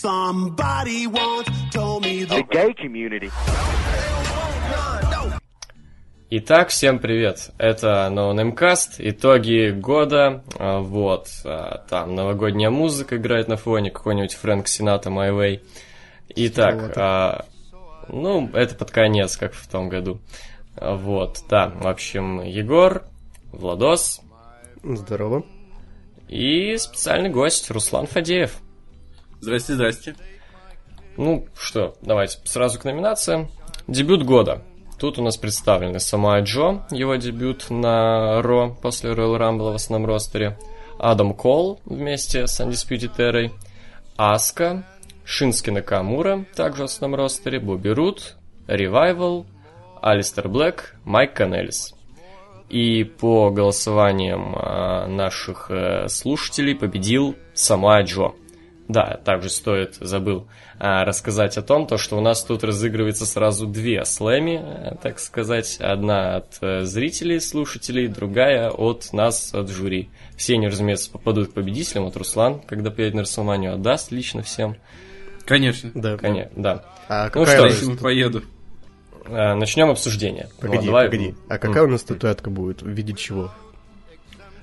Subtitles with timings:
[0.00, 3.30] Somebody once told me the gay community.
[6.30, 7.50] Итак, всем привет.
[7.58, 10.42] Это NoNameCast, итоги года.
[10.58, 15.60] А, Вот, а, там новогодняя музыка играет на фоне, какой-нибудь Фрэнк Сината My Way.
[16.36, 17.44] Итак, а,
[18.08, 20.22] ну, это под конец, как в том году.
[20.74, 23.04] А, Вот, да, в общем, Егор,
[23.52, 24.22] Владос
[24.82, 25.44] Здорово.
[26.28, 28.61] и специальный гость Руслан Фадеев.
[29.42, 30.14] Здрасте, здрасте.
[31.16, 33.48] Ну что, давайте сразу к номинациям.
[33.88, 34.62] Дебют года.
[35.00, 40.08] Тут у нас представлены Самуа Джо, его дебют на Ро после Royal Rumble в основном
[40.08, 40.56] ростере,
[40.96, 43.50] Адам Кол вместе с Undisputed Era,
[44.16, 44.86] Аска,
[45.24, 48.36] Шински Накамура, также в основном ростере, Бобби Рут,
[48.68, 49.44] Ревайвал,
[50.00, 51.96] Алистер Блэк, Майк Канелис.
[52.68, 58.34] И по голосованиям а, наших э, слушателей победил Самуа Джо.
[58.92, 60.46] Да, также стоит, забыл
[60.78, 65.18] а, рассказать о том, то, что у нас тут разыгрывается сразу две слэми, э, так
[65.18, 65.78] сказать.
[65.80, 70.10] Одна от э, зрителей, слушателей, другая от нас, от жюри.
[70.36, 72.04] Все они, разумеется, попадут к победителям.
[72.04, 74.76] Вот Руслан, когда приедет на Расселманию, отдаст лично всем.
[75.46, 75.90] Конечно.
[75.94, 76.16] Да.
[76.18, 76.84] Конечно, да.
[77.08, 78.42] А Ну какая что Если поеду.
[79.26, 80.48] А, Начнем обсуждение.
[80.60, 81.06] Погоди, Вот, давай.
[81.06, 81.34] погоди.
[81.48, 82.82] А какая у нас статуэтка будет?
[82.82, 83.52] В виде чего?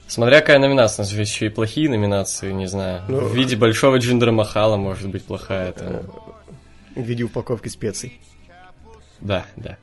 [0.10, 3.04] Смотря какая номинация, у нас же еще и плохие номинации, не знаю.
[3.08, 3.20] Ну.
[3.20, 5.72] В виде большого Джиндера Махала может быть плохая.
[5.72, 6.02] Там.
[6.96, 8.20] В виде упаковки специй.
[9.22, 9.78] Да, да.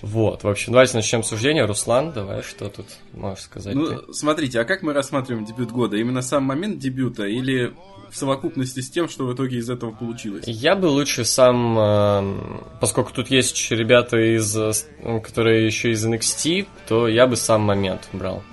[0.00, 1.64] Вот, в общем, давайте начнем обсуждение.
[1.64, 3.72] Руслан, давай, что тут можешь сказать?
[3.72, 3.78] ты?
[3.78, 5.96] Ну, смотрите, а как мы рассматриваем дебют года?
[5.96, 7.72] Именно сам момент дебюта или
[8.10, 10.44] в совокупности с тем, что в итоге из этого получилось?
[10.46, 14.72] Я бы лучше сам, эм, поскольку тут есть еще ребята из, э,
[15.20, 18.44] которые еще из NXT, то я бы сам момент брал.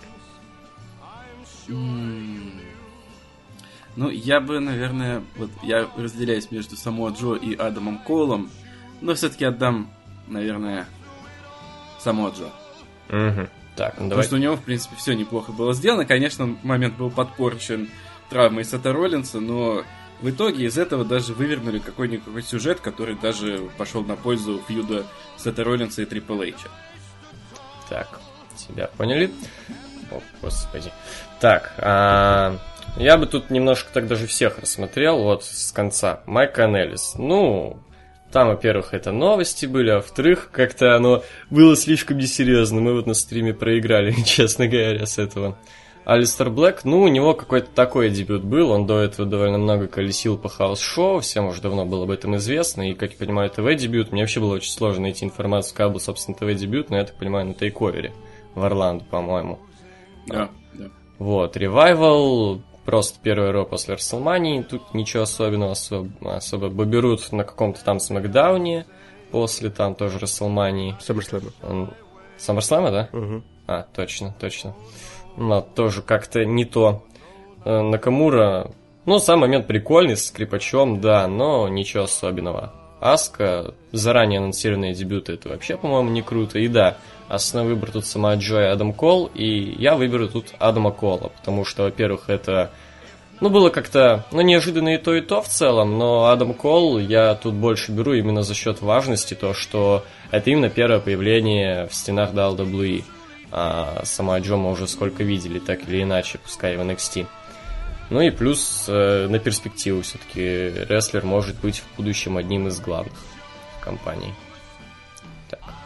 [1.68, 2.60] Ну,
[4.10, 8.50] я бы, наверное, вот я разделяюсь между Само Джо и Адамом Колом,
[9.02, 9.92] но все-таки отдам,
[10.28, 10.88] наверное,
[12.00, 12.50] Само Джо.
[13.10, 13.50] Мгм.
[13.76, 14.26] Так, ну Потому давай.
[14.26, 16.06] что у него, в принципе, все неплохо было сделано.
[16.06, 17.90] Конечно, момент был подпорчен
[18.30, 19.84] травмой Сета Роллинса, но
[20.22, 25.06] в итоге из этого даже вывернули какой-никакой сюжет, который даже пошел на пользу фьюда
[25.38, 26.70] Сета Роллинса и Трипл Эйча.
[27.90, 28.20] Так,
[28.56, 29.32] тебя поняли?
[30.12, 30.92] О, господи.
[31.42, 32.58] Так, а,
[32.98, 36.22] я бы тут немножко так даже всех рассмотрел, вот с конца.
[36.28, 37.16] Майк Канелис.
[37.18, 37.80] Ну,
[38.32, 42.80] там, во-первых, это новости были, а во-вторых, как-то оно было слишком несерьезно.
[42.80, 45.58] Мы вот на стриме проиграли, честно говоря, с этого.
[46.06, 50.38] Алистер Блэк, ну, у него какой-то такой дебют был, он до этого довольно много колесил
[50.38, 54.12] по house show, всем уже давно было об этом известно, и, как я понимаю, ТВ-дебют,
[54.12, 57.46] мне вообще было очень сложно найти информацию, как был, собственно, ТВ-дебют, но я так понимаю,
[57.46, 58.14] на TakeOver е
[58.56, 59.60] в Орландо, по-моему.
[60.26, 60.50] Да, да.
[61.22, 67.44] Вот, Revival, просто первый Raw после Рестлмании, тут ничего особенного, особо, особо Бобби Руд на
[67.44, 68.88] каком-то там SmackDown е,
[69.30, 70.96] после там тоже Рестлмании.
[71.00, 71.94] SummerSlam.
[72.40, 73.10] Саммерслэма, да?
[73.14, 73.44] Угу.
[73.68, 74.74] А, точно, точно.
[75.38, 77.04] Но тоже как-то не то.
[77.66, 78.72] Э, Накамура,
[79.06, 82.74] ну, сам момент прикольный, с скрипачом, да, но ничего особенного.
[83.00, 86.58] Аска, заранее анонсированные дебюты, это вообще, по-моему, не круто.
[86.58, 86.98] И да,
[87.36, 91.66] основной выбор тут сама Джо и Адам Кол, и я выберу тут Адама Кола, потому
[91.66, 92.72] что, во-первых, это
[93.40, 97.34] ну, было как-то, ну, неожиданно и то, и то в целом, но Адам Кол я
[97.36, 102.34] тут больше беру именно за счет важности, то, что это именно первое появление в стенах
[102.34, 103.04] WWE.
[103.54, 107.26] А сама Джо мы уже сколько видели, так или иначе, пускай в NXT.
[108.12, 113.14] Ну и плюс э, на перспективу все-таки рестлер может быть в будущем одним из главных.
[113.84, 114.51] Так,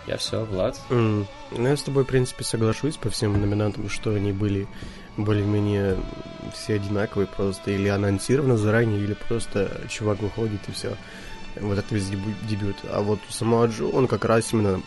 [0.08, 0.80] я все, Влад.
[0.90, 4.68] М, Ну, я с тобой, в принципе, соглашусь по всем номинантам, что они были
[5.18, 5.98] более-менее
[6.54, 10.96] все одинаковые просто, или анонсировано заранее, или просто чувак выходит и все.
[11.62, 12.76] Вот это весь дебю- дебют.
[12.92, 14.82] А вот у самого Джо, он как раз именно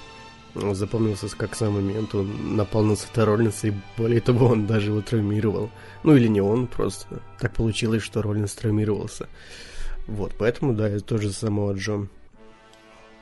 [0.55, 3.23] запомнился как сам момент, он напал на Сета
[3.63, 5.71] и более того, он даже его травмировал.
[6.03, 9.29] Ну или не он, просто так получилось, что Роллинс травмировался.
[10.07, 12.07] Вот, поэтому, да, я тоже самого Джо.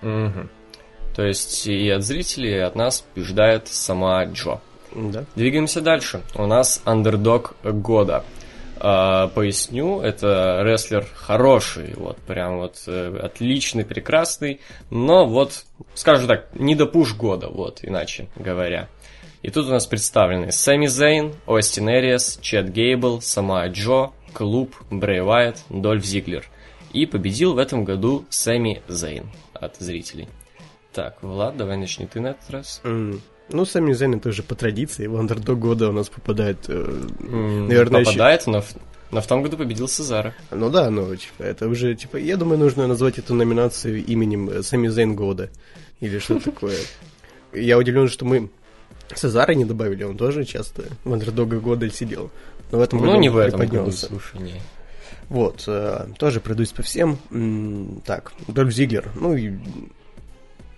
[0.03, 0.49] Мгм.
[1.17, 4.61] То есть и от зрителей, и от нас побеждает сама Джо.
[4.95, 5.25] Да?
[5.35, 6.21] Двигаемся дальше.
[6.35, 8.23] У нас андердог года.
[8.79, 14.61] А, поясню, это рестлер хороший, вот прям вот э, отличный, прекрасный,
[14.91, 15.65] но вот,
[15.95, 18.89] скажу так, не до пуш года, вот, иначе говоря.
[19.41, 25.23] И тут у нас представлены Сэмми Зейн, Остин Эриас, Чет Гейбл, сама Джо, Клуб, Брэй
[25.23, 26.45] Уайт, Дольф Зиглер.
[26.93, 30.29] И победил в этом году Сэмми Зейн от зрителей.
[30.97, 32.81] Так, Влад, давай начни ты на этот раз.
[32.85, 33.21] М,
[33.51, 35.07] Ну, сами Зейн это уже по традиции.
[35.07, 36.73] В андердог года у нас попадает, э,
[37.21, 38.11] М, наверное, еще...
[38.13, 38.75] попадает, но в-
[39.13, 40.35] Но в том году победил Сезара.
[40.51, 44.63] Ну да, но типа, это уже, типа, я думаю, нужно назвать эту номинацию именем э,
[44.63, 45.49] Сами Зейн года.
[46.01, 46.79] Или что такое.
[47.53, 48.49] Я удивлен, что мы
[49.15, 52.31] Сезара не добавили, он тоже часто в андердога года сидел.
[52.73, 54.61] Но в этом году Ну, не в этом году, слушай, не.
[55.29, 57.19] Вот, э, тоже пройдусь по всем.
[57.31, 59.53] М, Так, Дольф Зиглер, ну и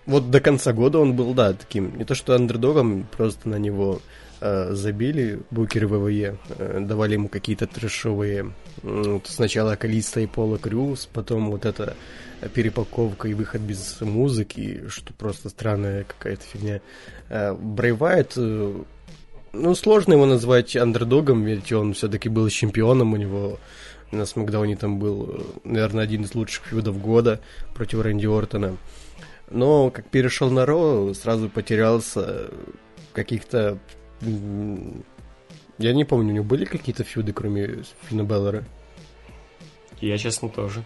[0.08, 4.00] вот до конца года он был, да, таким, не то что андердогом, просто на него
[4.40, 8.52] э, забили букеры ВВЕ, э, давали ему какие-то трешовые,
[8.82, 11.94] вот сначала Калиста и Пола Крюс, потом вот эта
[12.54, 16.80] перепаковка и выход без музыки, что просто странная какая-то фигня.
[17.28, 18.82] Э, Брейвайт, э,
[19.52, 23.58] ну, сложно его назвать андердогом, ведь он все-таки был чемпионом, у него
[24.10, 27.42] на Смакдауне там был, наверное, один из лучших фьюдов года
[27.74, 28.78] против Рэнди Ортона.
[29.50, 32.50] Но как перешел на Ро, сразу потерялся
[33.12, 33.78] каких-то...
[35.78, 38.64] Я не помню, у него были какие-то фьюды, кроме Финна Беллера?
[40.00, 40.84] Я, честно, тоже.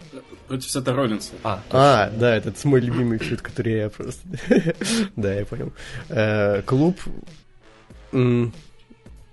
[0.49, 1.33] Против Сета Роллинса.
[1.43, 4.23] А, А, да, этот мой любимый фьюд, который я просто...
[5.17, 5.73] Да, я понял.
[6.09, 6.99] Э, Клуб...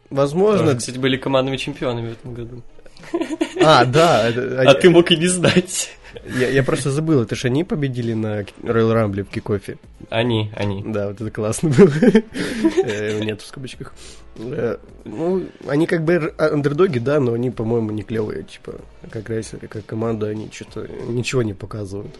[0.10, 0.66] Возможно...
[0.66, 2.64] тоже, кстати, были командными чемпионами в этом году.
[3.64, 4.30] А, да.
[4.30, 5.92] это- А ты мог и не знать.
[6.40, 9.78] Я, я просто забыл, это же они победили на Royal Rumble в кикофе.
[10.10, 10.84] Они, они.
[10.86, 11.90] Да, вот это классно было.
[12.84, 13.94] Э, Нет в скобочках.
[14.38, 18.44] Э, Ну, они как бы р- андердоги, да, но они, по-моему, не клевые.
[18.44, 18.76] Типа,
[19.12, 22.16] как рейсеры, как команда, они что-то ничего не показывают.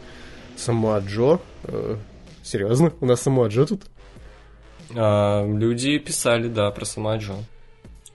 [0.56, 1.40] Самуа Джо.
[1.64, 1.96] э,
[2.44, 2.94] Серьезно?
[3.02, 3.82] У нас Самуа Джо тут?
[4.96, 7.36] А, люди писали, да, про Самаджо.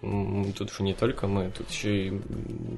[0.05, 2.21] М, Тут же не только мы, тут еще и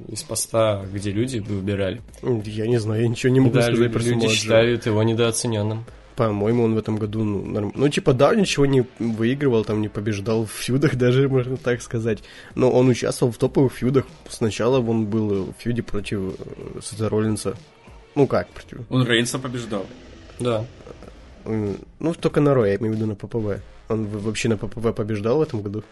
[0.09, 2.01] из поста, где люди выбирали.
[2.45, 5.85] Я не знаю, я ничего не могу да, сказать люди, про люди считают его недооцененным.
[6.15, 9.87] По-моему, он в этом году, ну, норм- ну, типа, да, ничего не выигрывал, там, не
[9.89, 12.19] побеждал в фьюдах даже, можно так сказать.
[12.55, 14.05] Но он участвовал в топовых фьюдах.
[14.29, 17.55] Сначала он был в фьюде против э, Сета Роллинса.
[18.15, 18.79] Ну, как против?
[18.89, 19.85] Он Рейнса побеждал.
[20.39, 20.65] Да.
[21.45, 23.61] М, Ну, только на Ро, я имею в виду на ППВ.
[23.89, 25.83] Он вообще на ППВ побеждал в этом году?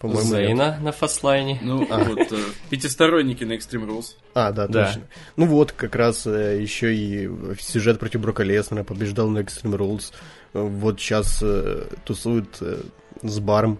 [0.00, 0.46] По-моему, нет.
[0.46, 1.58] Зейна на фастлайне.
[1.60, 2.38] Ну, вот, э,
[2.70, 4.14] пятисторонники на Extreme Rules.
[4.32, 4.86] А, да, Да.
[4.86, 5.02] точно.
[5.36, 10.12] Ну вот, как раз э, еще и сюжет против Брока Леснера побеждал на Extreme Rules.
[10.54, 12.80] Вот сейчас э, тусует э,
[13.22, 13.78] с Баром.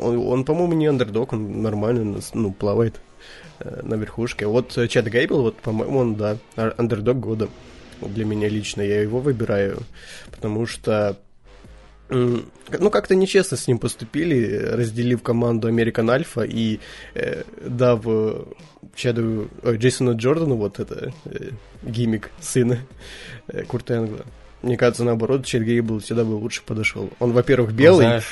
[0.00, 3.00] Он, он, по-моему, не андердог, он нормально ну, плавает
[3.60, 4.44] э, на верхушке.
[4.44, 7.48] А Вот э, Чет Гейбл, вот, по-моему, он, да, андердог года.
[8.02, 9.78] Для меня лично я его выбираю,
[10.30, 11.16] потому что
[12.08, 16.80] ну, как-то нечестно с ним поступили, разделив команду American Alpha и
[17.14, 18.44] э, дав э,
[18.94, 21.50] Чаду, ой, Джейсону Джордану вот это э,
[21.82, 22.78] гиммик сына
[23.48, 24.24] э, Курта Энгла.
[24.62, 27.10] Мне кажется, наоборот, Чет Гейбл всегда бы лучше подошел.
[27.18, 28.22] Он, во-первых, белый.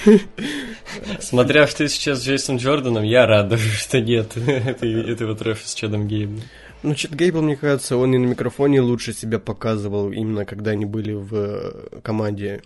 [1.20, 6.08] Смотря что ты сейчас с Джейсом Джорданом, я рад что нет этого трэша с Чадом
[6.08, 6.40] Гейбом.
[6.82, 10.86] Ну, Чет Гейбл, мне кажется, он и на микрофоне лучше себя показывал, именно когда они
[10.86, 12.62] были в э, команде.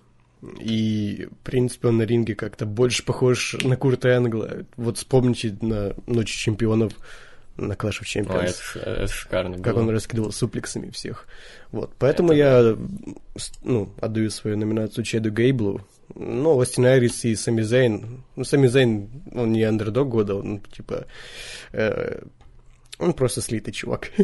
[0.60, 4.64] И, в принципе, он на ринге как-то больше похож на Курта Энгла.
[4.76, 6.93] Вот вспомните на Ночи Чемпионов,
[7.56, 8.43] на Clash of О, Champions.
[8.50, 9.82] это, ш- это шикарно как было.
[9.82, 11.26] он раскидывал суплексами всех.
[11.72, 12.76] Вот, поэтому я
[13.37, 15.81] с- ну, отдаю свою номинацию Чеду Гейблу.
[16.14, 18.22] Ну, Остин Айрис и Сами Зейн.
[18.37, 21.06] Ну, Сами Зейн, он не андердог года, он типа...
[21.72, 22.22] э,
[22.99, 24.10] он просто слитый чувак.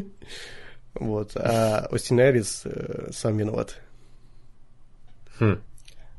[0.94, 3.80] Вот, а Остин Айрис э, сам виноват.
[5.38, 5.56] Хм.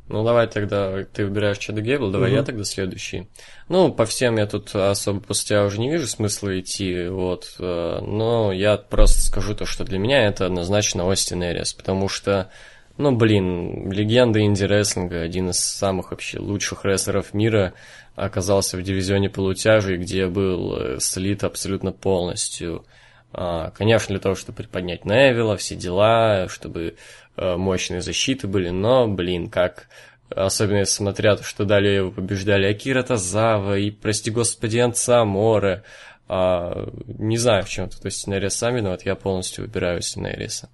[0.09, 2.37] Ну, давай тогда ты выбираешь Чада Гейбл, давай Мгм.
[2.39, 3.27] я тогда следующий.
[3.69, 7.55] Ну, по всем я тут особо после тебя уже не вижу смысла идти, вот.
[7.59, 12.51] э, Но я просто скажу то, что для меня это однозначно Остин Эрис, потому что,
[12.97, 17.73] ну, блин, легенда инди-рестлинга, один из самых вообще лучших рестлеров мира,
[18.15, 22.85] оказался в дивизионе полутяжей, где был э, слит абсолютно полностью.
[23.33, 26.95] А, Конечно, для того, чтобы приподнять Невилла, все дела, чтобы
[27.35, 29.87] э, мощные защиты были, но, блин, как
[30.29, 35.83] особенно смотря то, что далее его побеждали Акира Тазава и, прости господи, Анца Море.
[36.27, 40.69] А, не знаю, в чем тут Остинерис сам виноват, я полностью выбираю Остинериса.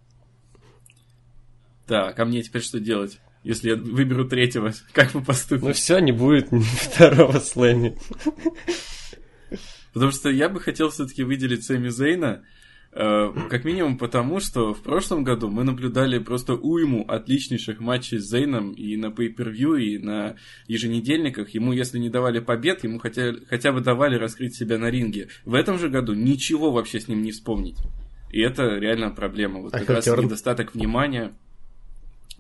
[1.88, 3.20] Так, а мне теперь что делать?
[3.44, 5.68] Если я выберу третьего, как вы поступите?
[5.68, 7.98] Ну все, не будет второго слэми.
[9.93, 12.43] Потому что я бы хотел все-таки выделить Сэмми Зейна,
[12.91, 18.29] э, как минимум потому, что в прошлом году мы наблюдали просто уйму отличнейших матчей с
[18.29, 20.36] Зейном и на pay-per-view, и на
[20.67, 21.50] еженедельниках.
[21.51, 25.27] Ему, если не давали побед, ему хотя, хотя бы давали раскрыть себя на ринге.
[25.46, 27.77] В этом же году ничего вообще с ним не вспомнить.
[28.31, 29.60] И это реально проблема.
[29.60, 30.25] Вот А как раз Хилтерн?
[30.25, 31.34] недостаток внимания.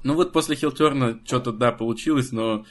[0.03, 2.65] Ну вот после Хилтерна что-то, да, получилось, но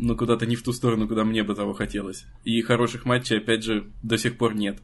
[0.00, 2.24] ну, куда-то не в ту сторону, куда мне бы того хотелось.
[2.44, 4.78] И хороших матчей, опять же, до сих пор нет.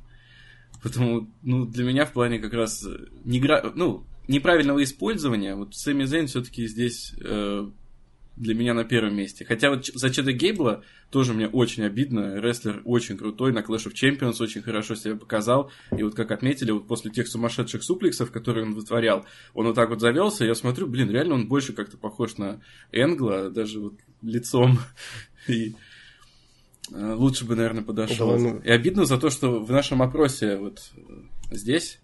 [0.82, 2.86] Потому, ну, для меня в плане как раз
[3.24, 3.72] не гра...
[3.74, 7.68] ну, неправильного использования, вот Сэмми Зейн все-таки здесь э,
[8.36, 9.44] для меня на первом месте.
[9.44, 12.38] Хотя вот за Чеда Гейбла тоже мне очень обидно.
[12.40, 15.70] Рестлер очень крутой, на Clash of Champions очень хорошо себя показал.
[15.96, 19.88] И вот как отметили, вот после тех сумасшедших суплексов, которые он вытворял, он вот так
[19.88, 22.60] вот завелся, я смотрю, блин, реально он больше как-то похож на
[22.92, 23.94] Энгла, даже вот
[24.26, 24.78] лицом.
[25.48, 25.74] И
[26.92, 28.32] э, лучше бы, наверное, подошел.
[28.32, 28.58] Да, ну...
[28.58, 30.90] И обидно за то, что в нашем опросе вот
[31.50, 32.00] здесь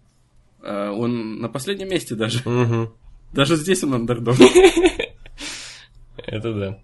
[0.61, 2.39] э, он на последнем месте даже.
[2.47, 2.93] Угу.
[3.33, 4.35] Даже здесь он андердог.
[6.17, 6.79] Это да.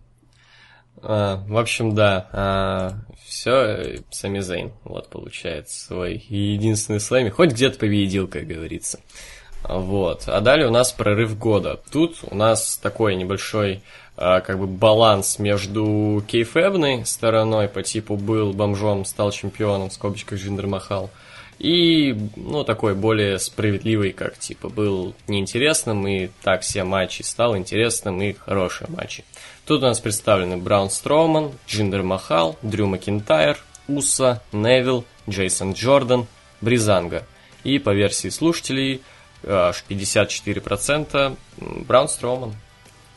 [1.01, 2.93] А, в общем, да, а,
[3.25, 8.99] все, Сами Зейн, вот, получает свой единственный слэми, хоть где-то победил, как говорится.
[9.63, 11.79] Вот, а далее у нас прорыв года.
[11.91, 13.81] Тут у нас такой небольшой,
[14.19, 20.67] как бы, баланс между кейфебной стороной, по типу был бомжом, стал чемпионом, в скобочках Джиндер
[20.67, 21.09] Махал,
[21.57, 28.21] и, ну, такой более справедливый, как, типа, был неинтересным, и так все матчи стал интересным,
[28.21, 29.25] и хорошие матчи.
[29.65, 33.57] Тут у нас представлены Браун Строуман, Джиндер Махал, Дрю Макинтайр,
[33.89, 36.27] Усо, Невил, Джейсон Джордан,
[36.61, 37.25] Бризанга.
[37.65, 39.01] И по версии слушателей
[39.45, 42.55] аж 54% Браун Строуман.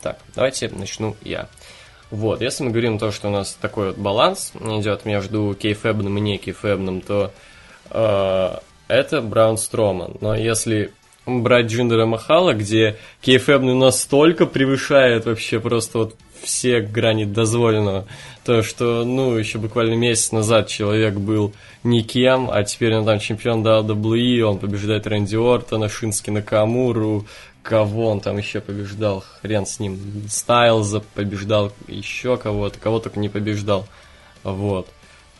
[0.03, 1.47] Так, давайте начну я.
[2.11, 6.21] Вот, если мы говорим то, что у нас такой вот баланс идет между кейфэбным и
[6.21, 7.31] не кейфэбным, то
[7.89, 8.57] э,
[8.89, 10.17] это Браун Строман.
[10.19, 10.91] Но если
[11.25, 18.05] брать Джиндера Махала, где кейфэбный настолько превышает вообще просто вот все грани дозволенного.
[18.43, 23.65] То, что, ну, еще буквально месяц назад человек был никем, а теперь он там чемпион
[23.65, 27.25] WWE, он побеждает Рэнди Ортона, Шински Накамуру,
[27.63, 33.29] кого он там еще побеждал, хрен с ним, Стайлза побеждал, еще кого-то, кого только не
[33.29, 33.87] побеждал.
[34.43, 34.89] Вот.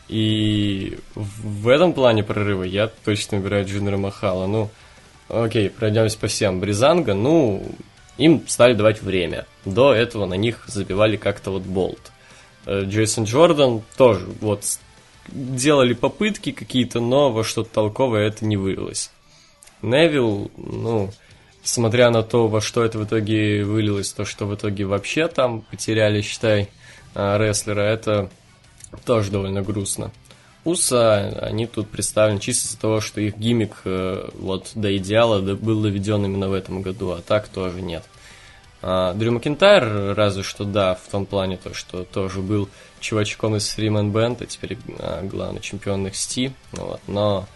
[0.08, 4.46] И в этом плане прорыва я точно выбираю Джинера Махала.
[4.46, 4.70] Ну,
[5.28, 6.60] окей, пройдемся по всем.
[6.60, 7.62] Бризанга, ну,
[8.16, 9.46] им стали давать время.
[9.64, 12.12] До этого на них забивали как-то вот болт.
[12.66, 14.64] Э, Джейсон Джордан тоже вот
[15.28, 19.10] делали попытки какие-то, но во что-то толковое это не вылилось.
[19.82, 21.10] Невил, ну,
[21.64, 25.62] смотря на то, во что это в итоге вылилось, то, что в итоге вообще там
[25.62, 26.68] потеряли, считай,
[27.14, 28.30] э, рестлера, это
[29.04, 30.12] тоже довольно грустно.
[30.64, 35.82] Уса, они тут представлены чисто из-за того, что их гиммик э, вот до идеала был
[35.82, 38.04] доведен именно в этом году, а так тоже нет.
[38.80, 42.68] А, Дрю Макинтайр разве что да, в том плане то, что тоже был
[43.00, 47.46] чувачком из Freeman Band, а теперь а, главный чемпион NXT, вот, но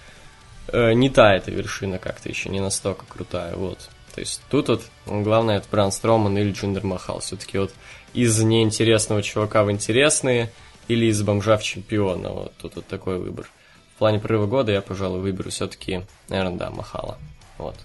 [0.68, 3.90] э, не та эта вершина как-то еще, не настолько крутая, вот.
[4.14, 7.20] То есть тут вот главное это Бран Строман или Джиндер Махал.
[7.20, 7.72] Все-таки вот
[8.14, 10.52] из неинтересного чувака в интересные–
[10.88, 12.30] или из бомжа в чемпиона.
[12.30, 13.48] Вот тут вот такой выбор.
[13.94, 17.18] В плане прорыва года я, пожалуй, выберу все-таки, наверное, да, Махала.
[17.58, 17.76] Вот.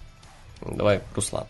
[0.62, 1.46] Давай, Руслан.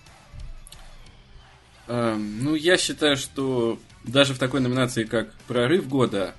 [1.88, 6.34] Эм, ну, я считаю, что даже в такой номинации, как прорыв года,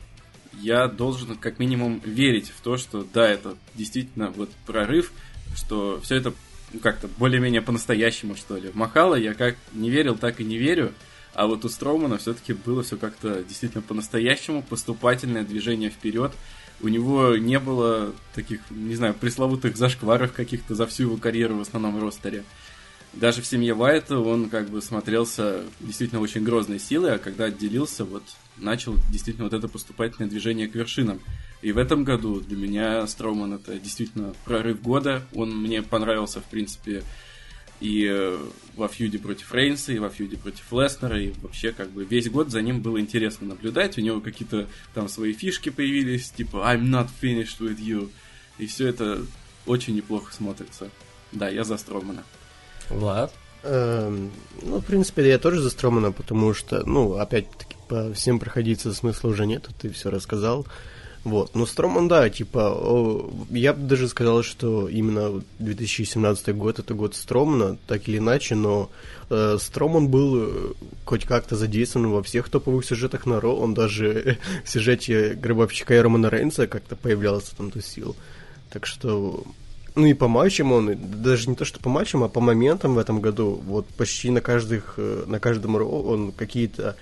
[0.61, 5.13] я должен как минимум верить в то, что да, это действительно вот прорыв,
[5.55, 6.33] что все это
[6.75, 8.71] ну, как-то более-менее по-настоящему, что ли.
[8.75, 10.93] Махала я как не верил, так и не верю.
[11.33, 16.33] А вот у Строумана все-таки было все как-то действительно по-настоящему, поступательное движение вперед.
[16.81, 21.61] У него не было таких, не знаю, пресловутых зашкваров каких-то за всю его карьеру в
[21.61, 22.45] основном ростере.
[23.17, 28.05] Даже в семье Уайта он как бы смотрелся действительно очень грозной силой, а когда отделился,
[28.05, 28.25] вот
[28.57, 31.21] начал действительно вот это поступательное движение к вершинам.
[31.63, 35.27] И в этом году для меня Строуман это действительно прорыв года.
[35.33, 37.03] Он мне понравился, в принципе,
[37.81, 38.39] и э,
[38.77, 42.51] во фьюде против Рейнса, и во фьюде против Леснера, и вообще как бы весь год
[42.51, 43.97] за ним было интересно наблюдать.
[43.97, 48.11] У него какие-то там свои фишки появились, типа I'm not finished with you.
[48.59, 49.25] И все это
[49.67, 50.91] очень неплохо смотрится.
[51.33, 52.25] Да, я за Стромана.
[52.91, 53.33] Влад?
[53.63, 54.31] Эм,
[54.63, 59.29] ну, в принципе, я тоже за Стромана, потому что, ну, опять-таки, по всем проходиться смысла
[59.29, 60.67] уже нет, ты все рассказал.
[61.25, 61.55] Вот.
[61.55, 67.79] Но Строман, да, типа, я бы даже сказал, что именно 2017 год это год Стромана,
[67.87, 68.91] так или иначе, но
[69.31, 70.73] э, Строман был э,
[71.07, 75.99] хоть как-то задействован во всех топовых сюжетах на Ро, он даже в сюжете Гробовщика и
[75.99, 78.15] Романа Рейнса как-то появлялся там тусил.
[78.69, 79.45] Так что
[79.95, 82.99] ну и по матчам он, даже не то, что по матчам, а по моментам в
[82.99, 86.97] этом году, вот почти на каждых, э, на каждом ро он какие-то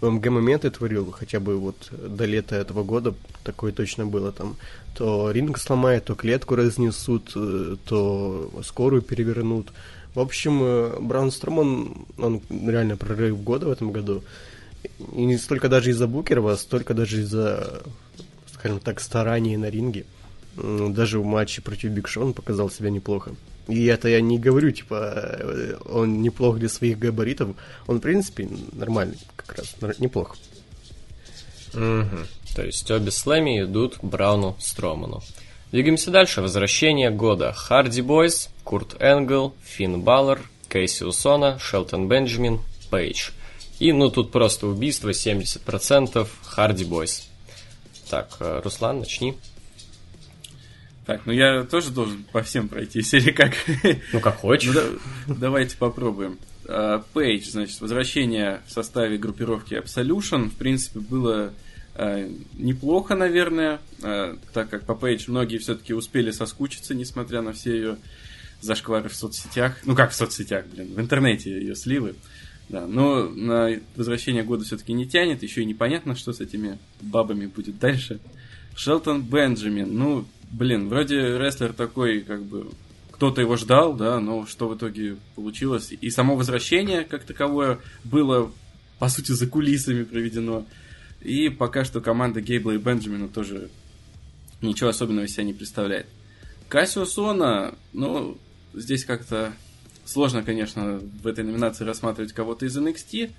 [0.00, 3.14] МГ-моменты творил, хотя бы вот до лета этого года
[3.44, 4.56] такое точно было там.
[4.94, 9.72] То ринг сломает, то клетку разнесут, э, то скорую перевернут.
[10.14, 14.22] В общем, э, Браун Строман, он реально прорыв года в этом году.
[15.14, 17.82] И не столько даже из-за Букерова, а столько даже из-за,
[18.52, 20.06] скажем так, стараний на ринге.
[20.56, 23.34] Даже в матче против Биг Шо он показал себя неплохо.
[23.68, 27.50] И это я не говорю, типа, э, он неплох для своих габаритов.
[27.86, 30.36] Он, в принципе, нормальный, как раз, неплохо.
[31.74, 32.26] Мгм.
[32.54, 35.22] То есть обе слэми идут Брауну Строману.
[35.70, 36.40] Двигаемся дальше.
[36.40, 37.52] Возвращение года.
[37.52, 40.40] Харди Бойс, Курт Энгл, Финн Баллар,
[40.70, 43.30] Кейси Усона, Шелтон Бенджамин, Пейдж.
[43.78, 47.28] И, ну, тут просто убийство, 70%, Харди Бойс.
[48.08, 49.36] Так, э, Руслан, начни.
[51.08, 53.54] Так, ну я тоже должен по всем пройтись, или как?
[54.12, 54.74] Ну, как хочешь.
[54.74, 56.36] Ну, да- давайте попробуем.
[56.66, 61.54] А, Пейдж, значит, возвращение в составе группировки Absolution, в принципе, было
[61.94, 67.74] а, неплохо, наверное, а, так как по Пейдж многие все-таки успели соскучиться, несмотря на все
[67.74, 67.96] ее
[68.60, 69.78] зашквары в соцсетях.
[69.86, 72.16] Ну, как в соцсетях, блин, в интернете ее сливы.
[72.68, 77.46] Да, но на возвращение года все-таки не тянет, еще и непонятно, что с этими бабами
[77.46, 78.20] будет дальше.
[78.76, 82.68] Шелтон Бенджамин, ну, блин, вроде рестлер такой, как бы,
[83.10, 85.92] кто-то его ждал, да, но что в итоге получилось.
[86.00, 88.52] И само возвращение, как таковое, было,
[88.98, 90.66] по сути, за кулисами проведено.
[91.20, 93.70] И пока что команда Гейбла и Бенджамина тоже
[94.62, 96.06] ничего особенного из себя не представляет.
[96.68, 98.38] Кассио Сона, ну,
[98.74, 99.52] здесь как-то
[100.04, 103.30] сложно, конечно, в этой номинации рассматривать кого-то из NXT.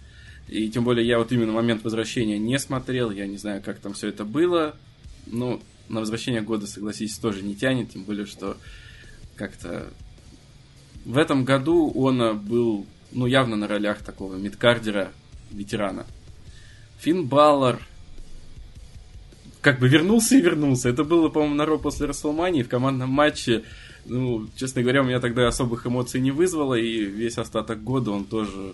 [0.48, 3.94] И тем более я вот именно момент возвращения не смотрел, я не знаю, как там
[3.94, 4.76] все это было.
[5.28, 8.58] Ну, на возвращение года, согласитесь, тоже не тянет, тем более, что
[9.36, 9.92] как-то
[11.06, 15.12] в этом году он э, был, ну, явно на ролях такого мидкардера,
[15.52, 16.06] ветерана.
[17.00, 17.82] Финн Баллар
[19.62, 20.90] как бы вернулся и вернулся.
[20.90, 23.64] Это было, по-моему, на Ро после Расселмании в командном матче.
[24.06, 28.26] Ну, честно говоря, у меня тогда особых эмоций не вызвало, и весь остаток года он
[28.26, 28.74] тоже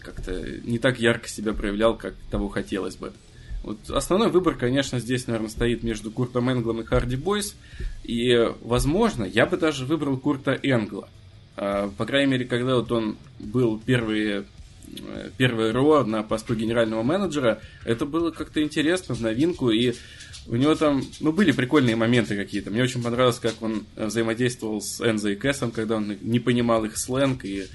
[0.00, 0.32] как-то
[0.64, 3.12] не так ярко себя проявлял, как того хотелось бы.
[3.62, 7.54] Вот основной выбор, конечно, здесь, наверное, стоит между Куртом Энглом и Харди Бойс.
[8.04, 11.08] И, возможно, я бы даже выбрал Курта Энгла.
[11.56, 14.44] А, По крайней мере, когда вот он был первые
[14.86, 19.94] э, первое РО на посту генерального менеджера, это было как-то интересно, в новинку, и
[20.46, 22.70] у него там, ну, были прикольные моменты какие-то.
[22.70, 26.84] Мне очень понравилось, как он э, взаимодействовал с Энзо и Кэсом, когда он не понимал
[26.84, 27.66] их сленг, и,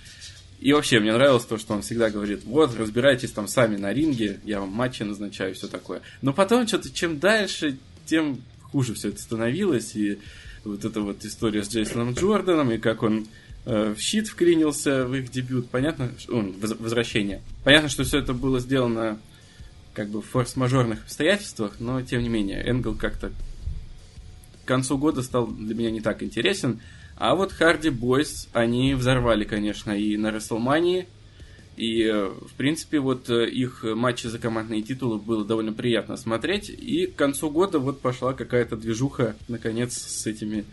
[0.60, 4.40] и вообще мне нравилось то, что он всегда говорит, вот, разбирайтесь там сами на ринге,
[4.46, 6.02] я вам матчи назначаю, все такое.
[6.22, 10.20] Но потом что-то, чем дальше, тем хуже все это становилось, и
[10.64, 13.28] вот эта вот история с Джейсоном Джорданом, и как он
[13.66, 17.42] э, в щит вклинился в их дебют, понятно, что- воз- возвращение.
[17.64, 19.20] Понятно, что все это было сделано
[19.94, 23.32] как бы в форс-мажорных обстоятельствах, но тем не менее, Энгл как-то
[24.64, 26.80] к концу года стал для меня не так интересен.
[27.18, 31.08] А вот Харди Бойс, они взорвали, конечно, и на Расселмании,
[31.78, 36.70] и, в принципе, вот э, их матчи за командные титулы было довольно приятно смотреть.
[36.70, 40.64] И к концу года вот пошла какая-то движуха, наконец, с этими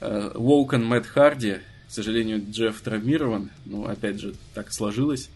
[0.00, 1.56] э, Воукон Мэтт Харди.
[1.88, 3.50] К сожалению, Джефф травмирован.
[3.66, 5.28] Ну, опять же, так сложилось.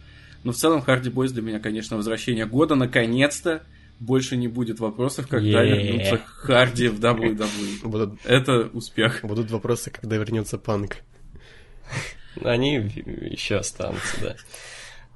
[0.43, 2.75] Но в целом Харди Бойс для меня, конечно, возвращение года.
[2.75, 3.63] Наконец-то
[4.01, 5.83] больше не будет вопросов, когда Е.
[5.93, 7.87] вернутся Харди в WWE.
[7.89, 9.21] Будут, Это успех.
[9.23, 10.97] будут вопросы, когда вернется панк.
[12.43, 14.37] Они еще останутся, да.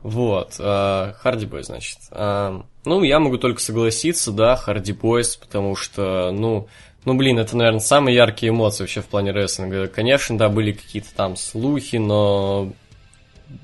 [0.02, 1.98] Вот, а, Харди Бойс, значит.
[2.12, 6.68] А, ну, я могу только согласиться, да, Харди Бойс, потому что, ну,
[7.04, 9.88] ну, блин, это, наверное, самые яркие эмоции вообще в плане рестлинга.
[9.88, 12.72] Конечно, да, были какие-то там слухи, но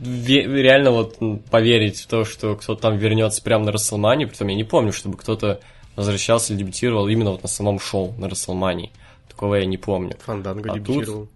[0.01, 1.19] реально вот
[1.51, 5.17] поверить в то, что кто-то там вернется прямо на Расселмане, притом я не помню, чтобы
[5.17, 5.61] кто-то
[5.97, 8.91] возвращался или дебютировал именно вот на самом шоу, на Расселмании.
[9.29, 10.17] Такого я не помню.
[10.25, 11.29] Фанданго А дебютировал.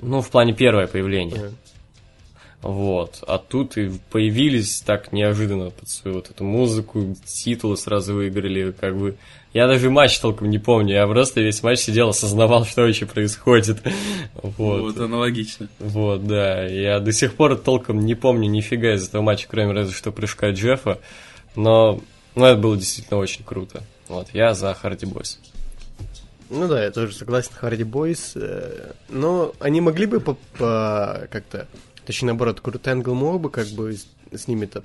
[0.00, 1.36] Ну, в плане первое появление.
[1.36, 1.52] Ага.
[2.66, 3.22] Вот.
[3.28, 8.96] А тут и появились так неожиданно под свою вот эту музыку, титулы сразу выиграли, как
[8.98, 9.16] бы.
[9.52, 13.78] Я даже матч толком не помню, я просто весь матч сидел, осознавал, что вообще происходит.
[14.42, 14.80] Вот.
[14.80, 15.68] Вот, аналогично.
[15.78, 16.66] Вот, да.
[16.66, 20.50] Я до сих пор толком не помню нифига из этого матча, кроме разве что прыжка
[20.50, 20.98] Джеффа.
[21.54, 22.00] Но,
[22.34, 23.82] ну, это было действительно очень круто.
[24.08, 25.38] Вот, я за Харди Бойс.
[26.50, 28.32] Ну да, я тоже согласен, Харди Бойс.
[28.34, 31.66] э, Но они могли бы по, по- как-то,
[32.06, 33.96] точнее наоборот, Курт Энгл мог бы как бы
[34.32, 34.82] с, ними-то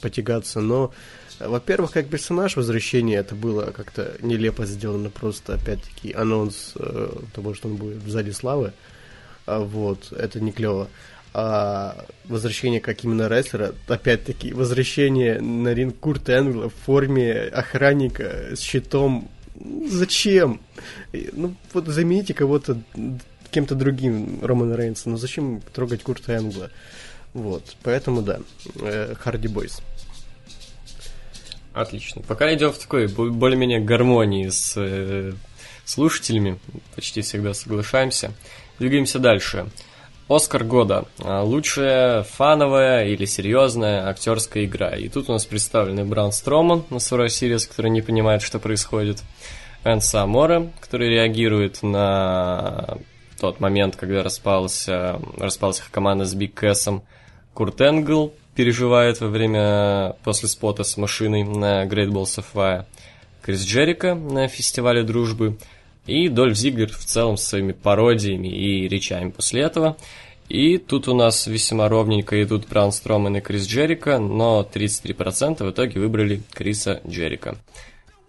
[0.00, 0.92] потягаться, но,
[1.38, 7.54] э, во-первых, как персонаж возвращения это было как-то нелепо сделано, просто опять-таки анонс э, того,
[7.54, 8.72] что он будет в зале славы.
[9.46, 10.88] А вот, это не клево.
[11.34, 18.60] А возвращение как именно рестлера, опять-таки, возвращение на ринг Курта Энгла в форме охранника с
[18.60, 19.30] щитом.
[19.88, 20.60] Зачем?
[21.12, 22.82] И, Ну, вот замените кого-то
[23.52, 25.08] кем-то другим Романа Рейнса.
[25.08, 26.70] Ну, зачем трогать Курта Энгла?
[27.34, 28.40] Вот, поэтому да,
[28.80, 29.80] э, Харди Бойс.
[31.72, 32.22] Отлично.
[32.22, 35.32] Пока идем в такой бо- более-менее гармонии с, э,
[35.84, 36.58] слушателями.
[36.94, 38.32] Почти всегда соглашаемся.
[38.78, 39.66] Двигаемся дальше.
[40.28, 41.06] Оскар года.
[41.18, 44.90] А, лучшая фановая или серьезная актерская игра.
[44.90, 49.22] И тут у нас представлены Браун Строман на Survivor Series, который не понимает, что происходит.
[49.84, 52.98] Энцо Аморе, который реагирует на
[53.42, 57.02] тот момент, когда распался, распалась их команда с Биг Кэсом.
[57.54, 62.84] Курт Энгл переживает во время, после спота с машиной на Great Balls of Fire.
[63.42, 65.58] Крис Джерика на фестивале дружбы
[66.06, 69.96] и Дольф Зиглер в целом с своими пародиями и речами после этого.
[70.48, 75.70] И тут у нас весьма ровненько идут Браун Строман и Крис Джерика, но 33% в
[75.72, 77.56] итоге выбрали Криса Джерика.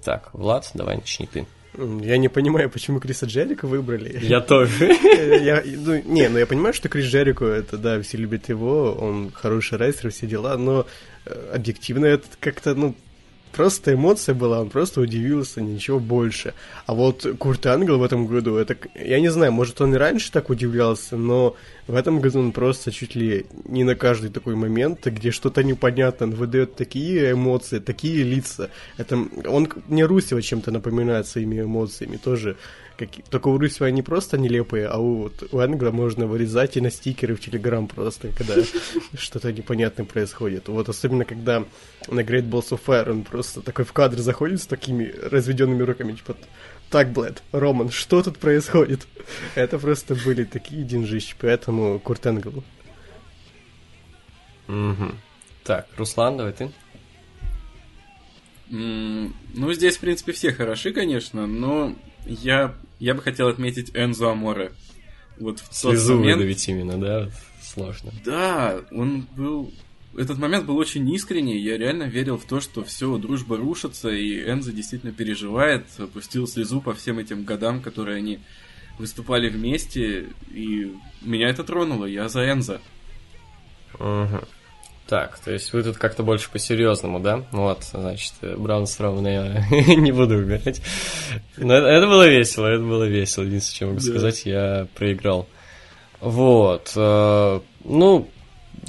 [0.04, 1.45] Так, Влад, давай начни ты.
[1.77, 4.19] Я не понимаю, почему Криса Джерика выбрали.
[4.21, 4.86] Я тоже.
[5.43, 9.31] Я, ну, не, ну я понимаю, что Крис Джерико, это, да, все любят его, он
[9.31, 10.86] хороший рейсер, все дела, но
[11.25, 12.95] э, объективно это как-то, ну,
[13.53, 16.53] просто эмоция была, он просто удивился, ничего больше.
[16.85, 20.31] А вот Курт Ангел в этом году, это, я не знаю, может он и раньше
[20.31, 21.55] так удивлялся, но
[21.87, 26.27] в этом году он просто чуть ли не на каждый такой момент, где что-то непонятно,
[26.27, 28.69] он выдает такие эмоции, такие лица.
[28.97, 32.57] Это, он мне Русева чем-то напоминает своими эмоциями тоже.
[32.97, 36.82] Как, только у Русева они просто нелепые, а у, вот, у Энгла можно вырезать и
[36.82, 38.56] на стикеры в Телеграм просто, когда
[39.17, 40.67] что-то непонятное происходит.
[40.67, 41.65] Вот особенно, когда
[42.08, 46.13] на Great Balls of Fire он просто такой в кадр заходит с такими разведенными руками,
[46.13, 46.36] типа,
[46.93, 49.08] так, Блэд, Роман, что тут происходит?
[49.56, 52.63] Это просто были такие деньжищи, поэтому Курт Энгл.
[54.67, 55.12] Угу.
[55.63, 56.71] Так, Руслан, давай ты.
[58.69, 64.71] ну, здесь, в принципе, все хороши, конечно, но я, я бы хотел отметить Энзо Аморе.
[65.39, 66.38] Вот в Слезу момент...
[66.38, 67.29] выдавить именно, да?
[67.62, 68.12] Сложно.
[68.23, 69.73] Да, он был...
[70.15, 74.47] Этот момент был очень искренний, я реально верил в то, что все, дружба рушится, и
[74.47, 78.39] Энзо действительно переживает, опустил слезу по всем этим годам, которые они
[78.99, 82.79] выступали вместе, и меня это тронуло, я за Энзо.
[83.95, 84.41] Угу.
[85.07, 87.43] Так, то есть вы тут как-то больше по-серьезному, да?
[87.51, 90.81] Вот, значит, Браун Стромана я не буду выбирать.
[91.57, 93.43] Но это, это было весело, это было весело.
[93.43, 94.05] Единственное, что могу да.
[94.05, 95.47] сказать, я проиграл.
[96.21, 96.93] Вот.
[96.95, 98.29] Э, ну,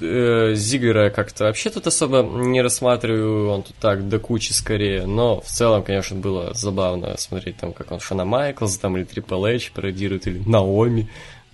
[0.00, 5.40] э, Зигера как-то вообще тут особо не рассматриваю, он тут так до кучи скорее, но
[5.40, 9.72] в целом, конечно, было забавно смотреть там, как он Шана Майклс, там или Трипл Эйч
[9.72, 11.08] пародирует, или Наоми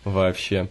[0.04, 0.68] вообще.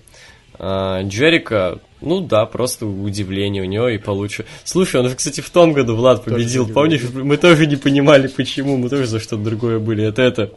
[0.60, 4.46] А, Джерика, ну да, просто удивление у него и получше.
[4.66, 7.02] Слушай, он же, кстати, в том году Влад победил, тоже помнишь?
[7.14, 10.06] Мы тоже не понимали, почему, мы тоже за что-то другое были.
[10.06, 10.52] Это это,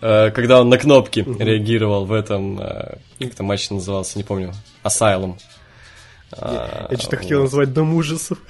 [0.00, 1.38] э, когда он на кнопки угу.
[1.38, 5.36] реагировал в этом, э, как это матч назывался, не помню, Asylum.
[6.36, 7.22] Я, я что-то вот.
[7.22, 8.38] хотел назвать Дом ужасов.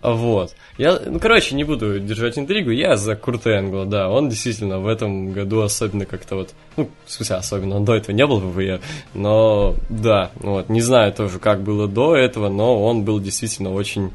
[0.00, 0.54] Вот.
[0.76, 4.86] Я, ну, короче, не буду держать интригу, я за Курта Энгла, да, он действительно в
[4.86, 8.54] этом году особенно как-то вот, ну, в смысле, особенно, он до этого не был в
[8.54, 8.80] ВВЕ,
[9.14, 14.12] но, да, вот, не знаю тоже, как было до этого, но он был действительно очень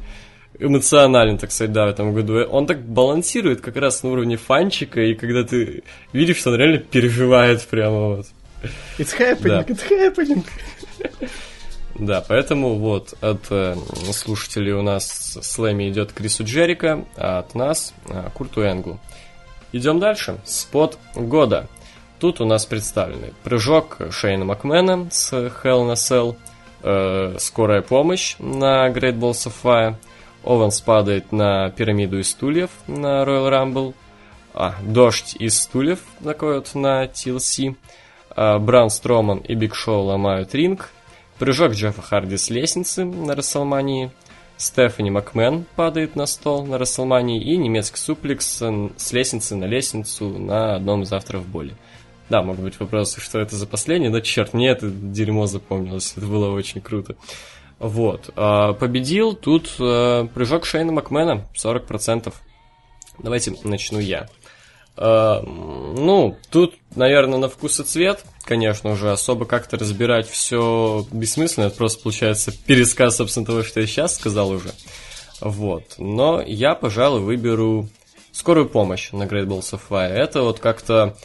[0.58, 2.44] эмоционален, так сказать, да, в этом году.
[2.44, 6.78] Он так балансирует как раз на уровне фанчика, и когда ты видишь, что он реально
[6.78, 8.26] переживает прямо вот.
[8.98, 9.62] It's happening, да.
[9.68, 10.44] it's happening.
[11.94, 13.76] Да, поэтому вот от э,
[14.12, 18.98] слушателей у нас слэми идет Крису Джерика, а от нас э, Курту Энглу.
[19.72, 20.38] Идем дальше.
[20.44, 21.68] Спот года.
[22.18, 26.36] Тут у нас представлены прыжок Шейна Макмена с Hell на Cell,
[26.82, 29.96] э, скорая помощь на Great Balls of Fire,
[30.44, 33.94] Ованс падает на пирамиду из стульев на Royal Rumble,
[34.52, 37.76] а, дождь из стульев такой вот на TLC,
[38.30, 40.90] а, Бран Строман и Биг Шоу ломают ринг,
[41.44, 44.10] Прыжок Джеффа Харди с лестницы на Расселмании.
[44.56, 47.38] Стефани Макмен падает на стол на Расселмании.
[47.38, 48.62] И немецкий суплекс
[48.96, 51.74] с лестницы на лестницу на одном из авторов боли.
[52.30, 56.24] Да, могут быть вопросы, что это за последний, но черт, мне это дерьмо запомнилось, это
[56.24, 57.14] было очень круто.
[57.78, 58.30] Вот.
[58.36, 62.32] А, победил тут а, прыжок Шейна Макмена, 40%.
[63.18, 64.30] Давайте начну я.
[64.96, 71.66] А, ну, тут, наверное, на вкус и цвет, конечно, уже особо как-то разбирать все бессмысленно.
[71.66, 74.70] Это просто получается пересказ, собственно, того, что я сейчас сказал уже.
[75.40, 75.94] Вот.
[75.98, 77.88] Но я, пожалуй, выберу
[78.32, 80.12] скорую помощь на Great Balls of Fire.
[80.12, 81.16] Это вот как-то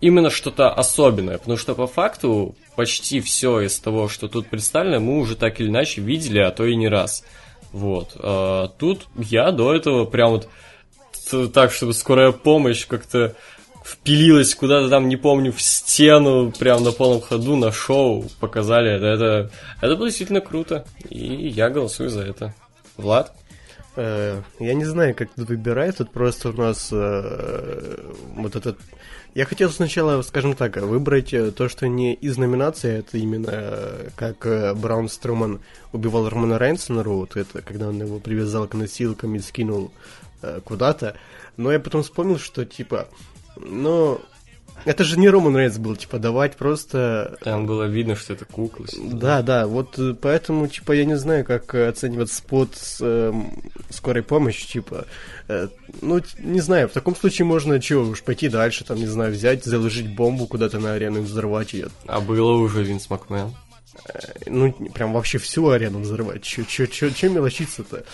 [0.00, 5.18] именно что-то особенное, потому что по факту почти все из того, что тут представлено, мы
[5.18, 7.24] уже так или иначе видели, а то и не раз.
[7.72, 8.10] Вот.
[8.16, 10.48] А тут я до этого прям вот
[11.52, 13.34] так, чтобы скорая помощь как-то
[13.84, 18.90] впилилась куда-то там, не помню, в стену, прям на полном ходу, на шоу показали.
[18.90, 20.84] Это, это, это было действительно круто.
[21.08, 22.54] И я голосую за это.
[22.96, 23.34] Влад?
[23.96, 28.78] Э, я не знаю, как тут выбирать, тут просто у нас э, вот этот...
[29.34, 34.46] Я хотел сначала, скажем так, выбрать э, то, что не из номинации, это именно как
[34.78, 35.60] Браун Струман
[35.92, 39.92] убивал Романа Рейнса на Роуд, это когда он его привязал к носилкам и скинул
[40.64, 41.16] куда-то.
[41.56, 43.08] Но я потом вспомнил, что типа,
[43.56, 44.20] ну,
[44.84, 47.38] это же не Роман Рейнс был, типа, давать просто...
[47.42, 48.86] Там было видно, что это кукла.
[48.98, 53.32] Да, да, вот э, поэтому, типа, я не знаю, как э, оценивать спот с э,
[53.88, 55.06] скорой помощи, типа,
[55.48, 55.68] э,
[56.02, 59.64] ну, не знаю, в таком случае можно, чего, уж пойти дальше, там, не знаю, взять,
[59.64, 61.88] заложить бомбу куда-то на арену и взорвать ее.
[62.06, 63.54] А было уже Винс Макмен.
[64.46, 66.42] Ну, прям вообще всю арену взрывать.
[66.42, 68.04] Че, че, че, че мелочиться-то?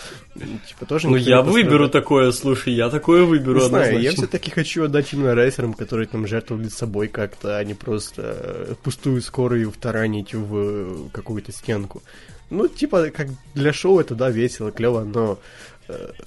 [0.67, 4.23] Типа тоже Ну, я выберу такое, слушай, я такое выберу Не знаю, я однозначно.
[4.23, 9.21] все-таки хочу отдать именно рейсерам, которые там жертвовали собой как-то, а не просто э, пустую
[9.21, 12.01] скорую втаранить в э, какую-то стенку.
[12.49, 15.37] Ну, типа, как для шоу это, да, весело, клево, но э,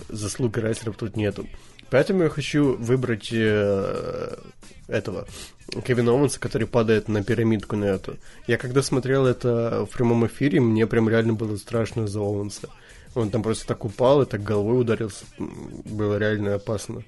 [0.09, 1.47] заслуг рейсеров тут нету.
[1.91, 4.37] Поэтому я хочу выбрать э,
[4.89, 5.27] этого
[5.87, 8.17] Кевина Оуэнса, который падает на пирамидку на эту.
[8.47, 12.69] Я когда смотрел это в прямом эфире, мне прям реально было страшно за Оуэнса.
[13.15, 15.25] Он там просто так упал и так головой ударился.
[15.39, 17.05] Было реально опасно,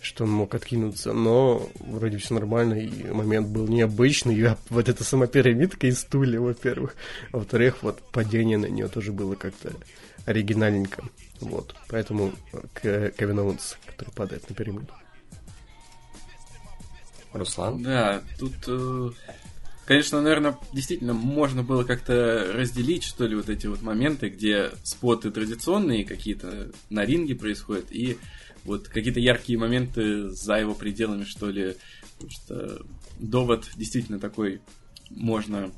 [0.00, 1.12] что он мог откинуться.
[1.12, 4.34] Но вроде все нормально, и момент был необычный.
[4.36, 6.96] И вот эта сама пирамидка из стулья, во-первых.
[7.30, 9.72] А во-вторых, вот падение на нее тоже было как-то
[10.26, 11.04] оригинальненько.
[11.40, 11.74] Вот.
[11.88, 12.32] Поэтому
[12.72, 14.88] к Кевин Оуэнс, который падает на пирамиду.
[17.32, 17.82] Руслан?
[17.82, 19.10] Да, тут, э,
[19.86, 25.32] конечно, наверное, действительно можно было как-то разделить, что ли, вот эти вот моменты, где споты
[25.32, 28.18] традиционные какие-то на ринге происходят, и
[28.64, 31.76] вот какие-то яркие моменты за его пределами, что ли,
[32.14, 32.86] потому что
[33.18, 34.60] довод действительно такой
[35.10, 35.72] можно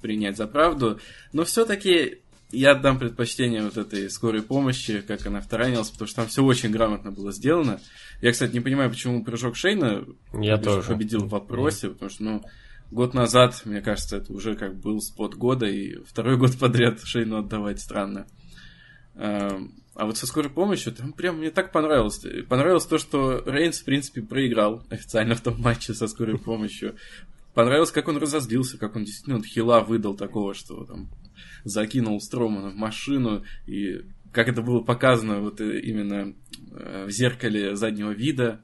[0.00, 1.00] принять за правду,
[1.32, 2.21] но все-таки
[2.52, 6.70] я отдам предпочтение вот этой скорой помощи, как она вторанилась, потому что там все очень
[6.70, 7.80] грамотно было сделано.
[8.20, 10.88] Я, кстати, не понимаю, почему прыжок Шейна Я победил- тоже.
[10.88, 12.42] победил в вопросе, потому что, ну,
[12.90, 17.38] год назад, мне кажется, это уже как был спот года, и второй год подряд Шейну
[17.38, 18.26] отдавать странно.
[19.14, 22.24] Эм, А вот со скорой помощью, там прям мне так понравилось.
[22.48, 26.96] Понравилось то, что Рейнс, в принципе, проиграл официально в том матче со скорой помощью.
[27.52, 31.10] Понравилось, как он разозлился, как он действительно вот хила выдал такого, что там
[31.64, 36.34] закинул Стромана в машину, и как это было показано вот э, именно
[36.72, 38.60] э, в зеркале заднего вида,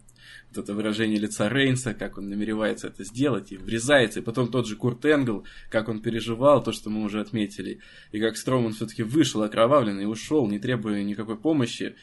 [0.49, 4.67] вот это выражение лица Рейнса, как он намеревается это сделать, и врезается, и потом тот
[4.67, 7.81] же Курт Энгл, как он переживал, то, что мы уже отметили,
[8.13, 11.97] и как Строман все-таки вышел окровавленный и ушел, не требуя никакой помощи.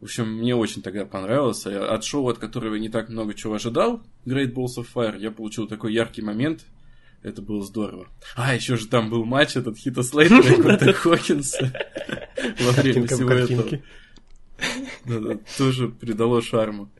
[0.00, 1.66] В общем, мне очень тогда понравилось.
[1.66, 5.30] От шоу, от которого я не так много чего ожидал, Great Balls of Fire, я
[5.30, 6.64] получил такой яркий момент,
[7.22, 8.06] это было здорово.
[8.36, 11.72] А, еще же там был матч этот Хита Слейтера и Курта Хокинса
[12.60, 13.80] во время в всего этого.
[15.04, 16.90] Да-да, Тоже придало шарму.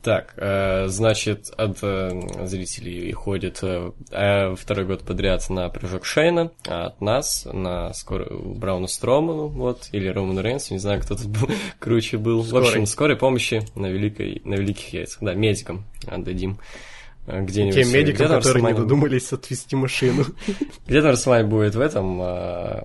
[0.00, 6.86] Так, э, значит, от э, зрителей ходит э, второй год подряд на прыжок Шейна, а
[6.86, 11.50] от нас на скорую Брауну Строману, вот, или Роману Рейнсу, не знаю, кто тут был,
[11.78, 12.40] круче был.
[12.40, 12.68] В Скорой.
[12.68, 15.18] общем, скорой помощи на, великой, на великих яйцах.
[15.20, 16.52] Да, медикам отдадим.
[16.52, 16.91] э,
[17.26, 17.74] Где-нибудь.
[17.74, 20.24] Тем медикам, где-то в которые не додумались отвести машину.
[20.86, 22.82] Где-то Расселмане будет в этом, э,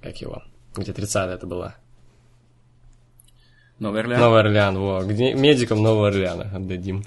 [0.00, 0.42] как его,
[0.76, 1.74] где 30 это была.
[3.80, 4.20] Новый Орлеан.
[4.20, 7.04] Новый Орлеан, во, где медикам Нового Орлеана отдадим.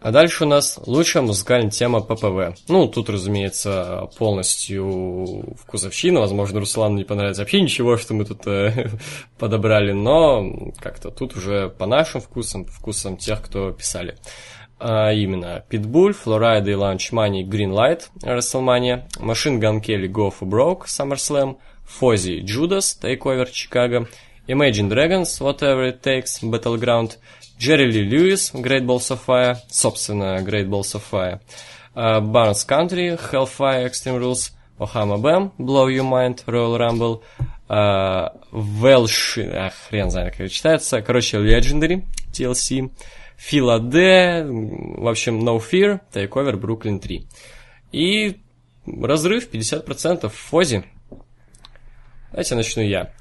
[0.00, 2.56] А дальше у нас лучшая музыкальная тема ППВ.
[2.68, 6.20] Ну, тут, разумеется, полностью вкусовщина.
[6.20, 8.90] Возможно, Руслану не понравится вообще ничего, что мы тут э,
[9.38, 14.16] подобрали, но как-то тут уже по нашим вкусам, по вкусам тех, кто писали.
[14.78, 20.86] А именно Pitbull, Florida и Launch Money, Greenlight, WrestleMania, Machine Gun Kelly, Go for Broke,
[20.86, 24.06] SummerSlam, Fozzy, Judas, Takeover, Chicago,
[24.48, 27.16] Imagine Dragons, Whatever It Takes, Battleground,
[27.58, 31.40] Jerry Lee Lewis, Great Balls of Fire, собственно, Great Balls of Fire,
[31.94, 37.22] uh, Barnes Country, Hellfire, Extreme Rules, Ohama Bam, Blow Your Mind, Royal Rumble,
[37.70, 42.90] uh, Welsh, ах, хрен знает, как это читается, короче, Legendary, TLC,
[43.36, 47.26] Филаде, в общем, No Fear, Takeover, Brooklyn 3.
[47.92, 48.36] И
[48.86, 50.84] разрыв 50% в Фозе.
[52.30, 53.12] Давайте начну я.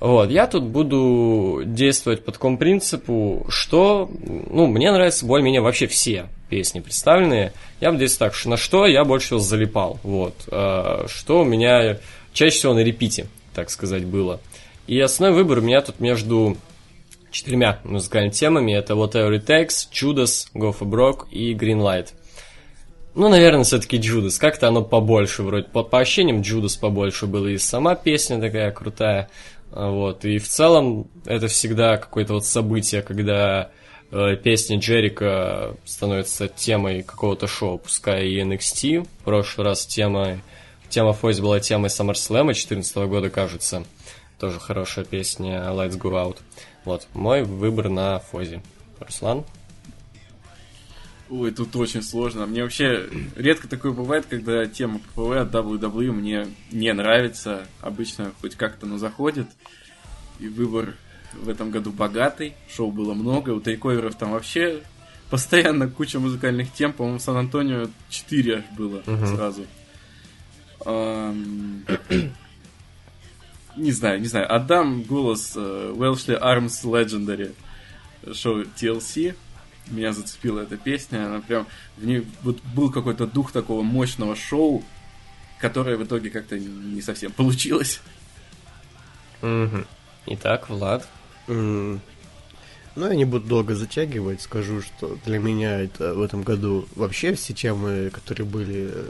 [0.00, 6.28] Вот, я тут буду действовать по такому принципу, что, ну, мне нравятся более-менее вообще все
[6.48, 7.52] песни представленные.
[7.80, 11.44] Я бы действовал так, что на что я больше всего залипал, вот, э, что у
[11.44, 11.98] меня
[12.32, 14.40] чаще всего на репите, так сказать, было.
[14.86, 16.56] И основной выбор у меня тут между
[17.30, 18.72] четырьмя музыкальными темами.
[18.72, 22.08] Это Whatever It Takes, Judas, Go for Broke и Greenlight.
[23.14, 24.38] Ну, наверное, все-таки Judas.
[24.38, 25.66] Как-то оно побольше вроде.
[25.68, 27.48] По, по ощущениям Judas побольше было.
[27.48, 29.28] И сама песня такая крутая.
[29.72, 30.24] А, Вот.
[30.24, 33.70] И в целом это всегда какое-то вот событие, когда
[34.12, 39.02] э, песня Джерика становится темой какого-то шоу, пускай и NXT.
[39.02, 40.38] В прошлый раз тема,
[40.88, 43.84] тема Фойз была темой SummerSlam 2014 года, кажется.
[44.40, 46.38] Тоже хорошая песня Let's Go Out.
[46.86, 48.62] Вот, мой выбор на Фози.
[48.98, 49.44] Руслан?
[51.28, 52.46] Ой, тут очень сложно.
[52.46, 57.66] Мне вообще редко такое бывает, когда тема ППВ от WWE мне не нравится.
[57.82, 59.46] Обычно хоть как-то, но заходит.
[60.40, 60.94] И выбор
[61.34, 62.54] в этом году богатый.
[62.74, 63.50] Шоу было много.
[63.50, 64.82] У тейковеров там вообще
[65.28, 66.92] постоянно куча музыкальных тем.
[66.94, 69.26] По-моему, в Сан-Антонио 4 аж было Мгм.
[69.36, 69.66] сразу.
[73.80, 74.54] Не знаю, не знаю.
[74.54, 77.54] Отдам голос Welshly Arms Legendary
[78.34, 79.34] шоу TLC.
[79.88, 81.26] Меня зацепила эта песня.
[81.26, 81.66] Она прям...
[81.96, 84.84] В ней вот был какой-то дух такого мощного шоу,
[85.58, 88.00] которое в итоге как-то не совсем получилось.
[89.40, 89.86] Мгм.
[90.26, 91.08] Итак, Влад.
[91.48, 92.00] М,
[92.96, 97.34] Ну, я не буду долго затягивать, скажу, что для меня это в этом году вообще
[97.34, 99.08] все темы, которые были э,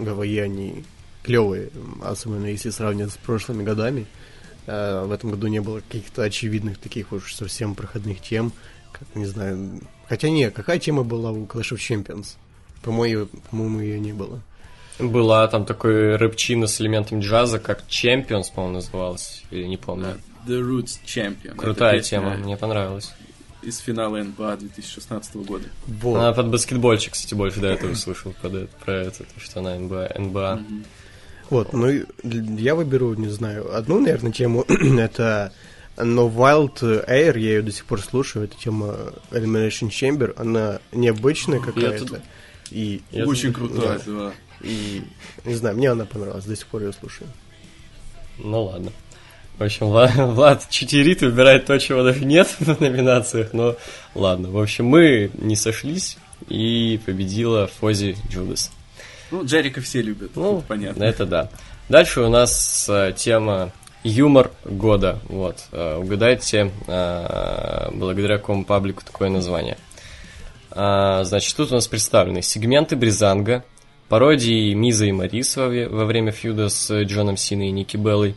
[0.00, 0.84] гавайяне,
[1.22, 1.70] клевые,
[2.02, 4.06] особенно если сравнивать с прошлыми годами.
[4.66, 8.52] Э, В этом году не было каких-то очевидных таких уж совсем проходных тем,
[8.92, 9.80] как, не знаю...
[10.08, 12.36] Хотя не, какая тема была у Clash of Champions?
[12.82, 14.40] По-моему, по-моему, ее не было.
[14.98, 19.42] Была там такой рэпчина с элементом джаза, как Champions, по-моему, называлась.
[19.50, 20.18] Или не помню.
[20.46, 21.54] The Roots Champion.
[21.56, 23.12] Крутая Это песня тема, мне понравилась.
[23.62, 25.66] Из финала НБА 2016 года.
[25.86, 26.16] Вот.
[26.16, 29.74] Она под баскетбольчик, кстати, больше до этого слышал под это- про это, то, что она
[29.78, 30.12] НБА.
[30.18, 30.56] НБА.
[30.56, 30.84] Мгм.
[31.50, 31.88] Вот, ну
[32.22, 34.64] я выберу, не знаю, одну, наверное, тему.
[34.68, 35.52] это
[35.96, 38.44] No Wild Air, я ее до сих пор слушаю.
[38.44, 38.96] Это тема
[39.30, 40.32] Elimination Chamber.
[40.36, 42.06] Она необычная какая-то.
[42.06, 42.20] тут-
[42.70, 44.12] И, Я Очень крутая, да.
[44.12, 44.32] да.
[44.62, 45.02] и,
[45.44, 47.28] не знаю, мне она понравилась, до сих пор ее слушаю.
[48.38, 48.92] Ну ладно.
[49.58, 53.76] В общем, Влад, Влад читерит, выбирает то, чего даже нет в номинациях, но
[54.14, 54.50] ладно.
[54.50, 56.16] В общем, мы не сошлись,
[56.48, 58.70] и победила Фози Джудас.
[59.30, 61.02] Ну, Джерика все любят, Ну, понятно.
[61.04, 61.50] Это да.
[61.88, 65.20] Дальше у нас э, тема юмор года.
[65.28, 65.58] Вот.
[65.72, 69.76] Э, угадайте, э, благодаря какому паблику такое название.
[70.72, 73.64] А, значит, тут у нас представлены сегменты Бризанга,
[74.08, 78.36] пародии Миза и Марис во, во время фьюда с э, Джоном Синой и Ники Беллой,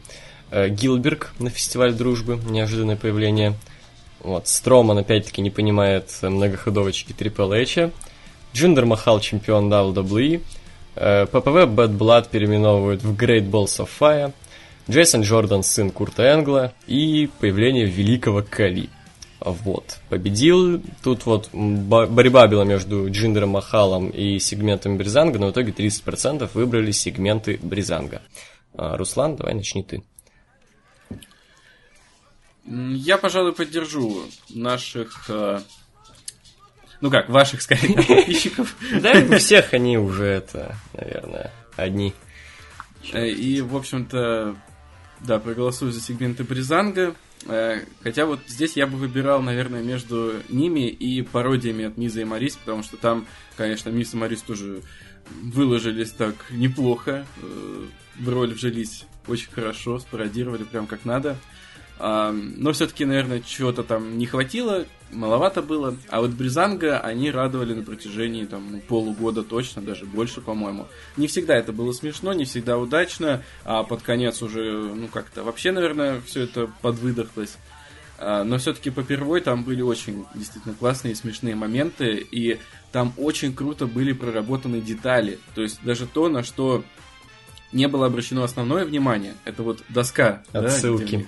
[0.50, 3.54] э, Гилберг на фестиваль дружбы, неожиданное появление.
[4.20, 7.92] Вот, Строман опять-таки не понимает э, многоходовочки Трипл Эйча.
[8.54, 10.42] Джиндер Махал чемпион WWE.
[10.96, 14.34] Э, ППВ Bad Blood переименовывают в Great Balls of Fire.
[14.90, 16.74] Джейсон Джордан, сын Курта Энгла.
[16.88, 18.90] И появление великого Кали.
[19.40, 20.00] Вот.
[20.10, 20.82] Победил.
[21.04, 26.92] Тут вот борьба была между Джиндером Махалом и сегментом Бризанга, но в итоге 30% выбрали
[26.92, 28.22] сегменты Бризанга.
[28.76, 30.04] А, Руслан, давай начни ты.
[32.66, 35.30] Я, пожалуй, поддержу наших...
[37.04, 38.78] Ну как, ваших, скорее, подписчиков.
[39.02, 42.14] Да, у всех они уже это, наверное, одни.
[43.12, 44.56] Э, И, в общем-то,
[45.20, 47.14] да, проголосую за сегменты Бризанга.
[47.46, 52.24] Э, Хотя вот здесь я бы выбирал, наверное, между ними и пародиями от Миза и
[52.24, 54.82] Марис, потому что там, конечно, Миз и Марис тоже
[55.42, 57.86] выложились так неплохо, э,
[58.18, 61.36] в роль вжились очень хорошо, спародировали прям как надо.
[62.04, 65.96] Но все-таки, наверное, чего-то там не хватило, маловато было.
[66.10, 70.88] А вот Бризанга они радовали на протяжении там, полугода точно, даже больше, по-моему.
[71.16, 75.72] Не всегда это было смешно, не всегда удачно, а под конец уже, ну, как-то вообще,
[75.72, 77.56] наверное, все это подвыдохлось.
[78.20, 82.60] А, Но все-таки попервой там были очень действительно классные и смешные моменты, и
[82.92, 85.40] там очень круто были проработаны детали.
[85.56, 86.84] То есть даже то, на что
[87.72, 90.44] не было обращено основное внимание, это вот доска.
[90.52, 91.16] да, Отсылки.
[91.16, 91.28] них-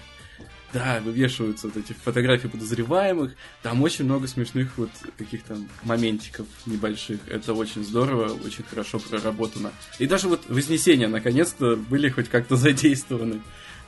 [0.75, 3.33] да, вывешиваются вот эти фотографии подозреваемых.
[3.63, 7.21] Там очень много смешных вот каких-то моментиков небольших.
[7.29, 9.71] Это очень здорово, очень хорошо проработано.
[9.99, 13.41] И даже вот Вознесения наконец-то были хоть как-то задействованы.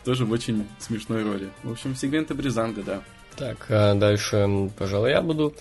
[0.05, 1.49] Тоже в очень смешной роли.
[1.63, 3.03] В общем, сегменты Бризанга, да.
[3.35, 5.53] Так, а дальше, пожалуй, я буду.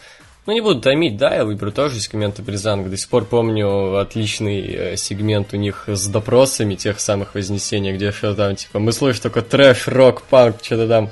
[0.47, 2.89] Ну, не буду томить, да, я выберу тоже сегменты Бризанга.
[2.89, 8.13] До сих пор помню отличный э, сегмент у них с допросами тех самых Вознесений, где
[8.13, 11.11] что там, типа, мы слышим только трэш, рок, панк, что-то там.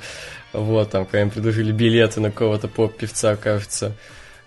[0.53, 3.91] Вот, там, когда им предложили билеты на кого-то поп-певца, кажется.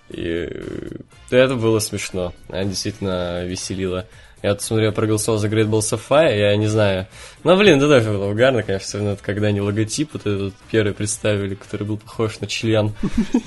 [0.09, 0.91] И э,
[1.31, 2.33] это было смешно.
[2.49, 4.07] Она действительно веселила.
[4.43, 7.09] Я тут смотрю, проголосовал за Great Balls of Fire, я не знаю.
[7.45, 11.57] Ну, блин, это тоже было угарно, конечно, особенно когда они логотип вот этот первый представили,
[11.57, 12.95] который был похож на член.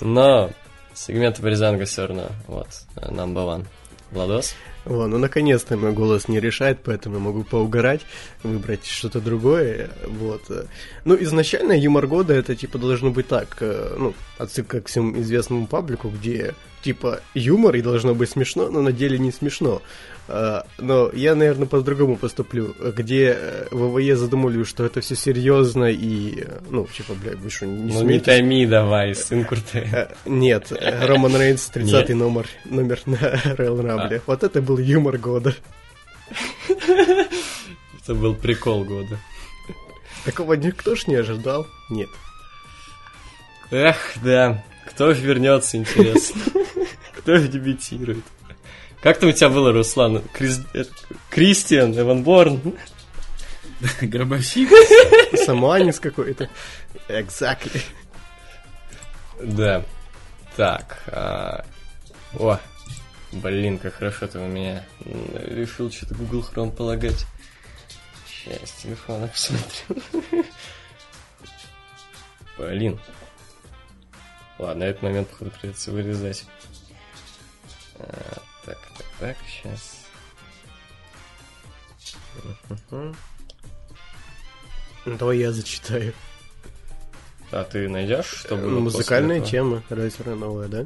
[0.01, 0.51] Но
[0.93, 3.65] сегмент Бризанга все равно, вот, number one.
[4.11, 4.55] Владос?
[4.83, 8.01] Во, ну наконец-то мой голос не решает, поэтому я могу поугарать,
[8.43, 9.89] выбрать что-то другое.
[10.05, 10.41] Вот.
[11.05, 15.67] Ну, изначально юмор года это типа должно быть так, э, ну, отсылка к всем известному
[15.67, 19.81] паблику, где типа юмор и должно быть смешно, но на деле не смешно.
[20.33, 26.43] А, но я, наверное, по-другому поступлю, где э, ВВЕ задумали, что это все серьезно и,
[26.43, 29.89] э, ну, типа, блядь, вы что, не Ну не томи давай, сын крутый.
[29.91, 32.17] Э, Нет, Роман Рейнс, 30 Нет.
[32.17, 34.21] номер, номер на Royal Rumble.
[34.25, 35.53] Вот это был юмор года.
[38.03, 39.19] Это был прикол года.
[40.23, 41.67] Такого никто ж не ожидал.
[41.89, 42.09] Нет.
[43.69, 44.63] Эх, да.
[44.85, 46.41] Кто вернется, интересно.
[47.17, 48.23] Кто дебютирует?
[49.01, 50.21] Как там у тебя было, Руслан?
[50.33, 50.83] Крис- э,
[51.29, 52.61] Кристиан, Эван Борн?
[54.01, 54.69] Гробовщик.
[55.45, 56.49] Самуанец какой-то.
[57.07, 57.81] Exactly.
[59.43, 59.83] Да.
[60.55, 61.01] Так.
[61.07, 61.65] а,
[62.37, 62.59] О,
[63.31, 64.85] блин, как хорошо ты у меня
[65.47, 67.25] решил что-то Google Chrome полагать.
[68.27, 70.45] Сейчас с телефона посмотрю.
[72.57, 72.99] Блин.
[74.59, 76.45] Ладно, этот момент, походу, придется вырезать.
[78.65, 80.05] Так, так, так, сейчас.
[82.89, 83.15] Ну,
[85.05, 86.13] Давай я зачитаю.
[87.51, 90.85] А ты найдешь, что было Ну, Музыкальная тема, рейсера новая, да?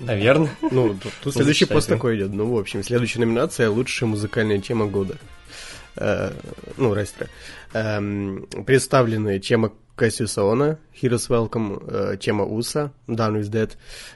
[0.00, 0.50] Наверное.
[0.60, 2.32] Ну, тут, тут следующий пост такой идет.
[2.32, 5.16] Ну, в общем, следующая номинация лучшая музыкальная тема года.
[5.96, 6.32] Э,
[6.76, 7.28] ну, рейстера.
[7.72, 13.72] Эм, представлены тема Кассиуса Она, Heroes Welcome, э, тема Уса, Down is Dead,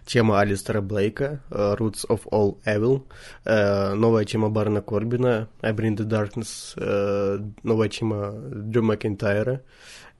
[0.06, 3.02] тема Алистера Блейка, э, Roots of All Evil,
[3.44, 9.62] э, новая тема Барна Корбина, I Bring the Darkness, э, новая тема Дрю Макентайра,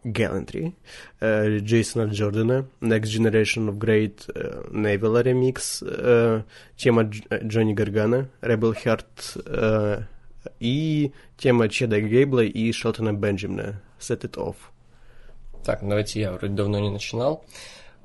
[0.04, 0.74] Gallantry,
[1.20, 6.42] э, Джейсона Джордана, Next Generation of Great, э, Neville Remix, э,
[6.76, 10.02] тема Дж- э, Джонни Гаргана, Rebel Heart э,
[10.58, 14.56] и тема Чеда Гейбла и Шелтона Бенджамина, Set It Off.
[15.64, 17.44] Так, давайте я вроде давно не начинал.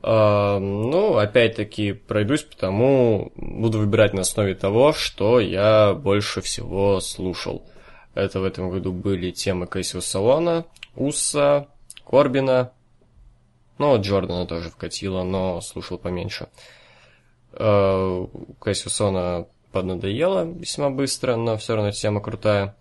[0.03, 7.63] А, ну, опять-таки, пройдусь, потому буду выбирать на основе того, что я больше всего слушал.
[8.13, 11.67] Это в этом году были темы Кэссио Салона, Уса,
[12.05, 12.71] Корбина,
[13.77, 16.47] ну, Джордана тоже вкатило, но слушал поменьше.
[17.53, 18.27] А,
[18.59, 22.75] Кэссио Салона поднадоело весьма быстро, но все равно тема крутая.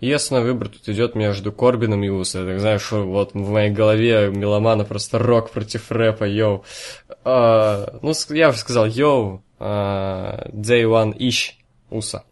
[0.00, 2.46] Ясно, выбор тут идет между Корбином и Уса.
[2.46, 6.64] Так знаешь, вот в моей голове меломана просто рок против рэпа, йоу.
[7.22, 11.58] А, ну, я уже сказал, йоу, а, Day One Ищ
[11.90, 12.24] Уса.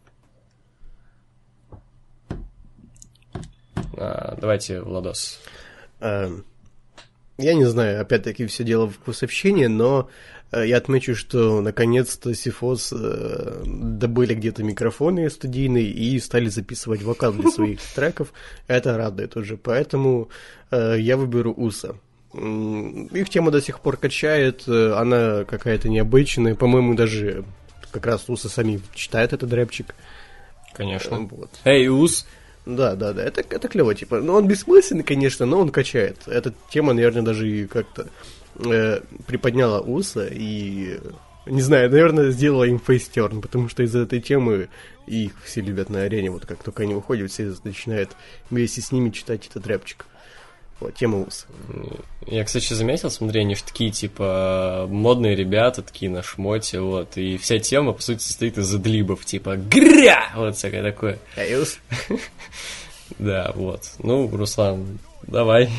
[3.99, 5.39] А, давайте, Владос.
[6.01, 6.45] Эм,
[7.37, 10.09] Я не знаю, опять-таки все дело в вкусовщине, но
[10.57, 17.51] я отмечу, что наконец-то Сифос э, добыли где-то микрофоны студийные и стали записывать вокал для
[17.51, 18.33] своих треков.
[18.67, 20.29] Это радует уже, поэтому
[20.71, 21.97] э, я выберу Уса.
[22.33, 27.45] Их тема до сих пор качает, э, она какая-то необычная, по-моему, даже
[27.91, 29.95] как раз Уса сами читают этот рэпчик.
[30.73, 31.19] Конечно.
[31.19, 31.51] Вот.
[31.65, 32.27] Эй, Ус!
[32.65, 34.21] Да, да, да, это, это клево, типа.
[34.21, 36.19] Ну, он бессмысленный, конечно, но он качает.
[36.27, 38.09] Эта тема, наверное, даже и как-то
[38.59, 40.99] э, приподняла Уса и,
[41.47, 44.69] не знаю, наверное, сделала им фейстерн, потому что из-за этой темы
[45.07, 48.11] их все любят на арене, вот как только они уходят, все начинают
[48.51, 50.07] вместе с ними читать этот рэпчик.
[50.81, 51.47] Вот, тема Уса.
[52.27, 57.37] Я, кстати, заметил, смотри, они в такие, типа, модные ребята, такие на шмоте, вот, и
[57.37, 60.31] вся тема, по сути, состоит из адлибов, типа, гря!
[60.37, 61.19] Вот всякое такое.
[61.37, 61.79] Ус.
[63.19, 63.83] Да, вот.
[64.01, 65.71] Ну, Руслан, давай.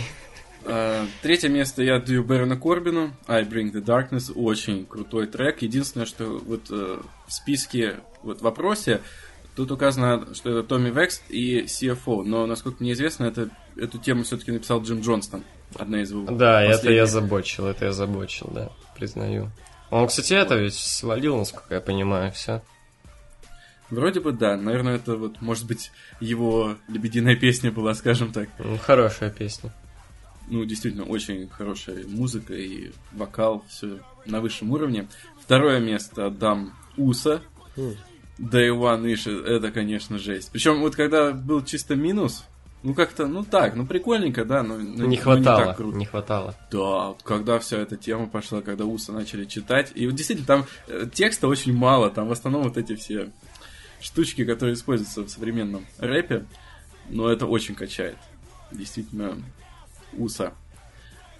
[0.65, 3.13] А, Третье место я даю Бэрону Корбину.
[3.27, 4.31] I Bring the Darkness.
[4.33, 5.61] Очень крутой трек.
[5.61, 9.01] Единственное, что вот э, в списке, вот в вопросе,
[9.55, 12.23] тут указано, что это Томми Векст и CFO.
[12.23, 15.43] Но, насколько мне известно, это, эту тему все-таки написал Джим Джонстон.
[15.75, 19.51] Одна из его Да, это я забочил, это я забочил, да, признаю.
[19.91, 22.61] Он, кстати, это ведь свалил, насколько я понимаю, все.
[23.89, 24.55] Вроде бы да.
[24.55, 28.49] Наверное, это вот, может быть, его лебединая песня была, скажем так.
[28.83, 29.73] Хорошая песня.
[30.49, 35.07] Ну, действительно, очень хорошая музыка и вокал, все на высшем уровне.
[35.41, 37.41] Второе место отдам Уса.
[37.77, 37.95] М.
[38.39, 40.49] Day One Wish, это, конечно, жесть.
[40.51, 42.45] Причем, вот когда был чисто минус,
[42.83, 45.97] ну как-то, ну так, ну прикольненько, да, но, но- Не но хватало, так круто.
[45.97, 46.55] не хватало.
[46.71, 51.05] Да, когда вся эта тема пошла, когда Уса начали читать, и вот действительно там э,
[51.13, 53.29] текста очень мало, там в основном вот эти все
[53.99, 56.45] штучки, которые используются в современном рэпе,
[57.09, 58.15] но это очень качает.
[58.71, 59.37] Действительно,
[60.17, 60.53] Уса.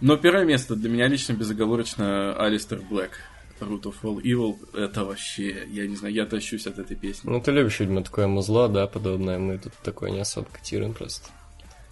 [0.01, 3.11] Но первое место для меня лично безоговорочно Алистер Блэк.
[3.59, 7.29] Root of All Evil, это вообще, я не знаю, я тащусь от этой песни.
[7.29, 9.37] Ну, ты любишь, видимо, такое музло, да, подобное.
[9.37, 11.29] Мы тут такое не особо котируем просто.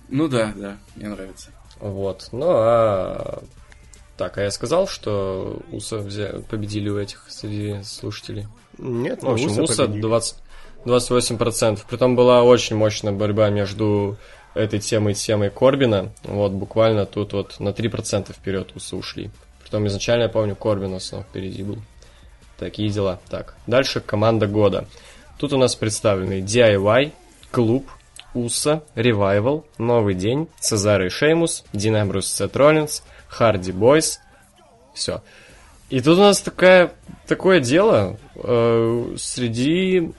[0.07, 1.51] Ну да, да, мне нравится.
[1.79, 2.29] Вот.
[2.31, 3.43] Ну, а...
[4.15, 8.47] Так, а я сказал, что УСА взя- победили у этих среди слушателей.
[8.77, 10.01] Нет, Ну, в общем, Уса УСА победили.
[10.03, 10.35] 20,
[10.85, 11.79] 28%.
[11.87, 14.17] Притом была очень мощная борьба между
[14.57, 16.11] этой темой и темой Корбина.
[16.23, 19.29] Вот, буквально тут вот на 3% вперед УСА ушли.
[19.61, 21.77] Притом изначально, я помню, Корбин в основном впереди был.
[22.57, 23.19] Такие дела.
[23.29, 24.87] Так, дальше команда года.
[25.37, 27.11] Тут у нас представлены DIY,
[27.51, 27.87] Клуб,
[28.33, 34.19] УСА, Ревайвал, Новый день, Цезарь и Шеймус, Дин Эмбрус, Сет Роллинс, Харди Бойс.
[34.93, 35.21] Все.
[35.89, 36.91] И тут у нас такая,
[37.27, 38.17] такое дело.
[38.35, 40.11] э, среди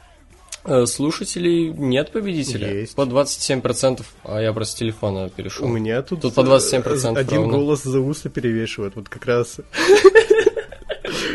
[0.86, 2.80] слушателей нет победителя.
[2.80, 2.94] Есть.
[2.94, 4.04] По 27%.
[4.24, 5.64] А я просто с телефона перешел.
[5.66, 7.58] У меня тут, Тут по 27% э, один ровно.
[7.58, 9.56] голос за уса перевешивает, вот как раз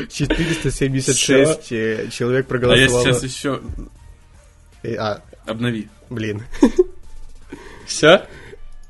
[0.09, 3.03] 476 э, человек А я проголосовало.
[3.03, 3.61] сейчас еще...
[4.83, 5.87] Э, А, Обнови.
[6.09, 6.43] блин,
[7.87, 8.25] Все?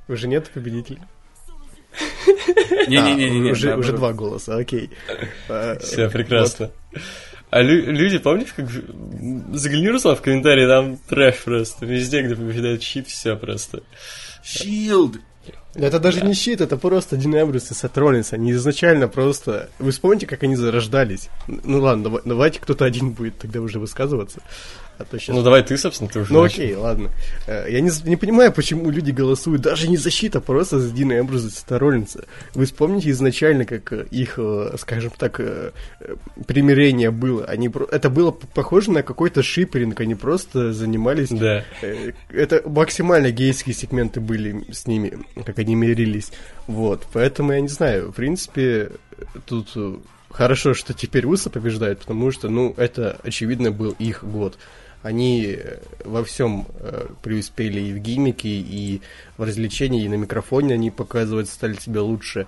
[0.07, 1.07] уже нет победителя?
[2.87, 3.49] Не-не-не-не.
[3.49, 4.89] А, уже, уже два голоса, окей.
[5.79, 6.71] Все, прекрасно.
[7.53, 8.67] А лю- люди, помнишь, как...
[9.53, 11.85] Загляни, Руслан, в комментарии, там трэш просто.
[11.85, 13.83] Везде, где побеждает щит, все просто.
[14.43, 15.19] Shield!
[15.75, 18.33] Это даже не щит, это просто Динебрус и Сатроллинс.
[18.33, 19.69] Они изначально просто...
[19.77, 21.29] Вы вспомните, как они зарождались?
[21.47, 24.41] Ну ладно, давай- давайте кто-то один будет тогда уже высказываться.
[25.03, 26.55] А то щас- Ну, давай ты, собственно, ты уже Ну начал.
[26.63, 27.09] окей, ладно.
[27.47, 30.91] Э, Я не, не понимаю, почему люди голосуют даже не за щит, а просто за
[30.91, 32.25] Дина Эмбруза Роллинса.
[32.55, 35.41] Вы вспомните изначально, как э, их, э, скажем так,
[36.47, 37.45] примирение было.
[37.45, 41.29] Они, это было похоже на какой-то шиперинг, они просто занимались...
[41.29, 41.63] Да.
[42.29, 46.31] Это максимально гейские сегменты были с ними, как они мирились.
[46.67, 48.91] Вот, поэтому я не знаю, в принципе,
[49.45, 49.69] тут
[50.29, 54.57] хорошо, что теперь Уса побеждает, потому что, ну, это, очевидно, был их год.
[55.03, 59.01] Они э, во всем э, преуспели и в gimmick е, и
[59.37, 62.47] в развлечении, и на микрофоне они показывать стали себя лучше.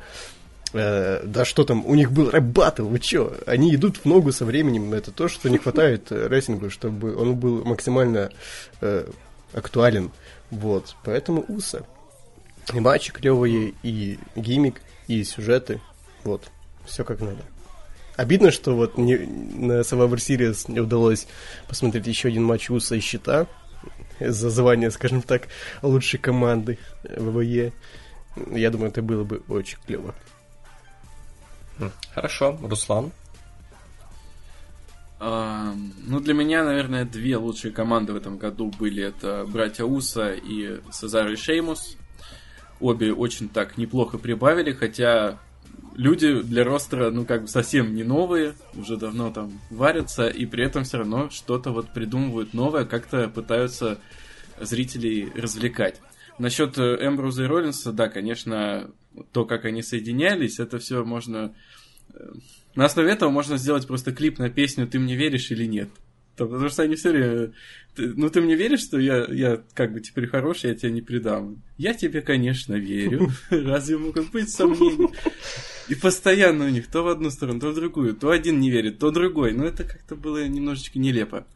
[0.71, 3.35] Э, да что там, у них был рэп-баттл, вы чё?
[3.45, 7.65] Они идут в ногу со временем, это то, что не хватает рестлингу, чтобы он был
[7.65, 8.31] максимально
[9.53, 10.11] актуален.
[10.49, 11.85] Вот, поэтому Усо.
[12.73, 15.81] И матчи клевые, и gimmick, и сюжеты.
[16.23, 16.43] Вот,
[16.85, 17.43] все как надо.
[18.17, 21.27] Обидно, что вот не, на Survivor Series не удалось
[21.67, 23.47] посмотреть еще один матч Уса и Щита
[24.19, 25.47] за звание, скажем так,
[25.81, 27.73] лучшей команды ВВЕ.
[28.51, 30.15] Я думаю, это было бы очень клево.
[32.13, 33.11] Хорошо, Руслан.
[35.19, 35.73] А,
[36.05, 39.03] ну, для меня, наверное, две лучшие команды в этом году были.
[39.03, 41.97] Это братья Уса и Сезар и Шеймус.
[42.79, 45.39] Обе очень так неплохо прибавили, хотя
[45.95, 50.65] люди для ростера, ну, как бы совсем не новые, уже давно там варятся, и при
[50.65, 53.99] этом все равно что-то вот придумывают новое, как-то пытаются
[54.59, 56.01] зрителей развлекать.
[56.37, 58.91] Насчет э, Эмбруза и Роллинса, да, конечно,
[59.31, 61.55] то, как они соединялись, это все можно
[62.13, 62.19] э,
[62.75, 65.89] на основе этого можно сделать просто клип на песню «Ты мне веришь или нет?».
[66.35, 67.53] Там, Потому что они все время...
[67.95, 71.01] ты- Ну, ты мне веришь, что я, я как бы теперь хороший, я тебя не
[71.01, 71.61] предам?
[71.77, 73.29] Я тебе, конечно, верю.
[73.49, 75.09] Разве могут быть сомнения?
[75.87, 78.15] И постоянно у них то в одну сторону, то в другую.
[78.15, 79.53] То один не верит, то другой.
[79.53, 81.47] Но это как-то было немножечко нелепо.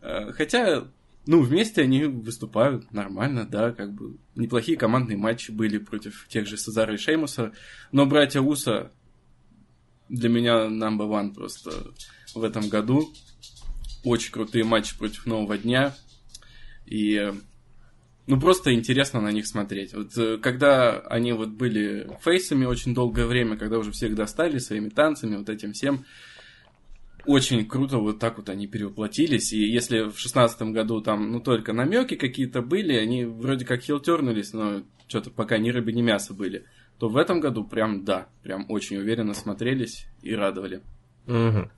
[0.00, 0.88] Э, Хотя,
[1.26, 6.56] ну, вместе они выступают нормально, да, как бы неплохие командные матчи были против тех же
[6.56, 7.52] Сезара и Шеймуса.
[7.92, 8.90] Но братья Уса
[10.08, 11.72] для меня number one просто
[12.34, 13.12] в этом году.
[14.04, 15.94] Очень крутые матчи против Нового Дня.
[16.86, 17.32] И
[18.26, 19.92] ну, просто интересно на них смотреть.
[19.92, 24.88] Вот э, когда они вот были фейсами очень долгое время, когда уже всех достали своими
[24.88, 26.06] танцами, вот этим всем,
[27.26, 29.52] очень круто вот так вот они перевоплотились.
[29.52, 34.52] И если в шестнадцатом году там, ну, только намеки какие-то были, они вроде как хилтернулись,
[34.52, 36.64] но что-то пока ни рыбы, ни мясо были,
[36.98, 40.80] то в этом году прям, да, прям очень уверенно смотрелись и радовали.
[41.26, 41.70] Мгм.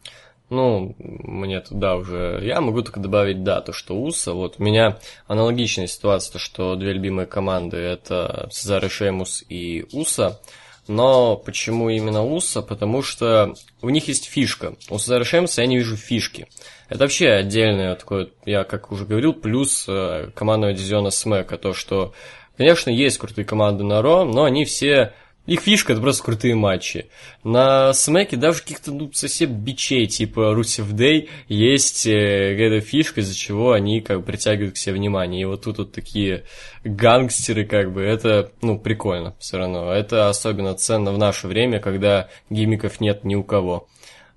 [0.49, 2.40] Ну, мне тут, да, уже...
[2.42, 6.76] Я могу только добавить, да, то, что УСА, вот у меня аналогичная ситуация, то, что
[6.76, 10.40] две любимые команды это Цезар и Шеймус и УСА,
[10.86, 12.62] но почему именно УСА?
[12.62, 14.76] Потому что у них есть фишка.
[14.88, 16.47] У Цезара и Шеймуса я не вижу фишки.
[16.88, 22.14] Это вообще отдельное такое, я как уже говорил, плюс э, командного дивизиона Смэка, то, что,
[22.57, 25.12] конечно, есть крутые команды на Ро, но они все
[25.47, 27.07] их фишка это просто крутые матчи.
[27.44, 33.34] На Смеке даже каких-то ну, совсем бичей, типа Русев Дэй, есть э, эта фишка, из-за
[33.34, 35.42] чего они как бы притягивают к себе внимание.
[35.42, 36.44] И вот тут вот такие
[36.84, 39.92] гангстеры, как бы, это, ну, прикольно все равно.
[39.92, 43.88] Это особенно ценно в наше время, когда гиммиков нет ни у кого.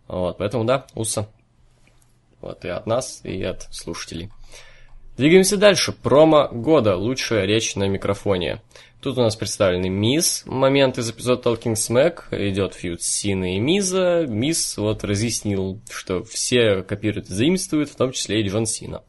[0.07, 1.28] Вот, поэтому да, Уса.
[2.41, 4.30] Вот и от нас, и от слушателей.
[5.20, 5.91] Двигаемся дальше.
[5.91, 6.95] Промо года.
[6.95, 8.61] Лучшая речь на микрофоне.
[9.01, 10.43] Тут у нас представлены Мисс.
[10.45, 12.22] Момент из эпизода Talking Smack.
[12.32, 14.26] Идет фьюд Сина и Миза.
[14.30, 19.03] Мисс вот разъяснил, что все копируют и заимствуют, в том числе и Джон Сина.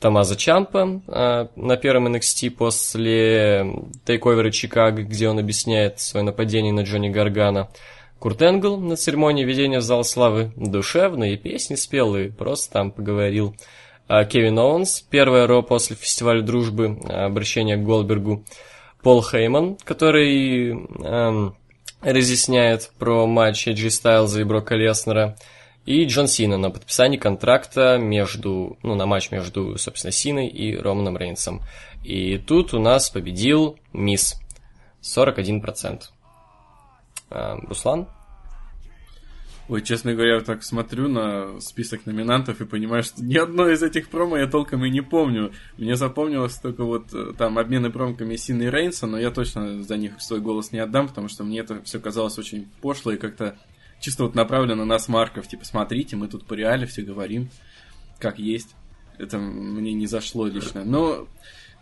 [0.00, 3.66] Томазо Чампа э, на первом NXT после
[4.04, 7.70] тейковера Чикаго, где он объясняет свое нападение на Джонни Гаргана.
[8.18, 13.56] Курт Энгл на церемонии введения в зал славы душевные песни спел и просто там поговорил.
[14.06, 18.44] А Кевин Оуэнс, первое ро после фестиваля дружбы, обращение к Голбергу.
[19.02, 21.56] Пол Хейман, который эм,
[22.02, 25.36] разъясняет про матч Эджи Стайлза и Брока Леснера.
[25.86, 31.18] И Джон Сина на подписании контракта между, ну, на матч между, собственно, Синой и Романом
[31.18, 31.60] Рейнсом.
[32.02, 34.40] И тут у нас победил Мисс.
[35.02, 36.04] 41%.
[37.30, 38.08] А, Руслан?
[39.66, 43.82] Ой, честно говоря, я так смотрю на список номинантов и понимаю, что ни одно из
[43.82, 45.52] этих промо я толком и не помню.
[45.78, 49.96] Мне запомнилось только вот э, там обмены промками Сины и Рейнса, но я точно за
[49.96, 53.56] них свой голос не отдам, потому что мне это все казалось очень пошло и как-то
[54.00, 55.48] чисто вот направлено на смарков.
[55.48, 57.48] Типа, смотрите, мы тут по реале все говорим,
[58.18, 58.74] как есть.
[59.16, 60.84] Это мне не зашло лично.
[60.84, 61.26] Но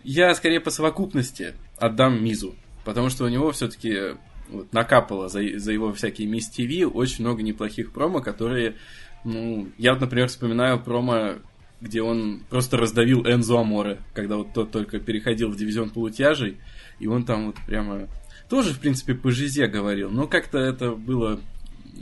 [0.04, 2.54] я скорее по совокупности отдам Мизу,
[2.84, 4.14] потому что у него все-таки
[4.52, 8.76] вот, накапало за, за его всякие Мисс ТВ очень много неплохих промо, которые,
[9.24, 11.34] ну, я например, вспоминаю промо,
[11.80, 16.58] где он просто раздавил Энзо Аморе, когда вот тот только переходил в дивизион полутяжей,
[17.00, 18.08] и он там вот прямо
[18.48, 21.40] тоже, в принципе, по жизе говорил, но как-то это было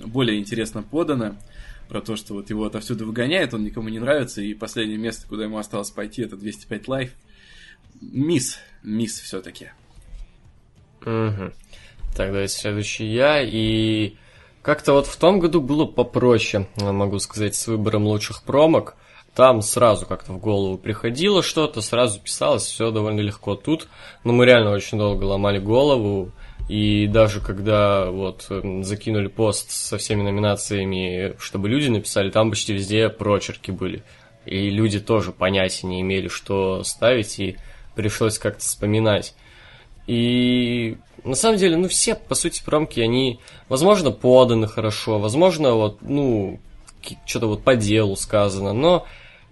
[0.04, 1.36] более интересно подано,
[1.90, 5.44] про то, что вот его отовсюду выгоняет, он никому не нравится, и последнее место, куда
[5.44, 7.12] ему осталось пойти, это 205 лайф.
[8.00, 9.70] Мисс, мисс все-таки.
[11.00, 11.52] Угу.
[12.16, 13.40] Так, давайте следующий я.
[13.42, 14.14] И
[14.62, 18.96] как-то вот в том году было попроще, могу сказать, с выбором лучших промок.
[19.34, 23.54] Там сразу как-то в голову приходило что-то, сразу писалось, все довольно легко.
[23.54, 23.86] Тут,
[24.24, 26.32] ну, мы реально очень долго ломали голову,
[26.68, 28.48] и даже когда вот
[28.82, 34.02] закинули пост со всеми номинациями, чтобы люди написали, там почти везде прочерки были.
[34.46, 37.56] И люди тоже понятия не имели, что ставить, и
[37.94, 39.34] пришлось как-то вспоминать.
[40.06, 45.98] И на самом деле, ну, все, по сути, промки, они, возможно, поданы хорошо, возможно, вот,
[46.02, 46.60] ну,
[47.26, 49.06] что-то вот по делу сказано, но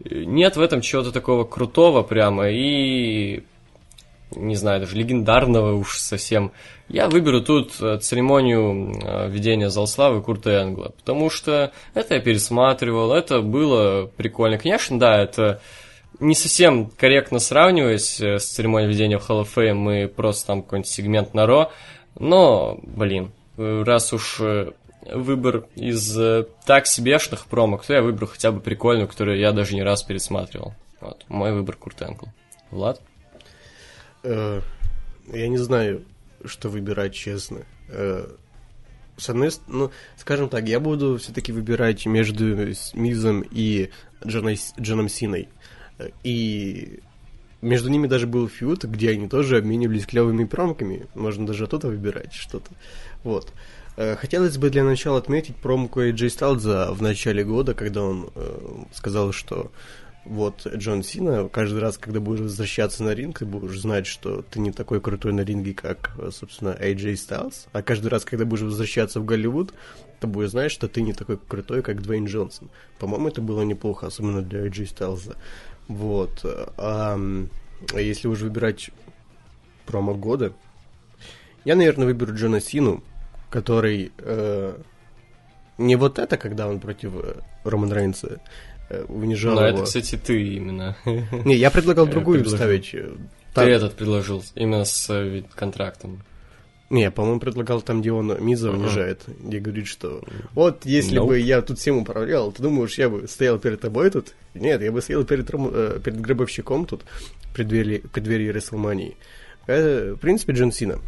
[0.05, 3.43] нет в этом чего-то такого крутого прямо и,
[4.35, 6.53] не знаю, даже легендарного уж совсем.
[6.89, 12.21] Я выберу тут э, церемонию э, введения зал славы Курта Энгла, потому что это я
[12.21, 14.59] пересматривал, это было прикольно.
[14.59, 15.61] Конечно, да, это
[16.21, 20.63] не совсем корректно сравнивать э, с церемонией введения в Hall of Fame, мы просто там
[20.63, 21.73] какой-нибудь сегмент на Ро,
[22.19, 24.73] но, блин, э, раз уж э,
[25.13, 26.19] выбор из
[26.67, 30.75] так себешных промок, то я выберу хотя бы прикольную, которую я даже не раз пересматривал.
[31.01, 32.27] Вот, мой выбор Курт Энкл.
[32.71, 33.01] Влад?
[34.25, 34.61] я
[35.33, 36.05] не знаю,
[36.45, 37.61] что выбирать, честно.
[37.89, 42.45] с одной стороны, ну, скажем так, я буду все-таки выбирать между
[42.95, 43.91] Мизом и
[44.27, 45.49] Джоном Синой.
[46.23, 47.01] И
[47.61, 51.07] между ними даже был фьюд, где они тоже обменивались клевыми промками.
[51.15, 52.71] Можно даже оттуда выбирать что-то.
[53.25, 53.53] Вот.
[53.97, 58.85] Э, хотелось бы для начала отметить промку AJ Сталза в начале года, когда он э,
[58.95, 59.73] сказал, что
[60.25, 64.61] вот Джон Сина, каждый раз, когда будешь возвращаться на ринг, ты будешь знать, что ты
[64.61, 67.67] не такой крутой на ринге, как, собственно, AJ Styles.
[67.73, 69.73] А каждый раз, когда будешь возвращаться в Голливуд,
[70.21, 72.69] ты будешь знать, что ты не такой крутой, как Дуэйн Джонсон.
[72.99, 75.35] По-моему, это было неплохо, особенно для AJ Styles.
[75.89, 76.45] Вот.
[76.77, 77.19] А,
[77.95, 78.91] если уже выбирать
[79.87, 80.53] промо года,
[81.65, 83.03] я, наверное, выберу Джона Сину,
[83.51, 84.77] который э,
[85.79, 88.41] не вот это, когда он против э, Роман Рейнса
[88.91, 89.77] э, унижал Но его.
[89.79, 90.97] это, кстати, ты именно.
[91.45, 92.95] Не, я предлагал другую вставить.
[92.95, 93.15] Э,
[93.55, 96.23] ты этот предложил, именно с контрактом.
[96.91, 99.49] Не, я, по-моему, предлагал там, где он Миза унижает, uh-huh.
[99.49, 100.23] где говорит, что
[100.55, 101.27] вот если nope.
[101.27, 104.35] бы я тут всем управлял, ты думаешь, я бы стоял перед тобой тут?
[104.55, 107.03] Нет, я бы стоял перед, э, перед гробовщиком тут,
[107.43, 109.19] в преддверии, в преддверии Рестлмании.
[109.67, 110.99] Это, в принципе, Джон Сина.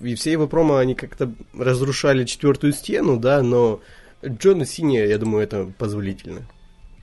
[0.00, 3.80] И все его промо, они как-то разрушали четвертую стену, да, но
[4.24, 6.42] Джона Сине, я думаю, это позволительно.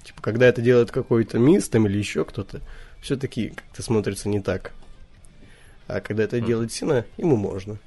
[0.03, 2.61] Типа, когда это делает какой-то мисс там или еще кто-то,
[3.01, 4.71] все-таки как-то смотрится не так.
[5.87, 6.45] А когда это mm.
[6.45, 7.79] делает Сина, ему можно.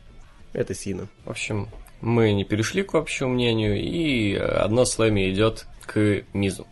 [0.52, 1.08] Это Сина.
[1.24, 1.68] В общем,
[2.00, 6.66] мы не перешли к общему мнению, и одно слэми идет к Мизу.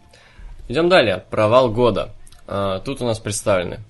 [0.69, 1.25] Идем далее.
[1.31, 2.15] Провал года.
[2.47, 3.81] А, тут у нас представлены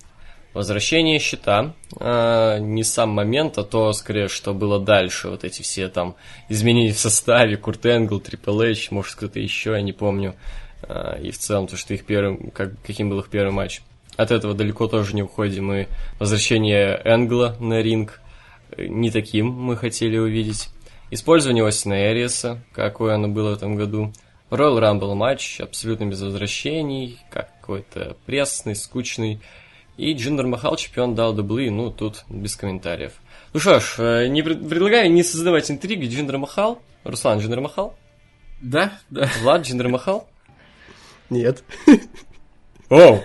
[0.53, 1.75] возвращение щита.
[1.99, 5.29] А, не сам момент, а то, скорее, что было дальше.
[5.29, 6.17] Вот эти все там
[6.49, 10.35] изменения в составе, Курт Энгл, Трипл Эйч, может, кто-то еще, я не помню.
[10.83, 13.83] А, и в целом, то, что их первым, как, каким был их первый матч.
[14.17, 15.73] От этого далеко тоже не уходим.
[15.73, 15.87] И
[16.19, 18.28] возвращение Энгла на ринг э,
[18.77, 20.69] не таким мы хотели увидеть.
[21.11, 24.13] Использование Остина Эриеса, какое оно было в этом году.
[24.51, 29.41] Royal Rumble матч абсолютно без возвращений, какой-то пресный, скучный.
[29.97, 33.13] И Джиндер Махал, чемпион WWE, ну, тут без комментариев.
[33.53, 36.07] Ну что ж, э, не пред- предлагаю не создавать интриги.
[36.07, 36.81] Джиндер Махал.
[37.05, 37.97] Руслан, Джиндер Махал.
[38.61, 39.29] Да, да.
[39.43, 40.29] Влад, Джиндер Махал.
[41.31, 41.65] Нет.
[42.91, 43.23] Оу!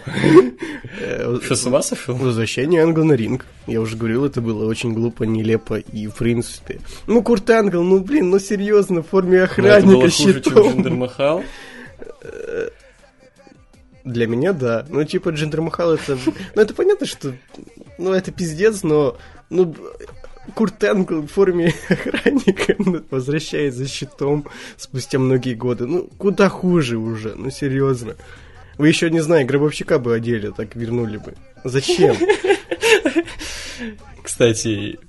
[1.00, 2.16] Э, Что, с ума сошел?
[2.16, 3.46] Возвращение Энгла на ринг.
[3.66, 6.82] Я уже говорил, это было очень глупо, нелепо и в принципе.
[7.08, 10.98] Ну, Курт Энгл, ну блин, ну серьезно, в форме охранника щитом.
[10.98, 11.44] Махал.
[14.04, 14.86] Для меня, да.
[14.90, 16.18] Ну, типа, Джиндер Махал это...
[16.56, 17.34] Ну, это понятно, что...
[17.98, 19.18] Ну, это пиздец, но...
[19.50, 19.74] Ну,
[20.56, 22.76] Курт Энгл в форме охранника
[23.12, 24.46] возвращается щитом
[24.76, 25.86] спустя многие годы.
[25.86, 28.16] Ну, куда хуже уже, ну, серьезно.
[28.78, 31.36] Вы еще, не знаю, гробовщика бы одели, так вернули бы.
[31.64, 32.16] Зачем?
[34.24, 35.00] Кстати,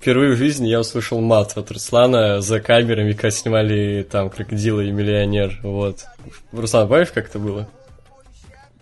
[0.00, 4.90] впервые в жизни я услышал мат от Руслана за камерами, когда снимали там крокодила и
[4.90, 5.58] миллионер.
[5.62, 6.04] Вот.
[6.52, 7.68] Руслан, помнишь, как это было?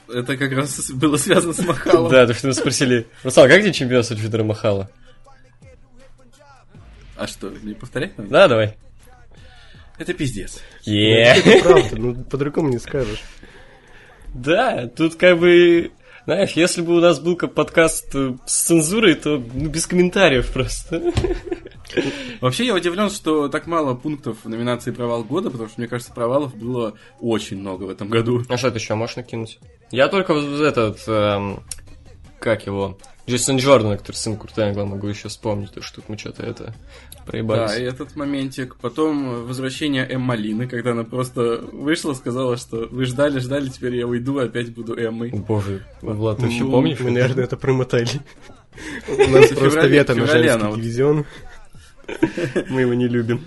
[0.08, 2.10] Это как раз было связано с Махалом.
[2.10, 4.90] Да, то что мы спросили, Руслан, как тебе чемпионство Джиндера Махала?
[7.16, 8.30] А что, не повторять надо?
[8.30, 8.76] Да, давай.
[9.98, 10.60] Это пиздец.
[10.82, 11.22] Е.
[11.22, 13.22] Это правда, ну, по-другому не скажешь.
[14.34, 15.92] Да, тут как бы...
[16.26, 20.50] Знаешь, если бы у нас был как подкаст э, с цензурой, то ну, без комментариев
[20.52, 21.12] просто.
[22.40, 26.14] Вообще я удивлен, что так мало пунктов в номинации «Провал года», потому что, мне кажется,
[26.14, 28.42] провалов было очень много в этом году.
[28.48, 29.58] А что ты еще можешь накинуть?
[29.90, 31.62] Я только вот этот, эм,
[32.40, 36.42] как его, Джейсон Джордан, который сын Курта могу еще вспомнить, то что тут мы что-то
[36.42, 36.74] это
[37.24, 37.72] проебались.
[37.72, 38.76] Да, и этот моментик.
[38.76, 44.06] Потом возвращение Эмма Лины, когда она просто вышла, сказала, что вы ждали, ждали, теперь я
[44.06, 45.30] уйду, опять буду Эммой.
[45.30, 47.00] Боже, Влад, ты еще Ну, помнишь?
[47.00, 48.08] Мы, наверное, это промотали.
[49.08, 51.24] У нас просто вето на дивизион.
[52.70, 53.40] Мы его не любим.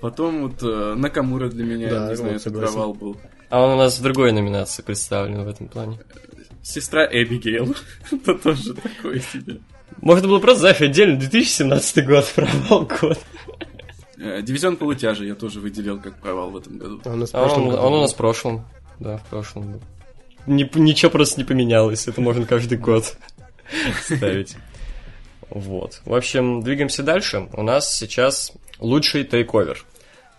[0.00, 3.16] Потом вот э, Накамура для меня, Да, не знаю, это провал был.
[3.50, 5.98] А он у нас в другой номинации представлен в этом плане.
[6.62, 7.74] Сестра Эбигейл.
[8.10, 9.60] Это тоже такое себе.
[10.00, 13.18] Можно было просто, знаешь, отдельно 2017 год, провал год.
[14.18, 17.00] Э, Дивизион полутяжа я тоже выделил как провал в этом году.
[17.04, 18.66] А нас в А он, году он у нас в прошлом.
[18.98, 19.80] Да, в прошлом был.
[20.46, 23.16] Ни- ничего просто не поменялось, это можно каждый год
[24.02, 24.56] ставить.
[25.50, 26.00] Вот.
[26.04, 27.48] В общем, двигаемся дальше.
[27.52, 29.84] У нас сейчас лучший тейковер.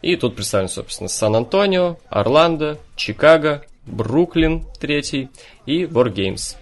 [0.01, 5.29] И тут представлен, собственно, Сан-Антонио, Орландо, Чикаго, Бруклин третий
[5.65, 6.55] и Wargames.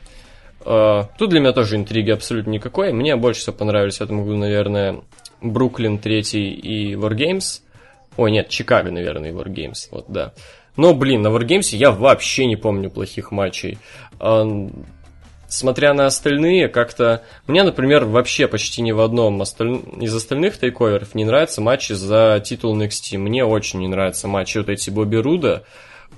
[0.66, 2.94] Э, Тут для меня тоже интриги абсолютно никакой.
[2.94, 5.02] Мне больше всего понравились в этом наверное,
[5.42, 7.62] Бруклин третий и Wargames.
[8.18, 9.88] Ой, нет, Чикаго, наверное, и Wargames.
[9.92, 10.34] Вот, да.
[10.76, 13.78] Но, блин, на Wargames я вообще не помню плохих матчей.
[14.20, 14.46] А,
[15.50, 17.24] Смотря на остальные, как-то...
[17.48, 22.40] Мне, например, вообще почти ни в одном осталь- из остальных тейковеров не нравятся матчи за
[22.46, 23.18] титул NXT.
[23.18, 25.64] Мне очень не нравятся матчи вот эти Бобби Руда.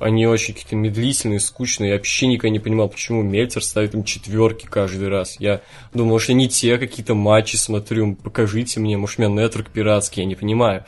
[0.02, 1.92] Они очень какие-то медлительные, скучные.
[1.92, 5.40] Я вообще никогда не понимал, почему Мельцер ставит им четверки каждый раз.
[5.40, 5.62] Я
[5.94, 8.16] думал, что не те какие-то матчи смотрю.
[8.16, 10.86] Покажите мне, может, у меня нетворк пиратский, я не понимаю.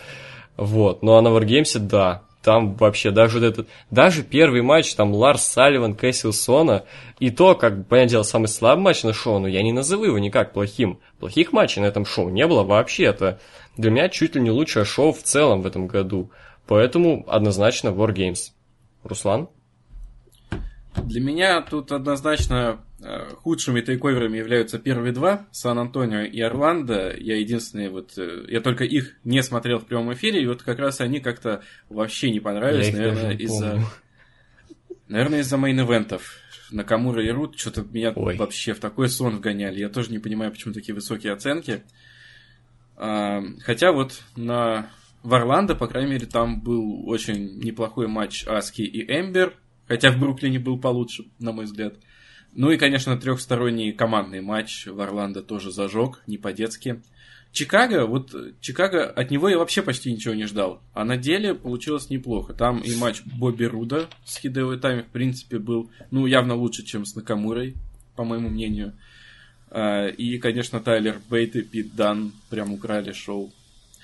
[0.58, 1.04] Вот.
[1.04, 2.24] Ну а на Wargames, да.
[2.42, 6.84] Там вообще даже вот этот, даже первый матч, там Ларс Салливан, Кэссил Сона,
[7.20, 10.18] и то, как, понятное дело, самый слабый матч на шоу, но я не назову его
[10.18, 11.00] никак плохим.
[11.20, 13.04] Плохих матчей на этом шоу не было вообще.
[13.04, 13.40] Это
[13.78, 16.32] для меня чуть ли не лучшее шоу в целом в этом году.
[16.66, 18.53] Поэтому однозначно Wargames.
[19.04, 19.50] Руслан?
[20.96, 27.16] Для меня тут однозначно э, худшими тейковерами являются первые два, Сан-Антонио и Орландо.
[27.18, 30.80] Я единственный вот, э, я только их не смотрел в прямом эфире, и вот как
[30.80, 33.80] раз они как-то вообще не понравились, Я наверное, из-за,
[35.08, 36.22] наверное, из-за мейн-эвентов.
[36.72, 38.38] Накамура и Рут что-то меня Ой.
[38.38, 39.80] вообще в такой сон вгоняли.
[39.80, 41.84] Я тоже не понимаю, почему такие высокие оценки.
[42.96, 44.90] А, хотя вот на
[45.24, 49.54] в Орландо, по крайней мере, там был очень неплохой матч Аски и Эмбер,
[49.88, 51.96] хотя в Бруклине был получше, на мой взгляд.
[52.54, 57.02] Ну и, конечно, трехсторонний командный матч в Орландо тоже зажег, не по-детски.
[57.52, 60.82] Чикаго, вот Чикаго, от него я вообще почти ничего не ждал.
[60.94, 62.54] А на деле получилось неплохо.
[62.54, 67.06] Там и матч Бобби Руда с Хидео Тайми, в принципе, был, ну, явно лучше, чем
[67.06, 67.76] с Накамурой,
[68.16, 68.94] по моему мнению.
[69.70, 73.54] А, И, конечно, Тайлер Бейт и Пит Дан прям украли шоу.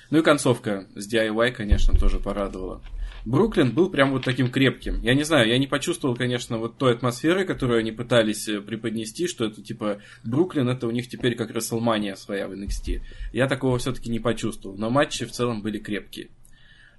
[0.10, 2.82] Ну и концовка с DIY, конечно, тоже порадовала.
[3.26, 5.01] Бруклин был прям вот таким крепким.
[5.01, 9.28] Я не знаю, я не почувствовал, конечно, вот той атмосферы, которую они пытались э, преподнести,
[9.28, 13.01] что это типа Бруклин, это у них теперь как Расселмания своя в NXT.
[13.34, 16.30] Я такого все-таки не почувствовал, но матчи в целом были крепкие.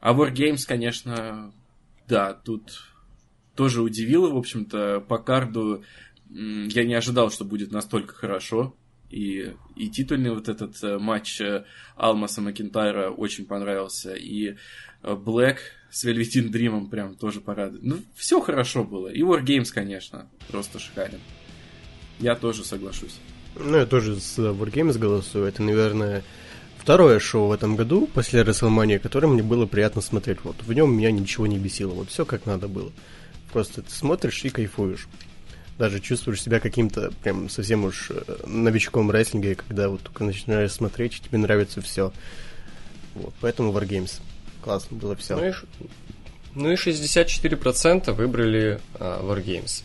[0.01, 1.53] А Wargames, конечно,
[2.07, 2.83] да, тут
[3.57, 5.83] тоже удивило, в общем-то, по карду
[6.31, 8.75] я не ожидал, что будет настолько хорошо.
[9.11, 11.65] И, и титульный вот этот э, матч э,
[11.97, 14.15] Алмаса Макентайра очень понравился.
[14.15, 14.57] И
[15.03, 15.59] Блэк
[15.91, 17.83] с Вельветин Дримом прям тоже порадует.
[17.83, 19.09] Ну, все хорошо было.
[19.09, 21.21] И Wargames, конечно, просто шикарен.
[22.21, 23.19] Я тоже соглашусь.
[23.57, 25.47] Ну, я тоже с Wargames голосую.
[25.47, 26.23] Это, наверное,
[26.79, 30.39] второе шоу в этом году после WrestleMania, которое мне было приятно смотреть.
[30.45, 31.93] Вот в нем меня ничего не бесило.
[31.95, 32.93] Вот все как надо было.
[33.53, 35.09] Просто ты смотришь и кайфуешь.
[35.81, 40.73] Даже чувствуешь себя каким-то прям совсем уж э, новичком в рестлинге, когда вот только начинаешь
[40.73, 42.13] смотреть, и тебе нравится все.
[43.15, 44.21] Вот, поэтому Wargames.
[44.61, 45.37] Классно было все.
[45.37, 45.53] Ну и,
[46.55, 49.83] ну и 64% выбрали uh, Wargames.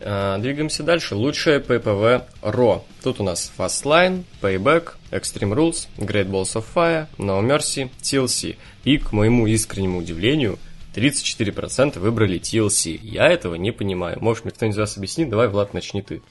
[0.00, 1.14] Uh, двигаемся дальше.
[1.14, 2.82] Лучшее PPV RAW.
[3.02, 8.56] Тут у нас Fastline, Payback, Extreme Rules, Great Balls of Fire, No Mercy, TLC.
[8.84, 10.58] И, к моему искреннему удивлению,
[10.94, 12.98] 34% выбрали TLC.
[13.02, 14.18] Я этого не понимаю.
[14.20, 15.28] Можешь мне кто-нибудь из вас объяснить?
[15.28, 16.22] Давай, Влад, начни ты.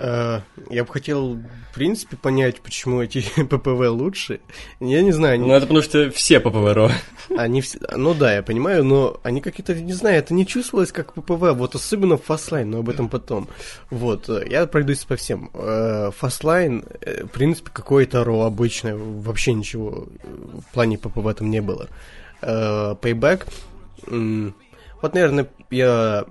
[0.00, 4.40] Э, я бы хотел, в принципе, понять, почему эти ППВ лучше.
[4.80, 5.34] Я не знаю.
[5.34, 5.46] Они...
[5.46, 6.92] Ну, это потому что все ППВ.
[7.36, 7.78] Они все...
[7.96, 11.74] Ну да, я понимаю, но они какие-то, не знаю, это не чувствовалось как ППВ, вот
[11.74, 13.48] особенно Fastlane, но об этом потом.
[13.90, 15.50] Вот, э, я пройдусь по всем.
[15.52, 21.88] Fastlane, э, в принципе, какое-то РО обычное, вообще ничего в плане ППВ там не было.
[22.40, 23.48] Payback,
[24.06, 26.26] вот, наверное, я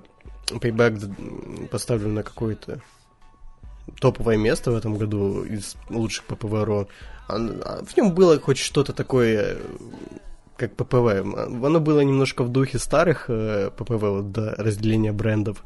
[0.46, 2.80] Payback поставлю на какое-то
[4.00, 6.88] топовое место в этом году из лучших ППВ
[7.28, 9.58] а, В нем было хоть что-то такое,
[10.56, 11.24] как ППВ.
[11.64, 15.64] Оно было немножко в духе старых э, ППВ, вот, до разделения брендов.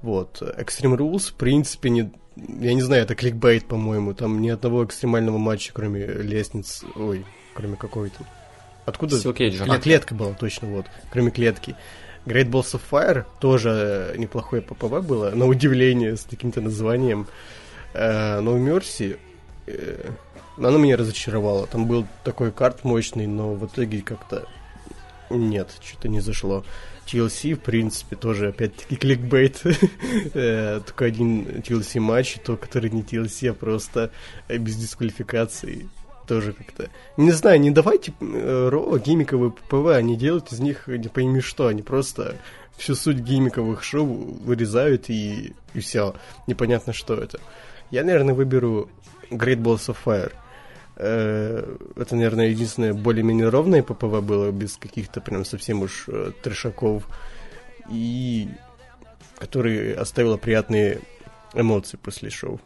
[0.00, 0.42] Вот.
[0.42, 4.14] Extreme Rules, в принципе, не, я не знаю, это кликбейт, по-моему.
[4.14, 6.84] Там ни одного экстремального матча, кроме лестниц.
[6.96, 7.24] Ой,
[7.54, 8.24] кроме какой-то.
[8.84, 9.16] Откуда?
[9.64, 10.86] Клет, клетка была, точно, вот.
[11.10, 11.76] Кроме клетки.
[12.24, 17.26] Great Balls of Fire тоже неплохое ППВ было, на удивление, с таким-то названием.
[17.94, 19.18] Uh, no Mercy,
[19.66, 20.12] uh,
[20.56, 21.66] оно меня разочаровало.
[21.66, 24.46] Там был такой карт мощный, но в итоге как-то
[25.30, 26.64] нет, что-то не зашло.
[27.06, 29.62] TLC, в принципе, тоже опять-таки кликбейт.
[30.34, 34.10] Э, только один TLC матч, то, который не TLC, а просто
[34.48, 35.88] без дисквалификации
[36.32, 36.88] тоже как-то...
[37.18, 41.66] Не знаю, не давайте э, ро гиммиковые ППВ, а не из них не пойми что,
[41.66, 42.36] они просто
[42.78, 46.14] всю суть гиммиковых шоу вырезают и, и все.
[46.46, 47.38] Непонятно, что это.
[47.90, 48.88] Я, наверное, выберу
[49.30, 50.32] Great Balls of Fire.
[50.96, 57.08] Э, это, наверное, единственное более-менее ровное ППВ было, без каких-то прям совсем уж э, трешаков.
[57.90, 58.48] И
[59.38, 61.00] который оставила приятные
[61.52, 62.58] эмоции после шоу.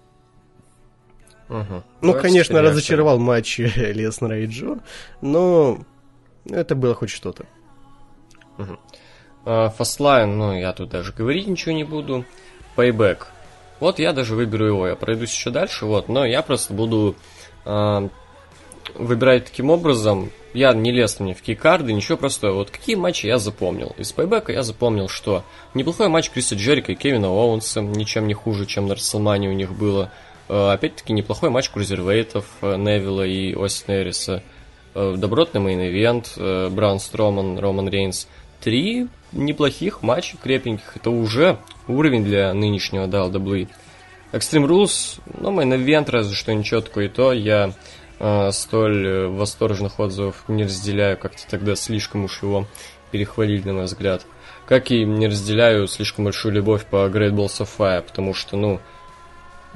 [1.49, 1.83] Угу.
[2.03, 4.79] Ну, конечно, разочаровал матч Леснера и Джо,
[5.21, 5.79] но
[6.51, 7.47] это было хоть что-то.
[8.59, 9.71] Угу.
[9.77, 12.25] Фастлайн, ну, я тут даже говорить ничего не буду.
[12.77, 13.27] Payback.
[13.81, 17.15] Вот я даже выберу его, я пройдусь еще дальше, вот, но я просто буду
[17.65, 18.09] э,
[18.95, 20.31] выбирать таким образом.
[20.55, 23.95] Я не лез ни в какие карды, ничего, просто вот какие матчи я запомнил.
[23.99, 25.45] Из Payback я запомнил, что
[25.75, 29.73] неплохой матч Криса Джерико и Кевина Оуэнса, ничем не хуже, чем на WrestleMania у них
[29.73, 30.11] было.
[30.49, 34.43] Э, опять-таки неплохой матч cruiserweight ов э, Невилла и Остина Эриса.
[34.95, 38.29] Э, добротный main event Браун Строман, Роман Рейнс.
[38.61, 40.97] Три неплохих матча крепеньких.
[40.97, 43.69] Это уже уровень для нынешнего WWE.
[44.33, 47.33] Extreme Rules, ну, main event разве что ничего такое и то.
[47.33, 47.73] Я
[48.19, 52.67] э, столь восторженных отзывов не разделяю, как-то тогда слишком уж его
[53.11, 54.27] перехвалили, на мой взгляд.
[54.67, 58.81] Как и не разделяю слишком большую любовь по Great Balls of Fire, потому что, ну,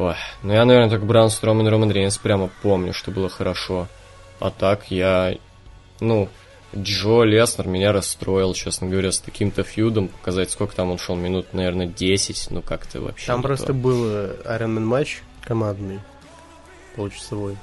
[0.00, 3.86] Ой, ну я, наверное, только Браун Строман и Роман Рейнс прямо помню, что было хорошо.
[4.38, 5.36] А так я...
[6.00, 6.30] Ну,
[6.74, 10.08] Джо Леснер меня расстроил, честно говоря, с таким-то feud ом.
[10.08, 13.72] Показать, сколько там он шел, минут, наверное, 10, ну как-то вообще Там просто то.
[13.74, 16.00] был Iron Man матч командный,
[16.96, 17.58] получасовой.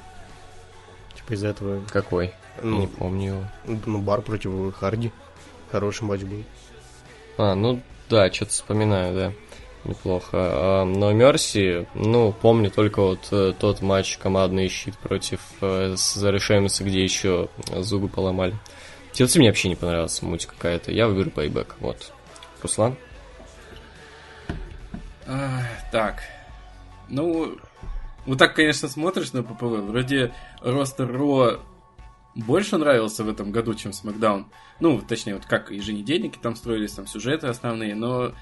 [1.16, 1.82] Типа из-за этого...
[1.90, 2.32] Какой?
[2.62, 3.78] Ну, не помню его.
[3.84, 5.10] Ну, бар против Харди.
[5.72, 6.44] Хороший матч был.
[7.36, 9.32] А, ну да, что-то вспоминаю, да
[9.88, 10.30] неплохо.
[10.34, 16.84] А, но Мерси, ну, помню только вот э, тот матч командный щит против э, Зарешемиса,
[16.84, 18.54] где еще зубы поломали.
[19.12, 20.92] TLC мне вообще не понравился, муть какая-то.
[20.92, 22.12] Я выберу Payback, вот.
[22.62, 22.96] Руслан?
[25.26, 26.22] А, так.
[27.08, 27.58] Ну,
[28.26, 29.82] вот так, конечно, смотришь на ППВ.
[29.88, 31.60] Вроде ростер Ро
[32.34, 34.46] больше нравился в этом году, чем SmackDown.
[34.80, 38.32] Ну, точнее, вот как еженедельники там строились, там сюжеты основные, но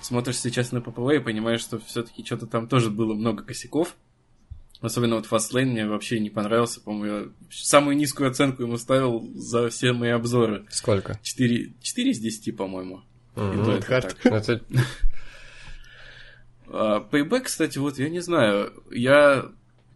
[0.00, 3.96] смотришь сейчас на ППВ и понимаешь, что все-таки что-то там тоже было много косяков.
[4.80, 6.80] Особенно вот Fastlane мне вообще не понравился.
[6.80, 10.66] По-моему, я самую низкую оценку ему ставил за все мои обзоры.
[10.70, 11.20] Сколько?
[11.22, 13.02] 4, 4 из 10, по-моему.
[13.34, 14.16] То это.
[14.24, 14.60] Это
[16.74, 19.44] А, Payback, кстати, вот я не знаю, я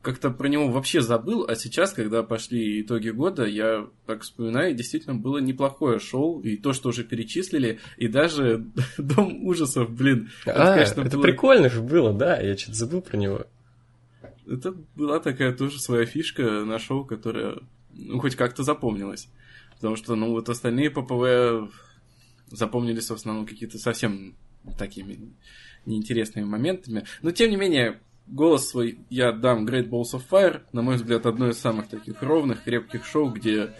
[0.06, 5.16] как-то про него вообще забыл, а сейчас, когда пошли итоги года, я так вспоминаю, действительно
[5.16, 8.64] было неплохое шоу, и то, что уже перечислили, и даже
[8.98, 13.02] Дом ужасов, блин, это, А, конечно, это было- прикольно же было, да, я что-то забыл
[13.02, 13.46] про него.
[14.46, 17.56] Это была такая тоже своя фишка на шоу, которая,
[17.92, 19.28] ну, хоть как-то запомнилась.
[19.74, 21.68] Потому что, ну, вот остальные ППВ
[22.50, 24.36] запомнились в основном какие-то совсем
[24.78, 25.18] такими
[25.84, 27.04] неинтересными моментами.
[27.22, 30.62] Но, тем не менее, голос свой я дам Great Balls of Fire.
[30.72, 33.74] На мой взгляд, одно из самых таких ровных, крепких шоу, где,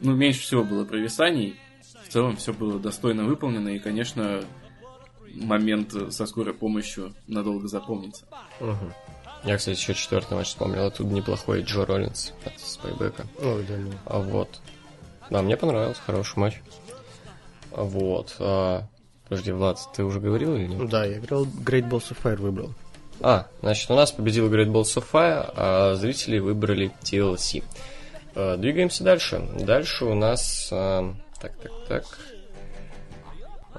[0.00, 1.56] ну, меньше всего было провисаний.
[2.06, 4.44] В целом все было достойно выполнено, и, конечно,
[5.34, 8.26] момент со скорой помощью надолго запомнится.
[8.60, 8.92] Мгм.
[9.44, 10.84] Я, кстати, еще четвертый матч вспомнил.
[10.84, 13.26] Оттуда неплохой Джо Роллинс от Спайбека.
[13.42, 13.90] Ой, да, ну.
[14.04, 14.60] А вот.
[15.30, 16.60] Да, мне понравился, хороший матч.
[17.72, 18.36] А Вот.
[18.38, 18.86] а,
[19.28, 20.88] Подожди, Влад, ты уже говорил или нет?
[20.90, 22.74] Да, я играл Great Balls of Fire выбрал.
[23.22, 27.62] А, значит, у нас победил Great Balls of Fire, а зрители выбрали TLC.
[28.34, 29.40] А, Двигаемся дальше.
[29.58, 30.68] Дальше у нас...
[30.72, 32.04] а, Так, так, так.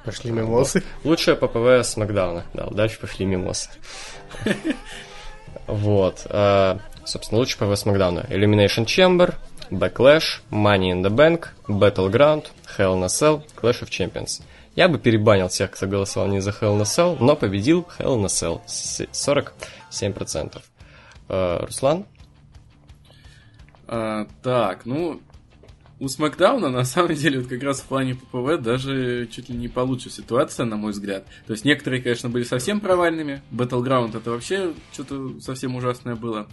[0.05, 0.83] Пошли мимосы.
[1.03, 2.43] Лучшее ППВ с Макдауна.
[2.53, 3.69] Да, дальше пошли мимосы.
[5.67, 6.25] Вот.
[6.29, 8.25] а, Собственно, лучшее ППВ с Макдауна.
[8.29, 9.35] Elimination Chamber,
[9.71, 12.45] Backlash, Money in the Bank, Battleground,
[12.77, 14.41] Hell in a Cell, Clash of Champions.
[14.75, 18.17] Я бы перебанил тех, кто голосовал не за Hell in a Cell, но победил Hell
[18.17, 20.61] in a Cell с 47%.
[21.29, 22.05] А, Руслан?
[23.87, 25.21] А, так, ну,
[25.99, 29.67] у Смакдауна на самом деле вот как раз в плане ППВ даже чуть ли не
[29.67, 31.25] получше ситуация, на мой взгляд.
[31.45, 33.41] То есть некоторые, конечно, были совсем провальными.
[33.51, 36.47] Battleground это вообще что-то совсем ужасное было.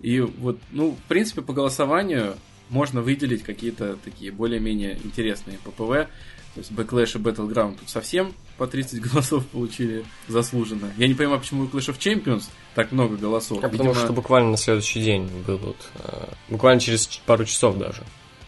[0.00, 2.34] И вот, ну, в принципе, по голосованию
[2.68, 6.08] можно выделить какие-то такие более-менее интересные ППВ.
[6.56, 10.90] То есть Backlash и Battleground тут совсем по 30 голосов получили заслуженно.
[10.96, 12.44] Я не понимаю, почему у Clash of Champions
[12.74, 13.58] так много голосов.
[13.58, 17.76] А потому Видимо, что буквально на следующий день был вот, а, буквально через пару часов
[17.76, 18.02] даже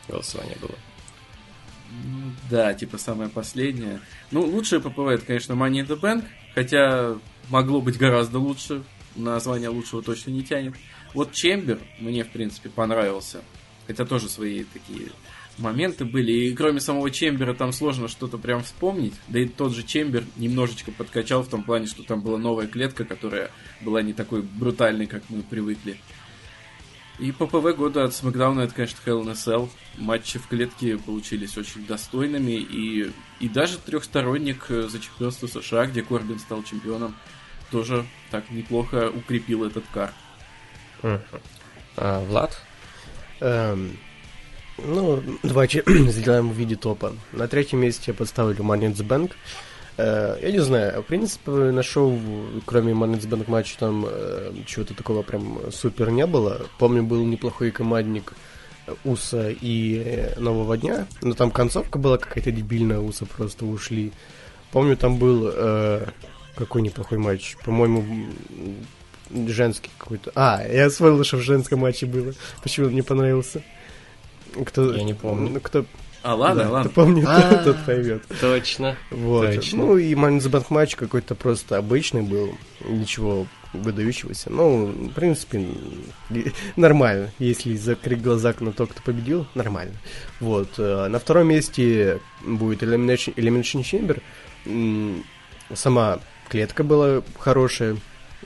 [0.09, 0.74] голосование было.
[2.50, 4.00] Да, типа самое последнее.
[4.30, 7.18] Ну, лучшее ППВ это, конечно, Money in the Bank, хотя
[7.50, 8.84] могло быть гораздо лучше.
[9.16, 10.74] Название лучшего точно не тянет.
[11.12, 13.42] Вот Чембер мне, в принципе, понравился.
[13.86, 15.09] Хотя тоже свои такие
[15.59, 16.32] моменты были.
[16.32, 19.14] И кроме самого Чембера там сложно что-то прям вспомнить.
[19.28, 23.04] Да и тот же Чембер немножечко подкачал в том плане, что там была новая клетка,
[23.04, 23.50] которая
[23.80, 25.98] была не такой брутальной, как мы привыкли.
[27.18, 29.68] И ППВ года от Смакдауна это, конечно, Hell in a Cell.
[29.96, 32.52] Матчи в клетке получились очень достойными.
[32.52, 37.16] И, и даже трехсторонник э, за чемпионство США, где Корбин стал чемпионом,
[37.72, 40.12] тоже так неплохо укрепил этот кар.
[41.96, 42.56] А, Влад?
[43.40, 43.98] Эм,
[44.79, 47.12] ну, давайте сделаем в виде топа.
[47.33, 49.33] На третьем месте я поставлю Money in the Bank.
[49.97, 52.18] Э, я не знаю, в принципе, на шоу,
[52.64, 56.62] кроме Money in the Bank матча, там э, чего-то такого прям супер не было.
[56.79, 58.35] Помню, был неплохой командник
[59.05, 64.12] Уса и э, Нового Дня, но там концовка была какая-то дебильная, Уса просто ушли.
[64.72, 66.07] Помню, там был э,
[66.55, 68.05] какой неплохой матч, по-моему,
[69.31, 70.33] женский какой-то.
[70.35, 72.33] А, я вспомнил, что в женском матче было.
[72.62, 73.62] Почему он мне понравился?
[74.66, 75.51] Кто, Я не помню.
[75.55, 75.84] Ну, кто,
[76.22, 76.90] А, ладно, да, ладно.
[76.90, 77.62] кто помнит, А.
[77.64, 78.22] тот поймет.
[78.40, 78.96] Точно.
[79.11, 79.46] Вот.
[79.55, 79.78] Точно.
[79.78, 80.14] Ну и
[80.51, 84.51] Bank матч какой-то просто обычный был, ничего выдающегося.
[84.51, 85.66] Ну, в принципе,
[86.76, 87.30] нормально.
[87.38, 89.94] Если закрыть глаза на то, кто победил, нормально.
[90.40, 90.70] Вот.
[90.78, 95.12] э, На втором месте будет Elimination, Elimination Chamber.
[95.74, 97.96] Сама клетка была хорошая.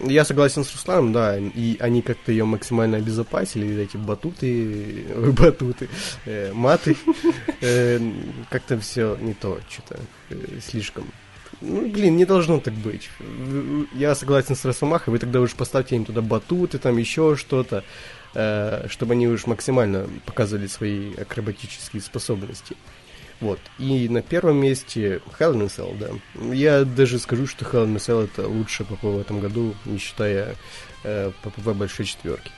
[0.00, 5.04] Я согласен с Русланом, да, и они как-то ее максимально обезопасили, эти батуты,
[5.38, 5.88] батуты,
[6.24, 6.96] э, маты,
[7.60, 8.00] Э,
[8.50, 11.04] как-то все не то, что-то э, слишком.
[11.60, 13.08] Ну, блин, не должно так быть.
[13.92, 17.84] Я согласен с Росомахой, вы тогда уж поставьте им туда батуты, там еще что-то,
[18.34, 22.76] э, чтобы они уж максимально показывали свои акробатические способности.
[23.42, 23.58] Вот.
[23.78, 26.54] И на первом месте Hell in a Cell, да.
[26.54, 29.98] Я даже скажу, что Hell in a Cell это лучшее ПП в этом году, не
[29.98, 30.54] считая
[31.02, 32.52] э, ППВ большой четверки.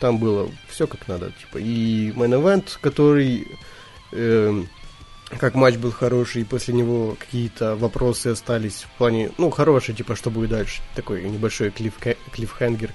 [0.00, 1.58] Там было все как надо, типа.
[1.58, 3.46] И мейн event, который
[4.10, 4.68] эм,
[5.38, 10.16] как матч был хороший, и после него какие-то вопросы остались в плане, ну, хороший, типа,
[10.16, 11.94] что будет дальше, такой небольшой клифф
[12.32, 12.90] клиффхенгер.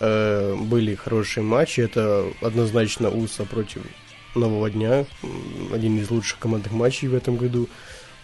[0.00, 1.80] э, были хорошие матчи.
[1.80, 3.82] Это однозначно УСА против
[4.36, 5.06] Нового Дня.
[5.72, 7.68] Один из лучших командных матчей в этом году.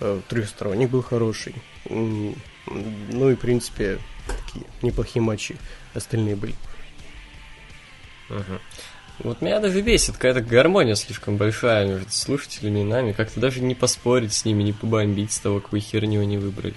[0.01, 1.55] Э, Трехсторонник был хороший.
[1.89, 5.57] Ну и, в принципе, такие неплохие матчи
[5.95, 6.55] остальные были.
[9.19, 13.13] Вот меня даже бесит, какая-то гармония слишком большая между слушателями и нами.
[13.13, 16.75] Как-то даже не поспорить с ними, не побомбить с того, какую херню они выбрали.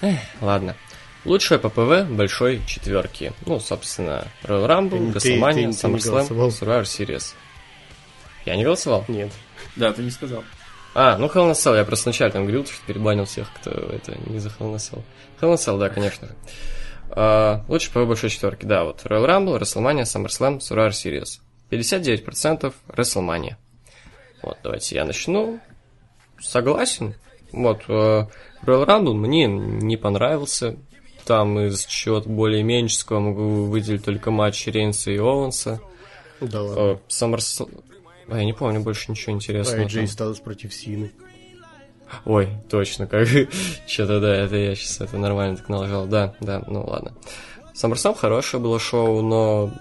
[0.00, 0.76] Эх, ладно.
[1.24, 3.32] Лучшее ППВ большой четверки.
[3.44, 6.28] Ну, собственно, Royal Rumble, WrestleMania, SummerSlam?
[6.28, 7.34] Survivor Series.
[8.44, 9.04] Я не голосовал?
[9.08, 9.30] Нет.
[9.76, 10.44] Да, ты не сказал.
[10.94, 13.70] А, ну Hell in a Cell, я просто вначале там говорил, что перебанил всех, кто
[13.70, 15.02] это не за Hell in a Cell.
[15.40, 16.34] Hell in a Cell, да, конечно же.
[17.10, 21.40] А, лучше по большой четверке, да, вот Royal Rumble, WrestleMania, SummerSlam, Survivor Series.
[21.70, 23.56] 59% WrestleMania.
[24.42, 25.60] Вот, давайте я начну.
[26.40, 27.14] Согласен.
[27.52, 28.26] Вот, э,
[28.62, 30.76] Royal Rumble мне не понравился.
[31.24, 35.80] Там из чего-то более меньшего могу выделить только матч Рейнса и Оуэнса.
[36.40, 36.80] Да ладно.
[36.80, 37.84] Э, SummerSlam...
[38.30, 39.82] А, я не помню больше ничего интересного.
[39.82, 40.06] А Джей.
[40.06, 41.12] Стайлз против Сины.
[42.24, 43.28] Ой, точно, как
[43.86, 46.06] что-то да, это я сейчас это нормально так налажал.
[46.06, 47.14] Да, да, ну ладно.
[47.74, 49.72] SummerSlam хорошее было шоу, но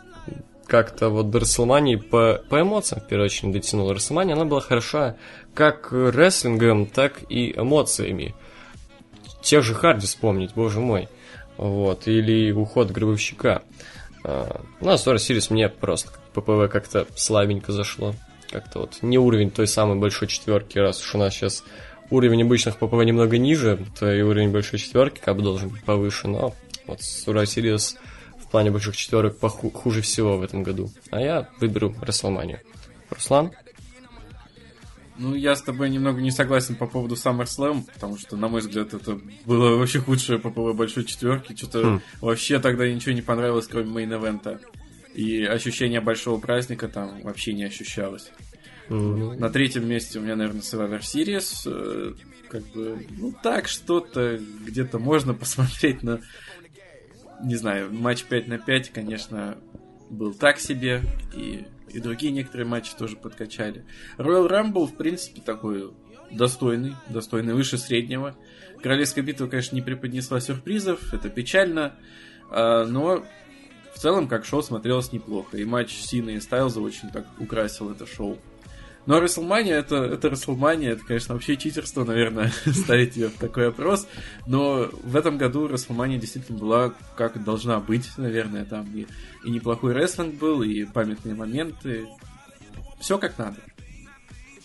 [0.68, 3.96] как-то вот до Расселмании по, по эмоциям, в первую очередь, дотянула.
[3.96, 5.16] Расселмания, она была хороша
[5.54, 8.36] как рестлингом, так и эмоциями.
[9.42, 11.10] Тех же Харди вспомнить, боже мой.
[11.58, 13.64] Вот, или уход Гробовщика.
[14.24, 18.14] А, Ну, а Story Series мне просто ППВ как-то слабенько зашло.
[18.52, 21.64] Как-то вот не уровень той самой большой четверки, раз уж у нас сейчас
[22.10, 26.28] уровень обычных ППВ немного ниже, то и уровень большой четверки как бы должен быть повыше,
[26.28, 26.56] но
[26.88, 27.98] вот Survivor Series
[28.40, 30.90] в плане больших четверок поху- хуже всего в этом году.
[31.12, 32.60] А я выберу Расселманию.
[33.12, 33.52] Руслан?
[35.20, 38.94] Ну, я с тобой немного не согласен по поводу SummerSlam, потому что, на мой взгляд,
[38.94, 41.54] это было вообще худшее по поводу большой четверки.
[41.56, 42.02] Что-то Хм.
[42.22, 44.60] вообще тогда ничего не понравилось, кроме мейн-эвента.
[45.20, 48.32] И ощущение большого праздника там вообще не ощущалось.
[48.88, 51.64] Ну, На третьем месте у меня, наверное, Survivor Series.
[51.66, 52.14] Э,
[52.48, 56.20] Как бы, ну так, что-то где-то можно посмотреть, но
[57.44, 59.58] не знаю, матч 5 на 5, конечно,
[60.10, 61.02] был так себе,
[61.36, 63.84] и, и другие некоторые матчи тоже подкачали.
[64.18, 65.92] Royal Rumble, в принципе, такой
[66.32, 68.38] достойный, достойный, выше среднего.
[68.82, 71.96] Королевская битва, конечно, не преподнесла сюрпризов, это печально,
[72.50, 73.26] а, но
[74.00, 75.58] в целом, как шоу, смотрелось неплохо.
[75.58, 78.38] И матч Сина и Стайлза очень так украсил это шоу.
[79.06, 84.08] Но WrestleMania это, это WrestleMania, это, конечно, вообще читерство, наверное, ставить ее в такой опрос.
[84.48, 89.06] Но в этом году WrestleMania действительно была как должна быть, наверное, там и,
[89.44, 92.08] и неплохой рестлинг был, и памятные моменты.
[93.02, 93.58] Все как надо.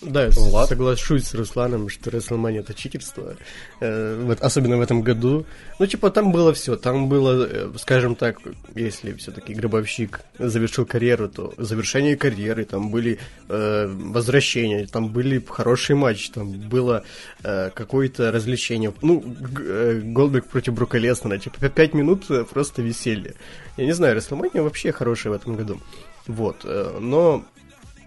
[0.05, 0.67] Да, ладно.
[0.67, 3.37] соглашусь с Русланом, что WrestleMania это читерство.
[3.81, 5.47] Э, вот, особенно в этом году.
[5.79, 6.77] Ну, типа, там было все.
[6.77, 8.39] Там было, э, скажем так,
[8.75, 15.97] если все-таки Гробовщик завершил карьеру, то завершение карьеры, там были э, возвращения, там были хорошие
[15.97, 17.05] матчи, там было
[17.43, 18.93] э, какое-то развлечение.
[19.03, 19.25] Ну,
[19.59, 23.35] э, Голдберг против Брука Леснера, типа, пять минут э, просто веселье.
[23.77, 25.81] Я не знаю, WrestleMania вообще хорошая в этом году.
[26.27, 27.45] Вот, э, но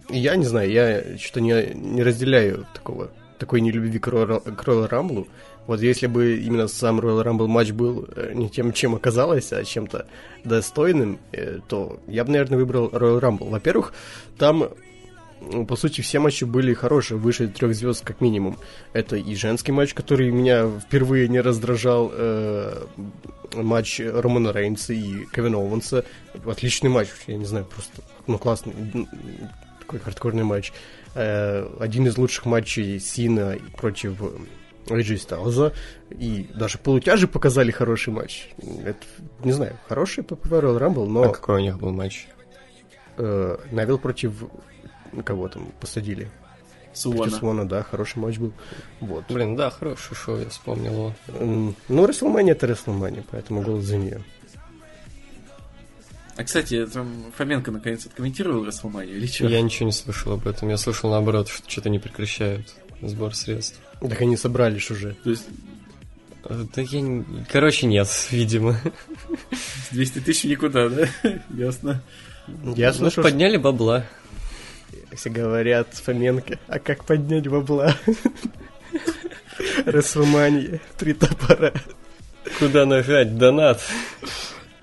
[0.09, 4.89] я не знаю, я что-то не, не разделяю такого, такой нелюбви к Royal, к Royal
[4.89, 5.27] Rumble.
[5.67, 9.63] Вот если бы именно сам Royal Rumble матч был э, не тем, чем оказалось, а
[9.63, 10.07] чем-то
[10.45, 13.49] достойным, э, то я бы, наверное, выбрал Royal Rumble.
[13.49, 13.93] Во-первых,
[14.37, 14.69] там,
[15.67, 18.57] по сути, все матчи были хорошие, выше трех звезд как минимум.
[18.93, 22.85] Это и женский матч, который меня впервые не раздражал, э,
[23.53, 26.05] матч Романа Рейнса и Кевина Оуэнса.
[26.45, 28.73] Отличный матч, я не знаю, просто, ну, классный
[29.87, 30.73] такой хардкорный матч.
[31.15, 34.21] Э, один из лучших матчей Сина против
[34.87, 35.73] AJ Стайлза.
[36.11, 38.49] И даже полутяжи показали хороший матч.
[38.83, 38.99] Это,
[39.43, 42.27] не знаю, хороший PPV Royal Rumble, а но какой у них был матч?
[43.17, 44.33] э, Навил против
[45.23, 46.29] кого там посадили?
[47.03, 47.31] Против Суона.
[47.37, 48.51] Свона, да, хороший матч был.
[49.01, 49.23] Вот.
[49.29, 51.13] Блин, да, хороший шоу, я вспомнил его.
[51.39, 51.73] Ну,
[52.05, 54.23] WrestleMania это WrestleMania, поэтому голос за нее.
[56.37, 59.47] А, кстати, там Фоменко наконец откомментировал WrestleMania или что?
[59.47, 60.69] Я ничего не слышал об этом.
[60.69, 63.79] Я слышал наоборот, что что-то не прекращают сбор средств.
[64.01, 65.15] Так они собрались уже.
[65.23, 65.45] То есть
[66.49, 67.25] Э, Да я не...
[67.51, 68.79] Короче, нет, видимо.
[69.91, 71.07] 200 тысяч никуда, да?
[71.49, 72.01] Ясно.
[72.75, 74.05] Я Ну, слышал, подняли бабла.
[75.15, 77.97] все говорят Фоменко, а как поднять бабла?
[79.85, 81.73] WrestleMania, три топора.
[82.59, 83.37] Куда нажать?
[83.37, 83.81] Донат.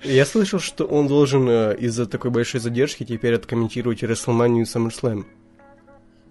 [0.05, 5.25] Я слышал, что он должен э, из-за такой большой задержки теперь откомментировать WrestleMania и SummerSlam.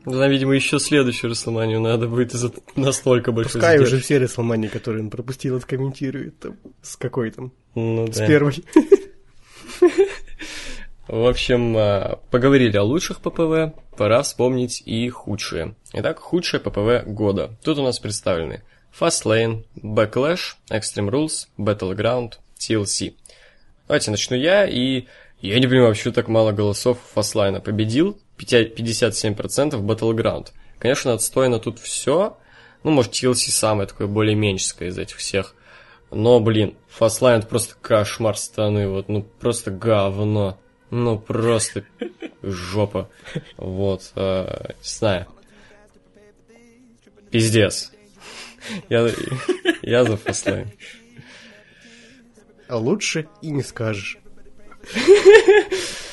[0.07, 4.05] Да, видимо, еще следующую Расселманию надо будет из-за настолько большой Пускай уже задержки.
[4.05, 6.39] все WrestleMania, которые он пропустил, откомментирует.
[6.39, 7.53] Там, с какой там?
[7.75, 8.27] Ну, С да.
[8.27, 8.65] первой.
[11.09, 15.75] В общем, э, поговорили о лучших ППВ, пора вспомнить и худшие.
[15.93, 17.59] Итак, худшие ППВ года.
[17.63, 18.63] Тут у нас представлены
[18.99, 23.15] Fastlane, Backlash, Extreme Rules, Battleground, TLC.
[23.87, 25.05] Давайте начну я, и
[25.41, 27.61] я не понимаю, почему так мало голосов Fastlane.
[27.61, 30.49] Победил 57% Battleground.
[30.79, 32.39] Конечно, отстойно тут все.
[32.83, 35.55] Ну, может, TLC самое такое более меньшеское из этих всех.
[36.11, 40.59] Но, блин, Fastlane просто кошмар страны, вот, ну, просто говно.
[40.91, 41.85] Ну, просто
[42.43, 43.11] жопа.
[43.57, 45.27] Вот, э, не знаю.
[47.31, 47.93] Пиздец.
[48.89, 49.11] Я,
[49.83, 50.69] я за Fastlane.
[52.69, 54.19] А лучше и не скажешь.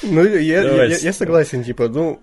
[0.03, 2.19] Ну, я, я, согласен, типа, ну,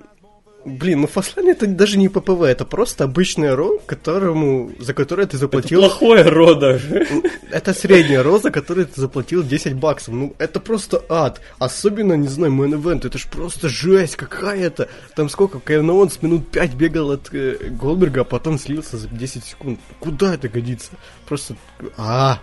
[0.64, 5.36] блин, ну Фаслайн это даже не ППВ, это просто обычное ро, которому, за которое ты
[5.36, 5.80] Это заплатил...
[5.80, 7.06] плохое ро даже.
[7.50, 10.14] Это средняя роза, за которую ты заплатил 10 баксов.
[10.14, 11.40] Ну, это просто ад.
[11.58, 14.88] Особенно, не знаю, мой ивент, это ж просто жесть какая-то.
[15.14, 19.44] Там сколько, Кевин Оуэнс минут 5 бегал от э, Голдберга, а потом слился за 10
[19.44, 19.80] секунд.
[20.00, 20.90] Куда это годится?
[21.26, 21.56] Просто...
[21.96, 22.40] А,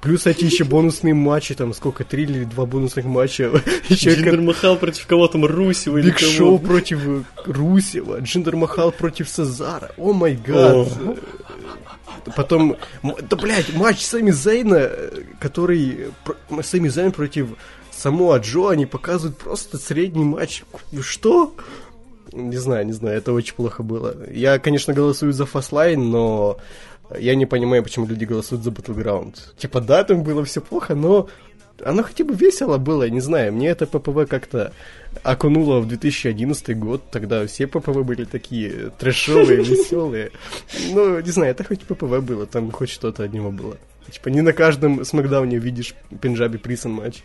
[0.00, 3.50] Плюс эти еще бонусные матчи, там сколько, три или два бонусных матча.
[3.90, 9.28] Джиндер Махал против кого там Русева или Биг Шоу против э, Русева, Джиндер Махал против
[9.28, 9.90] Сезаро.
[9.96, 10.88] Oh my God.
[12.36, 16.12] Потом, да, блядь, матч Сами Зейна, э, который...
[16.62, 17.48] Сами Зейн против
[17.90, 20.62] Самоа Джо, они показывают просто средний матч.
[21.00, 21.54] Что?
[22.32, 24.14] Не знаю, не знаю, это очень плохо было.
[24.30, 26.58] Я, конечно, голосую за Фаслайн, но
[27.16, 29.36] я не понимаю, почему люди голосуют за Battleground.
[29.56, 31.28] Типа, да, там было все плохо, но
[31.84, 33.52] оно хотя бы весело было, я не знаю.
[33.52, 34.72] Мне это ППВ как-то
[35.22, 40.32] окунуло в 2011 год, тогда все ППВ были такие трэшовые, веселые.
[40.92, 43.76] Ну, не знаю, это хоть ППВ было, там хоть что-то от него было.
[44.10, 47.22] Типа, не на каждом смакдауне видишь Пенджаби Присон матч.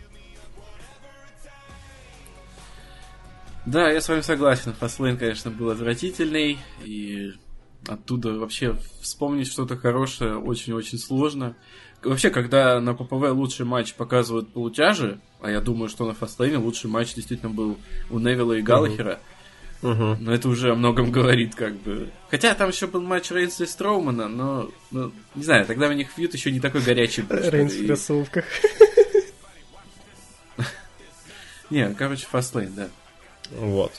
[3.64, 4.74] Да, я с вами согласен.
[4.74, 7.32] Фастлейн, конечно, был отвратительный, и
[7.88, 11.54] оттуда вообще вспомнить что-то хорошее очень-очень сложно.
[12.02, 16.90] Вообще, когда на ППВ лучший матч показывают полутяжи, а я думаю, что на Фастлейне лучший
[16.90, 17.78] матч действительно был
[18.10, 19.20] у Невилла и Галлахера,
[19.80, 20.18] Мгм.
[20.20, 22.10] но это уже о многом говорит, как бы.
[22.30, 26.08] Хотя там еще был матч Рейнса и Строумана, но, ну, не знаю, тогда у них
[26.10, 27.36] фьюд еще не такой горячий был.
[27.36, 28.44] Рейнс в кроссовках.
[31.70, 32.88] Не, короче, Fastlane, да.
[33.58, 33.92] Вот.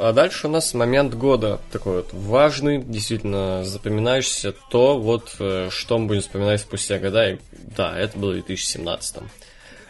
[0.00, 5.98] А дальше у нас момент года такой вот важный, действительно запоминающийся, то вот, э, что
[5.98, 7.30] мы будем вспоминать спустя года.
[7.30, 7.38] И,
[7.76, 9.16] да, это было в 2017.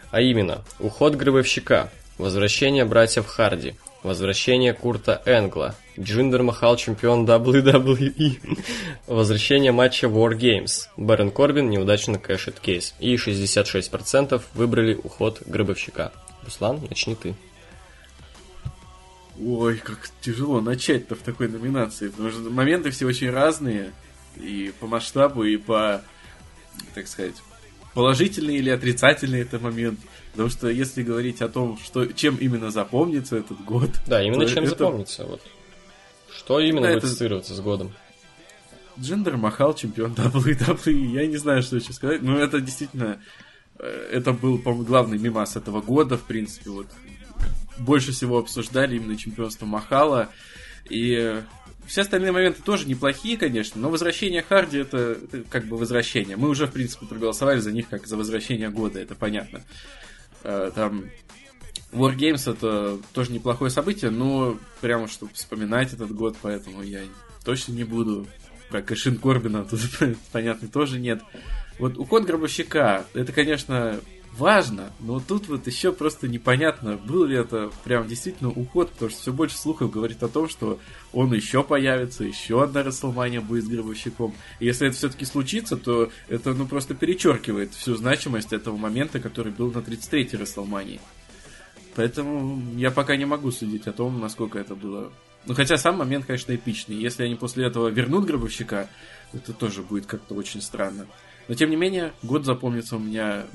[0.09, 8.57] А именно, уход Гробовщика, возвращение братьев Харди, возвращение Курта Энгла, Джиндер Махал чемпион WWE,
[9.05, 16.11] возвращение матча War Games, Бэрон Корбин неудачно cash ит кейс, и 66% выбрали уход Гробовщика.
[16.43, 17.35] Руслан, начни ты.
[19.41, 23.93] Ой, как тяжело начать-то в такой номинации, потому что моменты все очень разные,
[24.35, 26.01] и по масштабу, и по,
[26.93, 27.35] так сказать,
[27.93, 29.99] положительный или отрицательный это момент.
[30.31, 33.89] Потому что если говорить о том, что, чем именно запомнится этот год...
[34.07, 35.25] Да, именно чем это запомнится.
[35.25, 35.41] Вот.
[36.35, 37.93] Что именно Да, будет это- ассоциироваться с годом?
[38.99, 40.91] Джиндер Махал, чемпион WWE.
[41.13, 43.21] Я не знаю, что еще сказать, но это действительно...
[43.79, 46.87] э, Это был, по-моему, главный мимас этого года, в принципе, вот.
[47.79, 50.29] Больше всего обсуждали именно чемпионство Махала.
[50.89, 51.41] И
[51.89, 55.17] все остальные моменты тоже неплохие, конечно, но возвращение Харди это,
[55.49, 56.37] как бы возвращение.
[56.37, 59.63] Мы уже, в принципе, проголосовали за них как за возвращение года, это понятно.
[60.43, 61.05] Э, Там
[61.91, 67.01] War Games это тоже неплохое событие, но прямо чтобы вспоминать этот год, поэтому я
[67.43, 68.27] точно не буду.
[68.69, 69.81] Про Кэшин Корбина тут,
[70.31, 71.23] понятно, тоже нет.
[71.79, 73.99] Вот уход Гробовщика, это, конечно,
[74.39, 79.21] важно, но тут вот еще просто непонятно, был ли это прям действительно уход, потому что
[79.21, 80.79] все больше слухов говорит о том, что
[81.13, 84.33] он еще появится, еще одна Расселмания будет с Гробовщиком.
[84.59, 89.51] И если это все-таки случится, то это ну просто перечеркивает всю значимость этого момента, который
[89.51, 90.99] был на 33-й Расселмании.
[91.95, 95.11] Поэтому я пока не могу судить о том, насколько это было.
[95.45, 96.95] Ну, хотя сам момент, конечно, эпичный.
[96.95, 98.89] Если они после этого вернут Гробовщика,
[99.33, 101.07] это тоже будет как-то очень странно.
[101.47, 103.45] Но, тем не менее, год запомнится у меня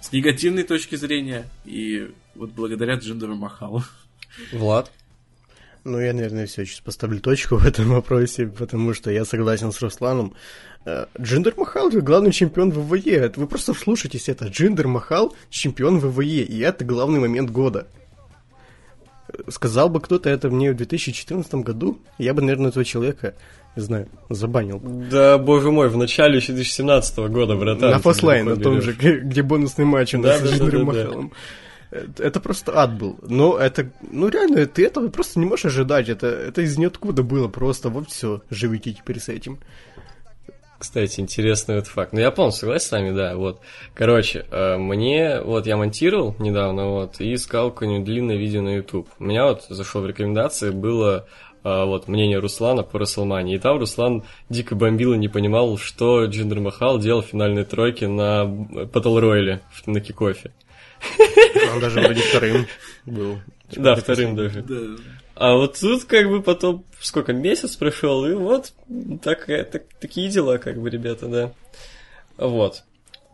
[0.00, 3.82] с негативной точки зрения, и вот благодаря Джиндеру Махалу.
[4.52, 4.90] Влад?
[5.84, 9.80] Ну, я, наверное, все сейчас поставлю точку в этом вопросе, потому что я согласен с
[9.80, 10.34] Русланом.
[10.84, 13.32] Э, Джиндер Махал главный чемпион WWE.
[13.36, 14.46] Вы просто вслушайтесь это.
[14.46, 17.86] Джиндер Махал чемпион WWE, и это главный момент года.
[19.48, 23.34] Сказал бы кто-то это мне в 2014 году, я бы, наверное, этого человека,
[23.76, 24.80] не знаю, забанил.
[24.80, 27.90] Да, боже мой, в начале еще 2017 года, братан.
[27.90, 28.84] на Фастлайн, на том берешь.
[28.84, 30.78] же, где бонусный матч у нас Да, с да, да.
[30.78, 31.32] Махалом.
[32.18, 33.18] Это просто ад был.
[33.22, 36.08] Но это, ну реально, ты этого просто не можешь ожидать.
[36.08, 37.88] Это, это из ниоткуда было просто.
[37.88, 39.58] Вот все, живите теперь с этим.
[40.80, 42.14] Кстати, интересный вот факт.
[42.14, 43.60] Ну, я полностью согласен с вами, да, вот.
[43.94, 49.06] Короче, э, мне, вот, я монтировал недавно, вот, и искал какое-нибудь длинное видео на YouTube.
[49.18, 51.26] У меня вот зашел в рекомендации, было
[51.64, 53.56] э, вот мнение Руслана по Расселмане.
[53.56, 58.08] И там Руслан дико бомбил и не понимал, что Джиндер Махал делал в финальной тройке
[58.08, 60.50] на Батл Ройле на кикофе.
[61.74, 62.66] Он даже вроде вторым
[63.04, 63.38] был.
[63.76, 64.64] Да, вторым даже.
[65.40, 68.74] А вот тут как бы потом, сколько, месяц прошел, и вот
[69.22, 71.52] так, так, такие дела, как бы, ребята, да.
[72.36, 72.82] Вот.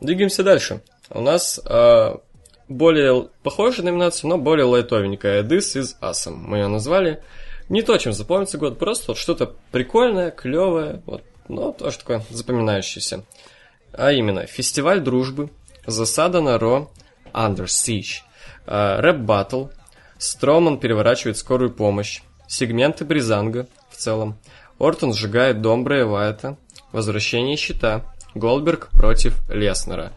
[0.01, 0.83] Двигаемся дальше.
[1.11, 2.21] У нас а,
[2.69, 5.43] более похожая номинация, но более лайтовенькая.
[5.43, 6.37] This is Awesome.
[6.37, 7.25] Мы ее назвали.
[7.69, 13.25] Не то, чем запомнится год, просто вот что-то прикольное, клевое, вот, ну, тоже такое запоминающееся.
[13.93, 15.51] А именно, фестиваль дружбы,
[15.89, 16.89] засада на Raw,
[17.33, 18.23] Under Siege,
[18.65, 19.71] а, рэп-баттл,
[20.19, 24.37] Строман переворачивает скорую помощь, сегменты Breezango в целом,
[24.79, 26.59] Ортон сжигает дом Брэя Вайта,
[26.93, 30.13] возвращение щита, Голдберг против Леснера.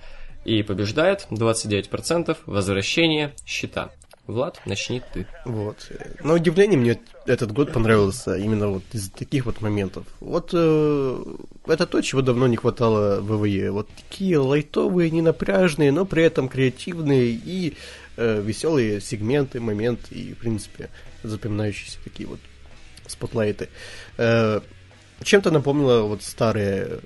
[0.45, 3.91] И побеждает 29% возвращение щита.
[4.27, 5.25] Влад, начни ты.
[5.43, 5.91] Вот.
[6.23, 10.05] На удивление мне этот год понравился именно вот из таких вот моментов.
[10.19, 11.23] Вот э,
[11.65, 13.71] это то, чего давно не хватало в ВВЕ.
[13.71, 17.75] Вот такие лайтовые, ненапряжные, но при этом креативные и
[18.19, 20.89] э, веселые сегменты, моменты и, в принципе,
[21.23, 22.39] запоминающиеся такие вот
[23.07, 23.69] спотлайты.
[24.17, 24.59] Э,
[25.23, 26.99] чем-то напомнило вот старые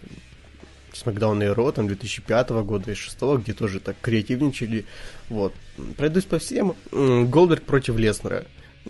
[0.94, 4.86] Смакдаун и Ро, там, 2005 года, 2006, где тоже так креативничали.
[5.30, 5.54] Вот.
[5.98, 6.76] Пройдусь по всем.
[6.92, 8.46] Голдберг против Леснера.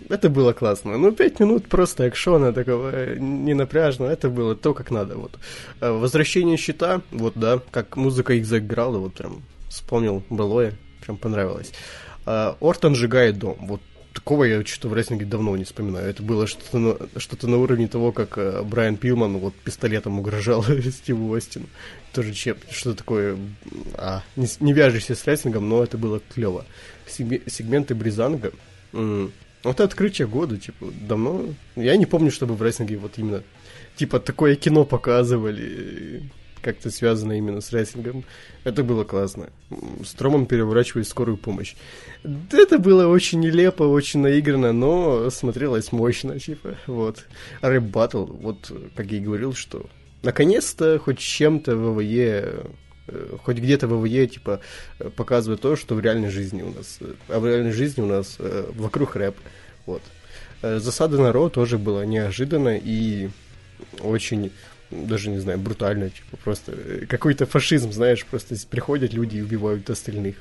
[0.08, 0.98] Это было классно.
[0.98, 4.10] Ну, пять минут просто экшона такого э, ненапряжного.
[4.10, 5.16] Это было то, как надо.
[5.16, 5.38] Вот.
[5.80, 10.74] Э, Возвращение щита, вот, да, как музыка их заиграла, вот прям вспомнил былое,
[11.04, 11.72] прям понравилось.
[12.26, 13.56] А, Ортон сжигает дом.
[13.60, 13.80] Вот
[14.12, 16.08] такого я что-то в рестлинге давно не вспоминаю.
[16.08, 20.64] Это было что-то на, что на уровне того, как э, Брайан Пилман вот пистолетом угрожал
[20.92, 21.66] Стиву Остину.
[22.12, 23.36] Тоже чем что-то такое,
[23.94, 26.64] а, не, не вяжешься с рестлингом, но это было клево.
[27.06, 28.52] Сегменты Бризанга,
[28.92, 29.32] м-
[29.64, 31.46] вот открытие года, типа, давно...
[31.74, 33.42] Я не помню, чтобы в рестлинге вот именно,
[33.96, 36.22] типа, такое кино показывали
[36.64, 38.24] как-то связано именно с рестлингом.
[38.64, 39.50] Это было классно.
[40.04, 41.74] Строман переворачивает скорую помощь.
[42.50, 47.24] Это было очень нелепо, очень наигранно, но смотрелось мощно, типа, вот.
[47.60, 49.86] Рэп батл, вот, как я и говорил, что
[50.22, 52.64] наконец-то хоть чем-то ВВЕ
[53.08, 54.60] э, хоть где-то ВВЕ, типа,
[55.16, 58.70] показывает то, что в реальной жизни у нас, а в реальной жизни у нас э,
[58.74, 59.36] вокруг рэп,
[59.86, 60.02] вот.
[60.62, 63.28] Э, засада на Ро тоже была неожиданно и
[64.00, 64.50] очень
[64.94, 69.88] даже не знаю, брутально, типа просто э, какой-то фашизм, знаешь, просто приходят люди и убивают
[69.90, 70.36] остальных.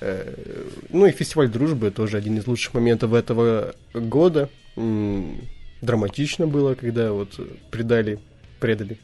[0.00, 0.34] Э,
[0.90, 4.48] ну и фестиваль дружбы тоже один из лучших моментов этого года.
[5.80, 7.38] Драматично было, когда вот
[7.70, 8.18] предали,
[8.60, 8.98] предали,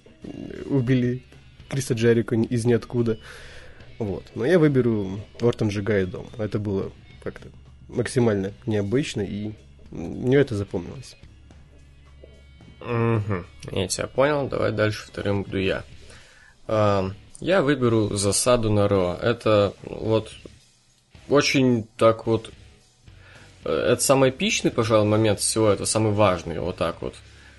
[0.66, 1.22] убили
[1.68, 3.18] Криса Джерико из ниоткуда.
[3.98, 4.24] Вот.
[4.34, 6.28] Но я выберу Ортон сжигает дом.
[6.38, 6.92] Это было
[7.22, 7.48] как-то
[7.88, 9.52] максимально необычно, и
[9.90, 11.16] мне это запомнилось.
[12.84, 13.44] Угу.
[13.72, 14.46] Я тебя понял.
[14.48, 15.84] Давай дальше вторым буду я.
[16.66, 19.18] А, я выберу засаду на Ро.
[19.20, 20.30] Это вот
[21.28, 22.50] очень так вот...
[23.64, 25.70] Э, это самый эпичный, пожалуй, момент всего.
[25.70, 27.14] Это самый важный, вот так вот.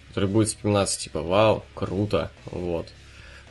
[0.09, 2.87] Который будет вспоминаться, типа, вау, круто, вот.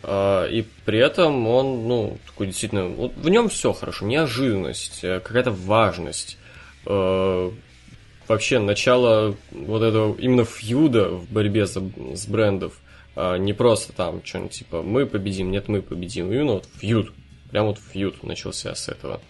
[0.02, 2.86] А, и при этом он, ну, такой действительно...
[2.86, 4.06] Вот в нем все хорошо.
[4.06, 6.38] Неожиданность, э, какая-то важность
[6.86, 7.50] э,
[8.28, 11.82] вообще начало вот этого именно фьюда в борьбе за,
[12.14, 12.80] с брендов,
[13.16, 16.32] а не просто там что-нибудь типа мы победим, нет, мы победим.
[16.32, 17.12] Именно вот фьюд.
[17.50, 19.20] Прям вот фьюд начался с этого.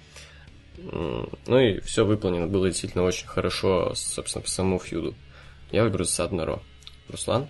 [0.76, 5.14] Ну и все выполнено было действительно очень хорошо, собственно, по самому фьюду.
[5.70, 6.62] Я выберу Сад Ро.
[7.08, 7.48] Руслан?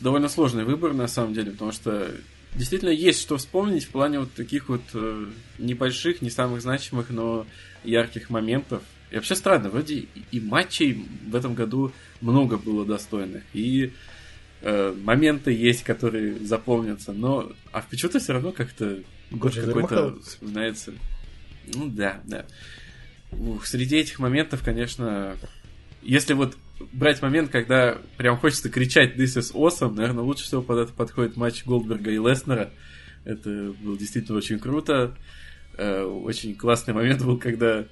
[0.00, 2.10] Довольно сложный выбор, на самом деле, потому что
[2.54, 5.26] действительно есть что вспомнить в плане вот таких вот э,
[5.58, 7.46] небольших, не самых значимых, но
[7.84, 8.82] ярких моментов.
[9.10, 13.92] И вообще странно, вроде и матчей в этом году много было достойных, и
[14.60, 20.92] э, моменты есть, которые запомнятся, но а почему-то все равно как-то год какой-то вспоминается.
[21.74, 22.44] Ну да, да.
[23.30, 25.36] Ух, среди этих моментов, конечно,
[26.02, 26.56] если вот
[26.92, 31.36] брать момент, когда прям хочется кричать This is awesome, наверное, лучше всего под это подходит
[31.36, 32.70] матч Голдберга и Леснера.
[33.24, 35.16] Это было действительно очень круто.
[35.76, 37.86] Э, очень классный момент был, когда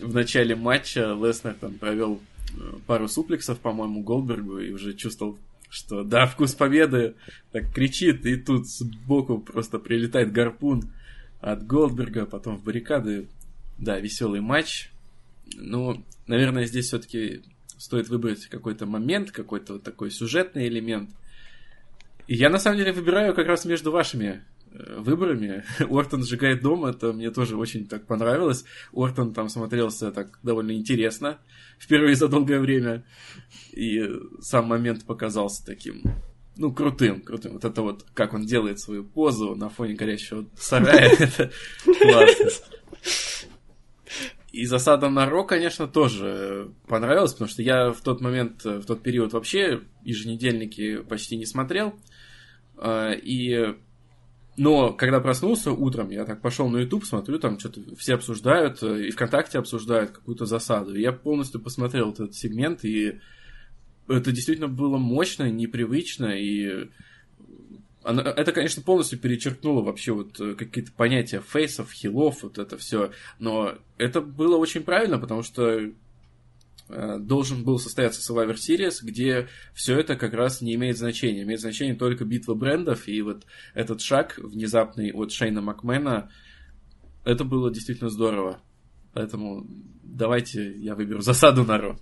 [0.00, 2.20] в начале матча Леснер там провел
[2.54, 5.38] э, пару суплексов, по-моему, Голдбергу, и уже чувствовал,
[5.68, 7.14] что да, вкус победы,
[7.50, 10.90] так кричит, и тут сбоку просто прилетает гарпун,
[11.42, 13.28] от Голдберга, потом в баррикады.
[13.76, 14.90] Да, веселый матч.
[15.56, 17.42] Ну, наверное, здесь все-таки
[17.82, 21.10] стоит выбрать какой-то момент, какой-то вот такой сюжетный элемент.
[22.28, 25.64] И я на самом деле выбираю как раз между вашими э, выборами.
[25.90, 28.64] Ортон сжигает дом, это мне тоже очень так понравилось.
[28.92, 31.40] Ортон там смотрелся так довольно интересно,
[31.80, 33.04] впервые за долгое время.
[33.72, 34.08] И
[34.40, 36.02] сам момент показался таким,
[36.56, 37.54] ну, крутым, крутым.
[37.54, 41.50] Вот это вот, как он делает свою позу на фоне горящего сарая, это
[41.84, 42.50] классно.
[44.52, 49.02] И засада на Ро, конечно, тоже понравилась, потому что я в тот момент, в тот
[49.02, 51.94] период вообще еженедельники почти не смотрел.
[52.76, 53.74] А, и
[54.56, 59.10] но когда проснулся утром, я так пошел на YouTube, смотрю, там что-то все обсуждают, и
[59.10, 60.94] ВКонтакте обсуждают какую-то засаду.
[60.94, 63.20] И я полностью посмотрел этот сегмент, и
[64.08, 66.90] это действительно было мощно, непривычно, и
[68.04, 73.12] она, это, конечно, полностью перечеркнуло вообще вот э, какие-то понятия фейсов, хилов, вот это все.
[73.38, 75.90] Но это было очень правильно, потому что
[76.88, 81.42] э, должен был состояться Survivor Series, где все это как раз не имеет значения.
[81.42, 86.30] Имеет значение только битва брендов, и вот этот шаг внезапный от Шейна Макмена,
[87.24, 88.60] это было действительно здорово.
[89.12, 89.66] Поэтому
[90.02, 91.98] давайте я выберу засаду на Ро.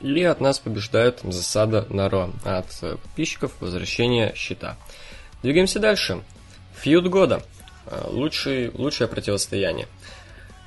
[0.00, 2.30] Или от нас побеждает засада на Ро.
[2.44, 4.76] От э, подписчиков возвращение щита.
[5.42, 6.22] Двигаемся дальше.
[6.74, 7.42] Фьюд года.
[7.86, 9.88] Э, лучший, лучшее противостояние.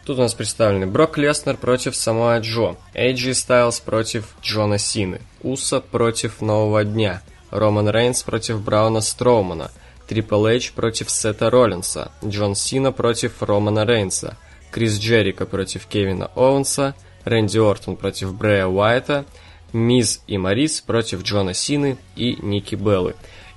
[0.05, 5.79] Тут у нас представлены Брок Леснер против Самоа Джо, Эйджи Стайлз против Джона Сины, Уса
[5.79, 7.21] против Нового Дня,
[7.51, 9.71] Роман Рейнс против Брауна Строумана,
[10.07, 14.35] Трипл Эйдж против Сета Роллинса, Джон Сина против Романа Рейнса,
[14.71, 16.95] Крис Джерика против Кевина Оуэнса,
[17.25, 19.25] Рэнди Ортон против Брэя Уайта,
[19.71, 23.15] Миз и Марис против Джона Сины и Ники Беллы.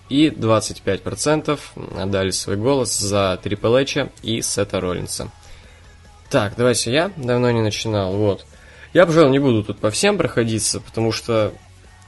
[0.09, 1.59] И 25%
[2.01, 5.31] отдали свой голос за Трипл Эча и Сета Роллинса.
[6.31, 7.11] Так, давайте я.
[7.17, 8.17] Давно не начинал.
[8.17, 8.47] Вот.
[8.93, 11.53] Я, пожалуй, не буду тут по всем проходиться, потому что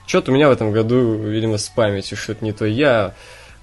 [0.06, 2.64] что-то у меня в этом году, видимо, с памятью что-то не то.
[2.64, 3.14] Я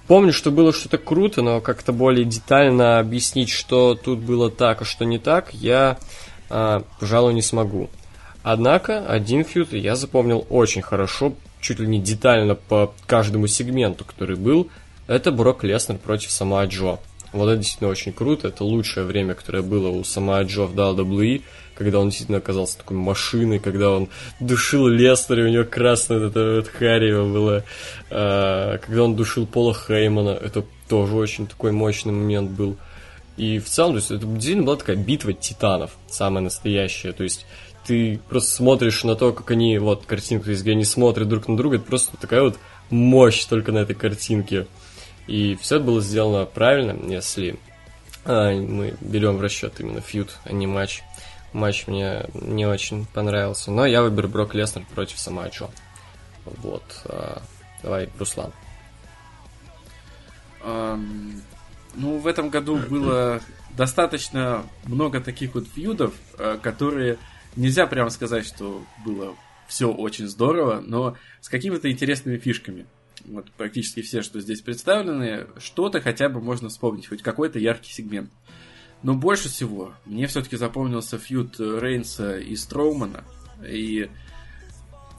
[0.06, 4.84] помню, что было что-то круто, но как-то более детально объяснить, что тут было так, а
[4.84, 5.98] что не так, я
[6.48, 7.90] а, пожалуй, не смогу.
[8.42, 14.36] Однако, один фьюд я запомнил очень хорошо, чуть ли не детально по каждому сегменту, который
[14.36, 14.68] был.
[15.08, 16.98] Это Брок Леснер против Самаа Джо.
[17.32, 18.48] Вот это действительно очень круто.
[18.48, 21.42] Это лучшее время, которое было у Самаа Джо в WWE,
[21.74, 24.08] когда он действительно оказался такой машиной, когда он
[24.40, 27.64] душил Леснера, у него красное вот это вот харево было.
[28.10, 32.76] А, когда он душил Пола Хеймана, это тоже очень такой мощный момент был.
[33.36, 37.12] И в целом, то есть, это действительно была такая битва титанов, самая настоящая.
[37.12, 37.46] То есть,
[37.86, 41.76] ты просто смотришь на то, как они, вот, картинку, где они смотрят друг на друга,
[41.76, 42.58] это просто такая вот
[42.90, 44.66] мощь только на этой картинке.
[45.26, 47.58] И все это было сделано правильно, если
[48.24, 51.02] а, мы берем в расчет именно фьюд, а не матч.
[51.52, 53.70] Матч мне не очень понравился.
[53.70, 55.70] Но я выберу Брок Леснер против Самачо.
[56.44, 56.82] Вот.
[57.04, 57.40] А,
[57.82, 58.52] давай, Руслан.
[61.96, 63.40] Ну, в этом году было
[63.76, 67.18] достаточно много таких вот фьюдов, э, которые
[67.56, 69.34] нельзя прямо сказать, что было
[69.66, 72.86] все очень здорово, но с какими-то интересными фишками.
[73.24, 78.30] Вот практически все, что здесь представлены, что-то хотя бы можно вспомнить, хоть какой-то яркий сегмент.
[79.02, 83.24] Но больше всего мне все-таки запомнился фьюд Рейнса и Строумана.
[83.66, 84.08] И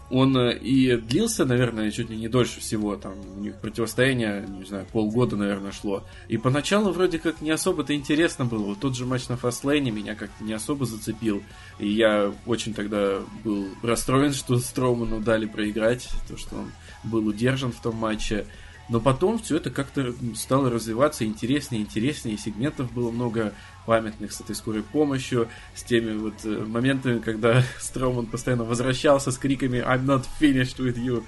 [0.10, 4.66] он э, и длился, наверное, чуть ли не дольше всего, там, у них противостояние, не
[4.66, 6.04] знаю, полгода, наверное, шло.
[6.30, 8.64] И поначалу вроде как не особо-то интересно было.
[8.64, 11.44] Вот тот же матч на фастлейне меня как-то не особо зацепил.
[11.80, 16.72] И я очень тогда был расстроен, что Строуману дали проиграть, то, что он
[17.04, 18.46] был удержан в том матче.
[18.90, 23.54] Но потом все это как-то стало развиваться интереснее интереснее, сегментов было много
[23.88, 29.38] памятных с этой скорой помощью, с теми вот э, моментами, когда Строман постоянно возвращался с
[29.38, 31.24] криками «I'm not finished with you».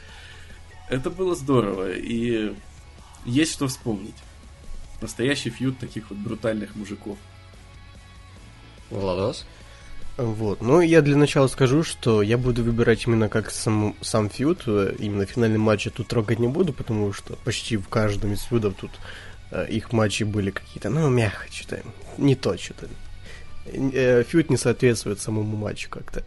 [0.90, 2.53] Это было здорово, и
[3.26, 4.15] есть что вспомнить.
[5.02, 7.18] Настоящий фьюд таких вот брутальных мужиков.
[8.90, 9.45] Владос?
[10.18, 10.60] Вот.
[10.61, 14.68] Ну, я для начала скажу, что я буду выбирать именно как сам, сам фьюд.
[14.68, 18.73] Именно финальный матч я тут трогать не буду, потому что почти в каждом из фьюдов
[18.73, 18.91] тут
[19.70, 21.82] их матчи были какие-то, ну, мягко что-то,
[22.18, 22.88] не то что-то.
[23.72, 26.24] Э, фьюд не соответствует самому матчу как-то.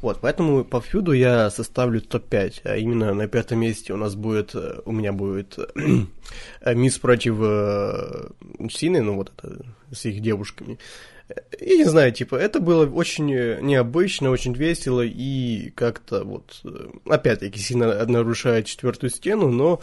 [0.00, 4.54] Вот, поэтому по фьюду я составлю топ-5, а именно на пятом месте у нас будет,
[4.54, 5.58] э, у меня будет
[6.64, 7.36] Мисс против
[8.72, 10.78] Сины, ну вот это, с их девушками.
[11.60, 17.58] Я не знаю, типа, это было очень необычно, очень весело и как-то вот, э, опять-таки,
[17.58, 19.80] сильно нарушает четвертую стену, но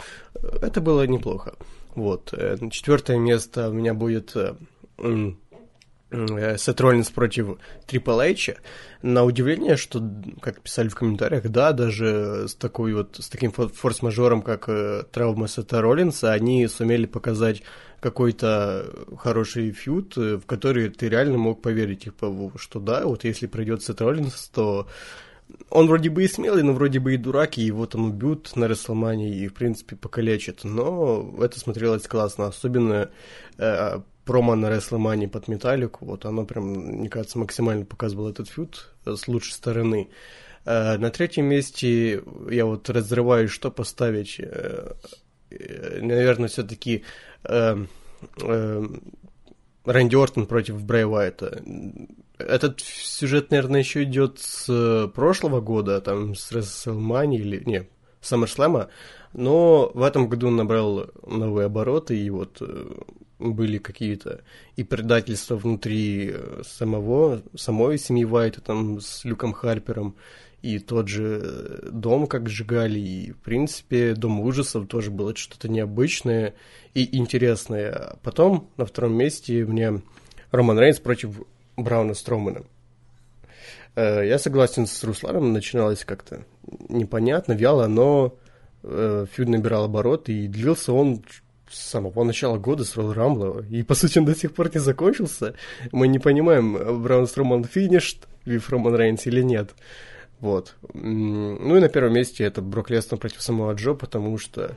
[0.62, 1.54] это было неплохо.
[1.94, 2.32] Вот.
[2.32, 4.54] Э, четвертое место у меня будет э,
[6.56, 8.56] Сет Роллинс против Трипл Эйча.
[9.02, 10.02] На удивление, что,
[10.40, 15.48] как писали в комментариях, да, даже с такой вот, с таким форс-мажором, как э, травма
[15.48, 17.62] Сета Роллинса, они сумели показать
[18.00, 18.86] какой-то
[19.18, 23.82] хороший фьют, э, в который ты реально мог поверить, типа, что да, вот если пройдет
[23.82, 24.86] Сет Роллинс, то
[25.70, 28.68] он вроде бы и смелый, но вроде бы и дурак, и его там убьют на
[28.68, 30.64] Расселмане и, в принципе, покалечат.
[30.64, 33.10] Но это смотрелось классно, особенно
[33.58, 38.94] э, промо на Расселмане под Металлику, вот оно прям, мне кажется, максимально показывало этот фьют
[39.04, 40.08] с лучшей стороны.
[40.64, 44.40] Э, на третьем месте я вот разрываю, что поставить.
[44.40, 44.92] Э,
[45.50, 47.04] э, наверное, все-таки
[47.44, 47.84] э,
[48.42, 48.86] э,
[49.84, 51.62] Рэнди Ортон против Брэй Уайта
[52.38, 57.62] этот сюжет, наверное, еще идет с э, прошлого года, там, с WrestleMania или...
[57.64, 57.88] Не,
[58.22, 58.88] SummerSlam,
[59.34, 62.86] но в этом году он набрал новые обороты, и вот э,
[63.38, 64.42] были какие-то
[64.76, 70.16] и предательства внутри э, самого, самой семьи Вайта, там, с Люком Харпером,
[70.62, 76.54] и тот же дом как сжигали, и, в принципе, Дом ужасов тоже было что-то необычное
[76.94, 78.16] и интересное.
[78.22, 80.00] Потом на втором месте мне
[80.50, 81.42] Роман Рейнс против
[81.76, 82.62] Брауна Стромана.
[83.96, 86.44] Э, я согласен с Русланом, начиналось как-то
[86.88, 88.36] непонятно, вяло, но
[88.82, 91.22] э, фьюд набирал обороты, и длился он
[91.70, 94.80] с самого начала года с Ролл Рамбла, и, по сути, он до сих пор не
[94.80, 95.54] закончился.
[95.92, 99.74] Мы не понимаем, Браун Строман финишт, Вив Роман Рейнс или нет.
[100.40, 100.76] Вот.
[100.92, 104.76] Ну и на первом месте это Брок Леснер против самого Джо, потому что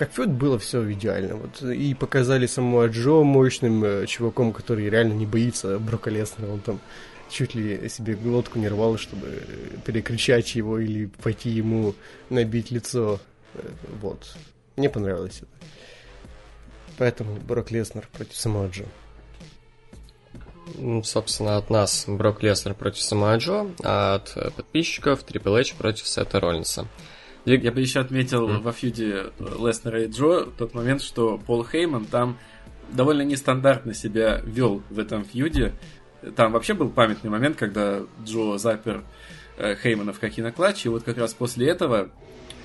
[0.00, 1.36] как Фёд было все идеально.
[1.36, 6.50] Вот, и показали самого Джо мощным э, чуваком, который реально не боится Брока Леснера.
[6.50, 6.80] Он там
[7.28, 9.42] чуть ли себе глотку не рвал, чтобы
[9.84, 11.94] перекричать его или пойти ему
[12.30, 13.20] набить лицо.
[13.52, 13.60] Э,
[14.00, 14.38] вот.
[14.76, 15.66] Мне понравилось это.
[16.96, 18.86] Поэтому Брок Леснер против самого Джо.
[20.76, 26.08] Ну, собственно, от нас Брок Леснер против самого Джо, а от подписчиков Трипл Эйч против
[26.08, 26.86] Сета Роллинса.
[27.44, 28.60] Я бы еще отметил mm.
[28.60, 32.38] во фьюде Леснера и Джо тот момент, что Пол Хейман там
[32.92, 35.72] довольно нестандартно себя вел в этом фьюде.
[36.36, 39.04] Там вообще был памятный момент, когда Джо запер
[39.56, 42.10] э, Хеймана в Кокиноклатч, и вот как раз после этого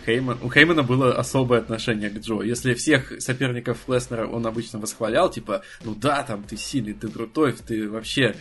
[0.06, 2.42] Хейман, у Хеймана было особое отношение к Джо.
[2.42, 7.54] Если всех соперников Леснера он обычно восхвалял, типа, ну да, там ты сильный, ты крутой,
[7.54, 8.36] ты вообще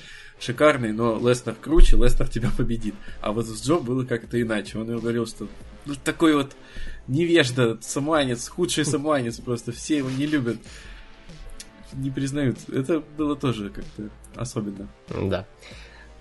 [0.44, 2.94] шикарный, но Лестер круче, Лестер тебя победит.
[3.20, 4.78] А вот с Джо было как-то иначе.
[4.78, 5.48] Он говорил, что
[5.86, 6.52] ну, такой вот
[7.08, 10.58] невежда, саманец, худший саманец просто, все его не любят.
[11.92, 12.58] Не признают.
[12.68, 14.88] Это было тоже как-то особенно.
[15.08, 15.46] Да.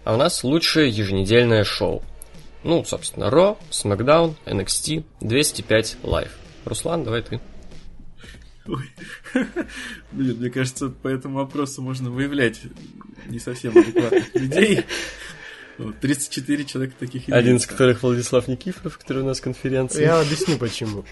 [0.04, 2.04] А у нас лучшее еженедельное шоу.
[2.64, 6.32] Ну, собственно, Ро, Смакдаун, NXT, 205 Live.
[6.66, 7.42] Руслан, давай ты.
[8.68, 8.90] Ой.
[10.12, 12.62] Блин, мне кажется, по этому вопросу можно выявлять
[13.28, 14.86] не совсем адекватных людей.
[16.02, 17.36] 34 человека таких имеется.
[17.36, 20.04] Один из которых Владислав Никифоров, который у нас конференция.
[20.04, 21.04] Я объясню, почему.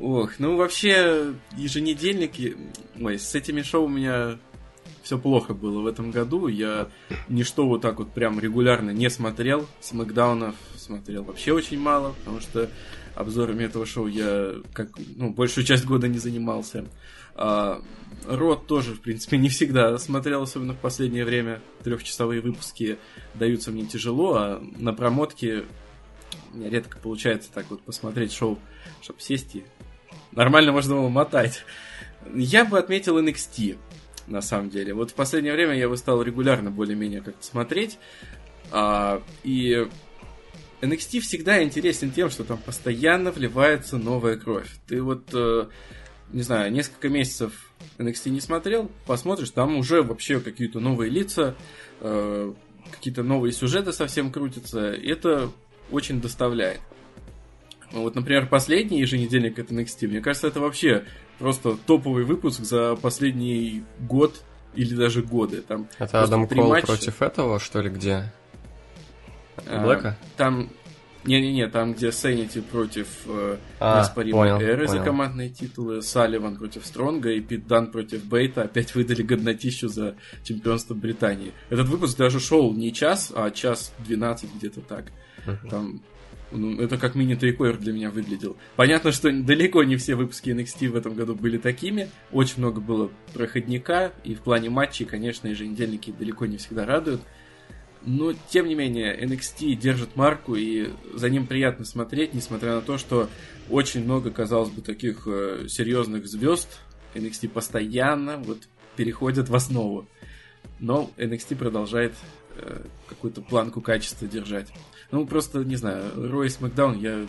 [0.00, 2.56] Ох, ну вообще еженедельники...
[3.00, 4.38] Ой, с этими шоу у меня
[5.02, 6.46] все плохо было в этом году.
[6.48, 6.88] Я
[7.28, 9.66] ничто вот так вот прям регулярно не смотрел.
[9.80, 12.70] С Макдаунов смотрел вообще очень мало, потому что
[13.14, 16.84] обзорами этого шоу я как ну, большую часть года не занимался.
[17.34, 17.82] А,
[18.26, 21.60] Рот тоже, в принципе, не всегда смотрел, особенно в последнее время.
[21.82, 22.98] Трехчасовые выпуски
[23.34, 25.64] даются мне тяжело, а на промотке
[26.52, 28.58] мне редко получается так вот посмотреть шоу,
[29.02, 29.64] чтобы сесть и
[30.32, 31.64] нормально можно было мотать.
[32.34, 33.78] Я бы отметил NXT,
[34.26, 34.94] на самом деле.
[34.94, 37.98] Вот в последнее время я его стал регулярно более-менее как-то смотреть.
[38.72, 39.88] А, и
[40.80, 44.68] NXT всегда интересен тем, что там постоянно вливается новая кровь.
[44.86, 45.66] Ты вот, э,
[46.32, 51.54] не знаю, несколько месяцев NXT не смотрел, посмотришь, там уже вообще какие-то новые лица,
[52.00, 52.52] э,
[52.90, 54.92] какие-то новые сюжеты совсем крутятся.
[54.92, 55.50] И это
[55.90, 56.80] очень доставляет.
[57.92, 61.04] Вот, например, последний еженедельник от NXT, мне кажется, это вообще
[61.38, 64.42] просто топовый выпуск за последний год
[64.74, 65.62] или даже годы.
[65.62, 66.86] Там это Адам Кол матча.
[66.86, 68.32] против этого, что ли, где?
[69.66, 70.16] А, Блэка?
[70.36, 70.70] Там
[71.24, 74.98] не-не-не, там, где Sanity против э, а, неоспоримой понял, Эры понял.
[74.98, 80.16] за командные титулы, Салливан против Стронга и Пит Дан против Бейта опять выдали годнотищу за
[80.42, 81.52] чемпионство Британии.
[81.68, 85.12] Этот выпуск даже шел не час, а час 12 где-то так.
[85.46, 85.68] Uh-huh.
[85.68, 86.02] Там
[86.52, 88.56] ну, это как мини-трикойр для меня выглядел.
[88.76, 92.08] Понятно, что далеко не все выпуски NXT в этом году были такими.
[92.32, 97.20] Очень много было проходника, и в плане матчей, конечно, еженедельники далеко не всегда радуют.
[98.02, 102.96] Но, тем не менее, NXT держит марку, и за ним приятно смотреть, несмотря на то,
[102.96, 103.28] что
[103.68, 106.80] очень много, казалось бы, таких э, серьезных звезд.
[107.14, 108.58] NXT постоянно вот
[108.96, 110.06] переходят в основу.
[110.78, 112.14] Но NXT продолжает
[112.56, 114.68] э, какую-то планку качества держать.
[115.10, 117.26] Ну, просто, не знаю, Рой Смакдаун я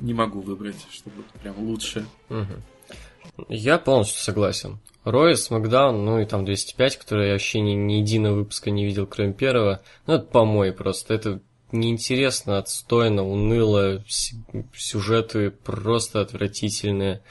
[0.00, 2.04] не могу выбрать, чтобы прям лучше.
[2.28, 3.46] Угу.
[3.48, 4.78] Я полностью согласен.
[5.10, 9.06] Рой, Смакдаун, ну и там 205, который я вообще ни, ни единого выпуска не видел,
[9.06, 9.80] кроме первого.
[10.06, 11.14] Ну, это помой просто.
[11.14, 11.40] Это
[11.72, 17.22] неинтересно, отстойно, уныло, сюжеты просто отвратительные.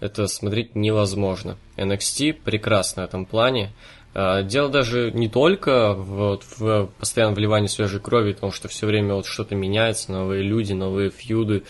[0.00, 1.56] Это смотреть невозможно.
[1.76, 3.72] NXT прекрасно в этом плане.
[4.14, 9.14] А, дело даже не только в, в постоянном вливании свежей крови, потому что все время
[9.14, 11.64] вот что-то меняется, новые люди, новые фьюды.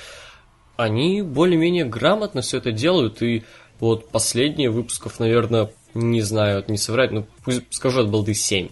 [0.76, 3.44] Они более-менее грамотно все это делают, и
[3.80, 8.68] вот последние выпусков, наверное, не знаю, не соврать, но пусть скажу от балды 7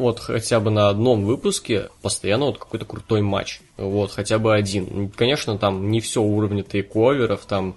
[0.00, 3.60] вот хотя бы на одном выпуске постоянно вот какой-то крутой матч.
[3.76, 5.10] Вот, хотя бы один.
[5.10, 7.76] Конечно, там не все уровня тейковеров, там,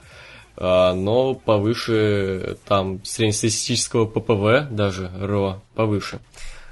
[0.55, 6.19] э, но повыше там среднестатистического PPV, даже Raw повыше.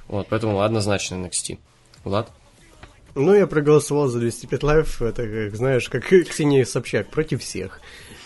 [0.08, 1.60] Вот, поэтому однозначно NXT.
[2.06, 2.32] Влад?
[3.14, 7.82] Ну, я проголосовал за 205 Live, это, как, знаешь, как Ксения Собчак, против всех.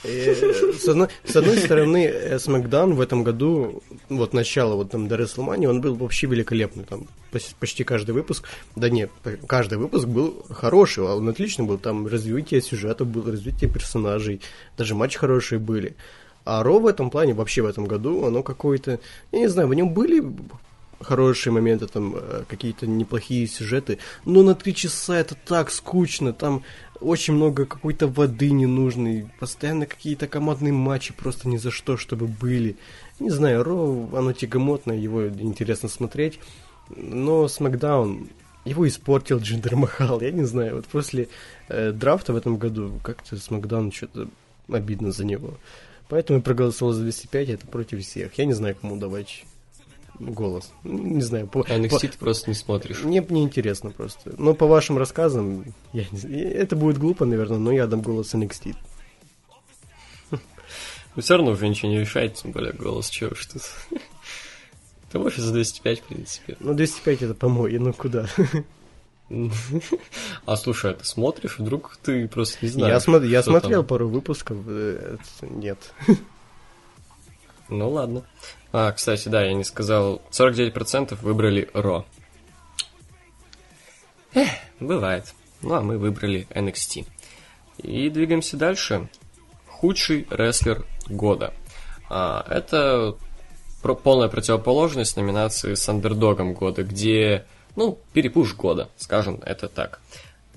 [0.08, 5.16] Э, с одной, с одной стороны, SmackDown в этом году, вот начало вот там до
[5.16, 7.08] WrestleMania, он был вообще великолепный, там
[7.60, 9.12] почти каждый выпуск, да нет,
[9.48, 14.42] каждый выпуск был хороший, он отличный был, там развитие сюжета было, развитие персонажей,
[14.78, 15.96] даже матчи хорошие были.
[16.46, 19.00] А Ро в этом плане, вообще в этом году, оно какое-то,
[19.32, 20.24] я не знаю, в нем были
[21.02, 26.64] хорошие моменты, там э, какие-то неплохие сюжеты, но на три часа это так скучно, там
[27.06, 32.78] очень много какой-то воды ненужной, постоянно какие-то командные матчи просто ни за что, чтобы были.
[33.20, 36.40] Не знаю, Ро, оно тягомотное, его интересно смотреть,
[36.90, 38.30] но Смакдаун,
[38.66, 41.30] его испортил Джиндер Махал, я не знаю, вот после
[41.70, 44.28] э, драфта в этом году как-то Смакдаун что-то
[44.68, 45.58] обидно за него.
[46.10, 48.34] Поэтому я проголосовал за 205, это против всех.
[48.38, 49.46] Я не знаю, кому давать
[50.20, 50.72] голос.
[50.84, 51.48] Не знаю.
[51.48, 52.00] По, NXT по...
[52.00, 53.04] ты просто не смотришь.
[53.04, 54.34] Мне не интересно просто.
[54.38, 56.42] Но по вашим рассказам, я не...
[56.42, 58.76] это будет глупо, наверное, но я дам голос NXT.
[60.32, 63.62] Но все равно уже ничего не решает, тем более голос, чего уж тут.
[65.12, 66.58] Ты можешь за 205, в принципе.
[66.60, 68.28] Ну, 205 это помой, ну куда?
[70.46, 73.04] А слушай, а ты смотришь, вдруг ты просто не знаешь?
[73.06, 73.88] Я, смо- я смотрел там?
[73.88, 75.80] пару выпусков, э, нет.
[77.70, 78.24] Ну ладно.
[78.78, 80.22] А, кстати, да, я не сказал.
[80.32, 82.06] 49% выбрали Ро.
[84.34, 84.50] Эх,
[84.82, 85.34] бывает.
[85.62, 87.08] Ну, а мы выбрали NXT.
[87.78, 89.08] И двигаемся дальше.
[89.66, 91.54] Худший рестлер года.
[92.10, 93.16] А, это
[94.04, 97.46] полная противоположность номинации с андердогом года, где,
[97.78, 100.02] ну, пере push года, скажем это так.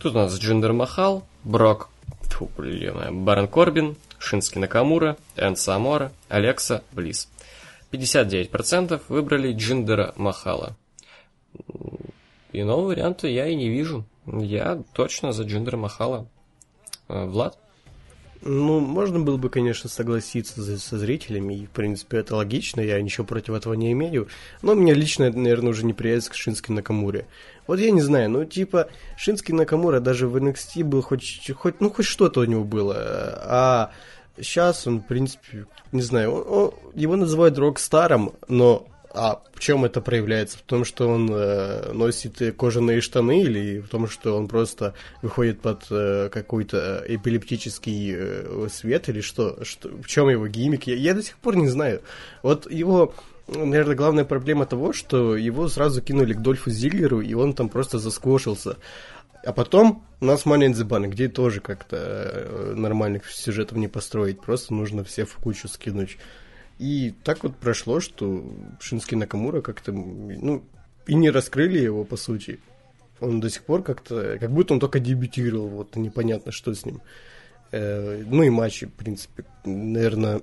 [0.00, 1.88] Тут у нас Джиндер Махал, Брок,
[2.22, 7.28] фу, блин, Барон Корбин, Шинске Накамура, Энцо Аморе, Алекса Блисс.
[7.90, 10.76] 59% выбрали Джиндера Махала.
[12.52, 14.04] Иного варианта я и не вижу.
[14.26, 16.26] Я точно за Джиндера Махала.
[17.08, 17.58] А, Влад?
[18.40, 23.26] Ну, можно было бы, конечно, согласиться со зрителями, и, в принципе, это логично, я ничего
[23.26, 24.28] против этого не имею,
[24.62, 27.26] но меня лично, наверное, уже неприязнь к Шински Накамуре.
[27.66, 31.90] Вот я не знаю, ну, типа, Шински Накамура даже в NXT был хоть, хоть ну,
[31.90, 33.90] хоть что-то у него было, а
[34.40, 39.84] сейчас он, в принципе, не знаю, он, он, его называют рок-старом, но а в чем
[39.84, 40.58] это проявляется?
[40.58, 45.60] В том, что он э, носит кожаные штаны или в том, что он просто выходит
[45.60, 49.64] под э, какой-то эпилептический э, свет или что?
[49.64, 49.88] что?
[49.88, 50.86] В чем его гиммик?
[50.86, 52.02] Я, я до сих пор не знаю.
[52.42, 53.14] Вот его,
[53.48, 57.98] наверное, главная проблема того, что его сразу кинули к Дольфу Зиглеру, и он там просто
[57.98, 58.76] заскошился.
[59.44, 63.88] А потом у нас Money in the Bank, где тоже как-то э, нормальных сюжетов не
[63.88, 66.18] построить, просто нужно все в кучу скинуть.
[66.78, 68.44] И так вот прошло, что
[68.80, 70.64] Шински Накамура как-то, ну,
[71.06, 72.60] и не раскрыли его, по сути.
[73.20, 77.00] Он до сих пор как-то, как будто он только дебютировал, вот непонятно, что с ним.
[77.72, 80.40] Э, ну и матчи, в принципе, наверное,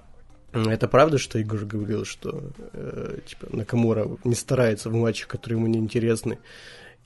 [0.52, 5.66] это правда, что Игорь говорил, что э, типа Накамура не старается в матчах, которые ему
[5.66, 6.38] не интересны.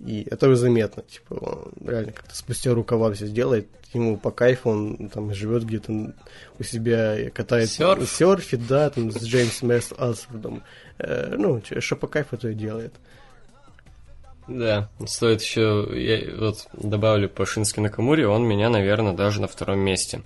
[0.04, 5.08] И это заметно, типа, он реально как-то спустя рукава все сделает, ему по кайфу, он
[5.08, 6.14] там живет где-то
[6.58, 8.08] у себя, катает, Серф.
[8.08, 10.62] серфит, да, там с Джеймсом Эс Асфордом,
[10.98, 12.94] э, ну, что по кайфу, то и делает.
[14.46, 19.80] Да, стоит еще, я вот добавлю по Шински Накамуре, он меня, наверное, даже на втором
[19.80, 20.22] месте.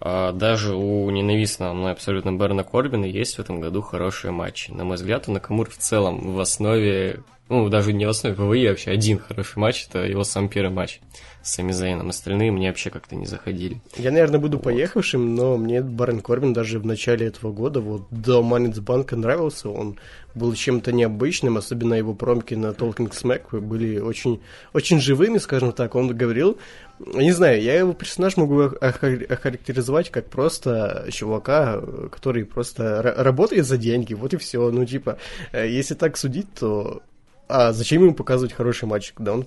[0.00, 4.70] А даже у ненавистного мной абсолютно Берна Корбина есть в этом году хорошие матчи.
[4.70, 8.66] На мой взгляд, у Накамур в целом в основе Ну, даже не в основе ПВИ,
[8.66, 11.00] а вообще один хороший матч, это его сам первый матч
[11.42, 12.08] с Сами Зейном.
[12.08, 13.82] Остальные мне вообще как-то не заходили.
[13.98, 18.42] Я, наверное, буду поехавшим, но мне Барон Корбин даже в начале этого года, вот до
[18.42, 19.68] Манец Банка нравился.
[19.68, 19.98] Он
[20.34, 24.40] был чем-то необычным, особенно его промки на Talking Smack были очень,
[24.72, 25.96] очень живыми, скажем так.
[25.96, 26.58] Он говорил,
[26.98, 31.78] не знаю, я его персонаж могу охарактеризовать как просто чувака,
[32.10, 34.70] который просто работает за деньги, вот и все.
[34.70, 35.18] Ну, типа,
[35.52, 37.02] э, если так судить, то
[37.48, 39.46] а зачем ему показывать хороший матч, когда он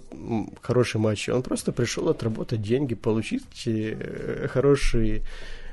[0.61, 1.29] хороший матч?
[1.29, 5.23] Он просто пришел отработать деньги, получить э, хорошие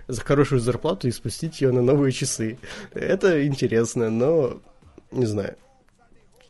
[0.06, 2.58] за хорошую зарплату и спустить ее на новые часы.
[2.92, 4.60] Это интересно, но
[5.10, 5.56] не знаю.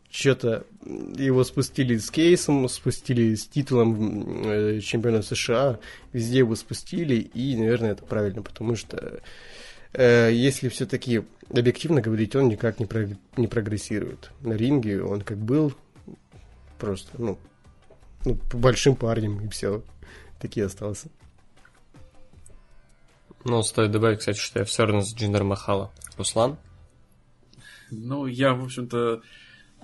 [0.09, 5.79] Что-то его спустили с кейсом, спустили с титулом э, чемпиона США,
[6.13, 9.19] везде его спустили, и, наверное, это правильно, потому что
[9.97, 13.07] если все-таки объективно говорить, он никак не, про,
[13.37, 14.31] не прогрессирует.
[14.41, 15.73] На ринге он как был
[16.79, 17.37] просто, ну,
[18.25, 19.83] ну, большим парнем, и все.
[20.39, 21.09] Такие остался.
[23.43, 25.91] Ну, стоит добавить, кстати, что я все равно с Джиндер Махала.
[26.17, 26.57] Руслан?
[27.91, 29.21] Ну, я, в общем-то,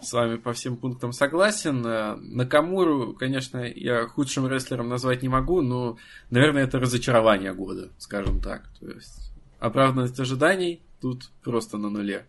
[0.01, 1.85] с вами по всем пунктам согласен.
[1.85, 5.97] Э, Накамуру, конечно, я худшим рестлером назвать не могу, но,
[6.31, 8.67] наверное, это разочарование года, скажем так.
[8.79, 9.20] То есть
[9.61, 12.25] оправданность ожиданий тут просто на нуле.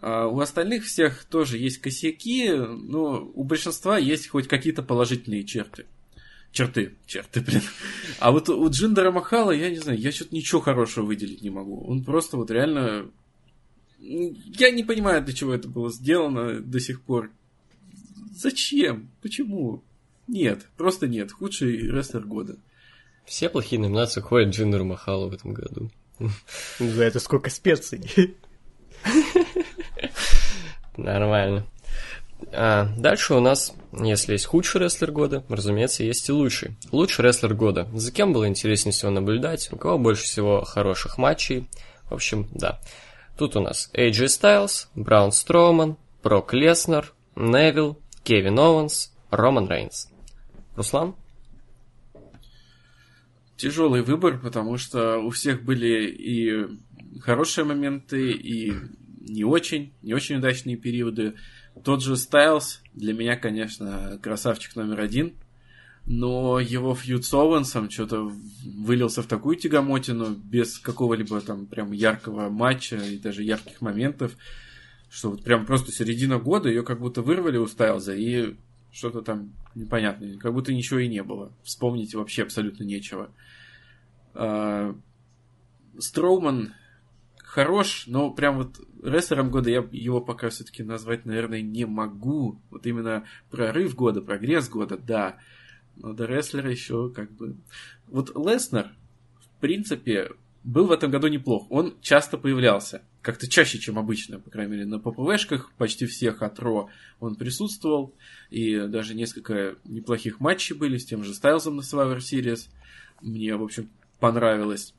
[0.00, 5.86] А у остальных всех тоже есть косяки, но у большинства есть хоть какие-то положительные черты.
[6.50, 7.62] Черты, черты, блин.
[8.18, 11.84] А вот у Джиндера Махала, я не знаю, я что-то ничего хорошего выделить не могу.
[11.84, 13.10] Он просто вот реально...
[13.98, 17.30] Я не понимаю, для чего это было сделано до сих пор.
[18.36, 19.10] Зачем?
[19.22, 19.82] Почему?
[20.26, 21.32] Нет, просто нет.
[21.32, 22.56] Худший рестлер года.
[23.24, 25.90] Все плохие номинации ходят Джиндеру Махалу в этом году.
[26.78, 28.36] За это сколько специй.
[30.96, 31.66] Нормально.
[32.52, 36.76] А, дальше у нас, если есть худший рестлер года, разумеется, есть и лучший.
[36.92, 37.88] Лучший рестлер года.
[37.92, 41.68] За кем было интереснее всего наблюдать, у кого больше всего хороших матчей.
[42.08, 42.80] В общем, да.
[43.36, 50.08] Тут у нас AJ Styles, Браун Строуман, Брок Леснер, Невилл, Кевин Оуэнс, Роман Рейнс.
[50.76, 51.14] Руслан?
[53.56, 56.66] Тяжелый выбор, потому что у всех были и
[57.20, 58.72] хорошие моменты, и
[59.20, 61.34] не очень, не очень удачные периоды.
[61.82, 65.34] Тот же Стайлз для меня, конечно, красавчик номер один,
[66.06, 68.30] но его фьюд с Оуэнсом что-то
[68.64, 74.36] вылился в такую тягомотину без какого-либо там прям яркого матча и даже ярких моментов,
[75.10, 78.56] что вот прям просто середина года ее как будто вырвали у Стайлза и
[78.94, 81.52] что-то там непонятное, как будто ничего и не было.
[81.64, 83.30] Вспомнить вообще абсолютно нечего.
[84.34, 84.94] А,
[85.98, 86.72] Строуман
[87.38, 92.60] хорош, но прям вот рестлером года я его пока все-таки назвать, наверное, не могу.
[92.70, 95.38] Вот именно прорыв года, прогресс года, да.
[95.96, 97.56] Но до рестлера еще как бы...
[98.06, 98.92] Вот Леснер,
[99.40, 100.30] в принципе,
[100.62, 101.66] был в этом году неплох.
[101.70, 103.02] Он часто появлялся.
[103.24, 105.72] Как-то чаще, чем обычно, по крайней мере, на ППВшках.
[105.78, 106.90] Почти всех от Ро
[107.20, 108.14] он присутствовал.
[108.50, 112.68] И даже несколько неплохих матчей были с тем же Стайлзом на Survivor Series.
[113.22, 113.88] Мне, в общем,
[114.20, 114.92] понравилось.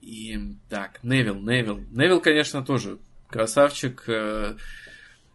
[0.00, 0.38] И
[0.68, 1.78] так, Невил, Невил.
[1.90, 2.98] Невил, конечно, тоже
[3.28, 4.04] красавчик.
[4.08, 4.56] Э,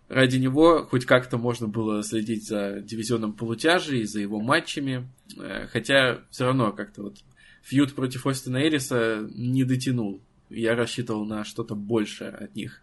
[0.08, 5.10] ради него хоть как-то можно было следить за дивизионом полутяжей, за его матчами.
[5.38, 7.18] Э, хотя все равно как-то вот
[7.62, 10.22] фьюд против Остина Эриса не дотянул.
[10.50, 12.82] Я рассчитывал на что-то большее от них.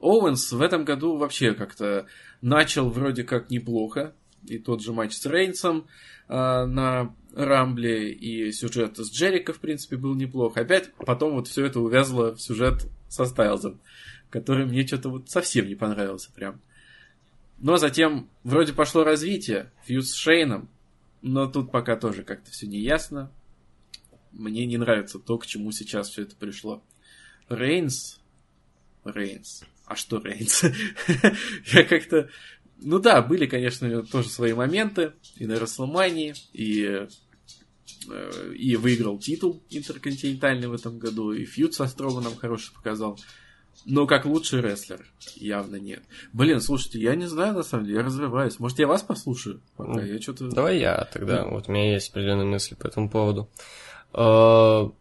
[0.00, 2.06] Оуэнс в этом году вообще как-то
[2.40, 4.14] начал вроде как неплохо.
[4.46, 5.88] И тот же матч с Рейнсом
[6.28, 6.32] э,
[6.64, 10.56] на Рамбле, и сюжет с Джерика, в принципе, был неплох.
[10.56, 13.80] Опять потом вот все это увязло в сюжет со Стайлзом,
[14.30, 16.60] который мне что-то вот совсем не понравился прям.
[17.58, 20.68] Но затем вроде пошло развитие, фьюз с Шейном,
[21.22, 23.32] но тут пока тоже как-то все не ясно.
[24.38, 26.82] Мне не нравится то, к чему сейчас все это пришло.
[27.50, 28.18] Рейнс...
[29.04, 29.64] Рейнс...
[29.84, 30.64] А что Рейнс?
[31.72, 32.30] Я как-то...
[32.78, 37.08] Ну да, были, конечно, тоже свои моменты и на Расселмании, и
[38.10, 43.18] Э, и выиграл титул интерконтинентальный в этом году, и фьюд со Строманом хороший показал.
[43.84, 45.06] Но как лучший рестлер
[45.36, 46.02] явно нет.
[46.32, 48.58] Блин, слушайте, я не знаю на самом деле, я развиваюсь.
[48.58, 49.60] Может, я вас послушаю?
[49.76, 50.48] Пока я что-то...
[50.48, 51.44] Давай я тогда.
[51.44, 51.52] Ну.
[51.52, 53.48] Вот у меня есть определенные мысли по этому поводу.
[53.56, 53.58] Э,
[54.12, 54.92] это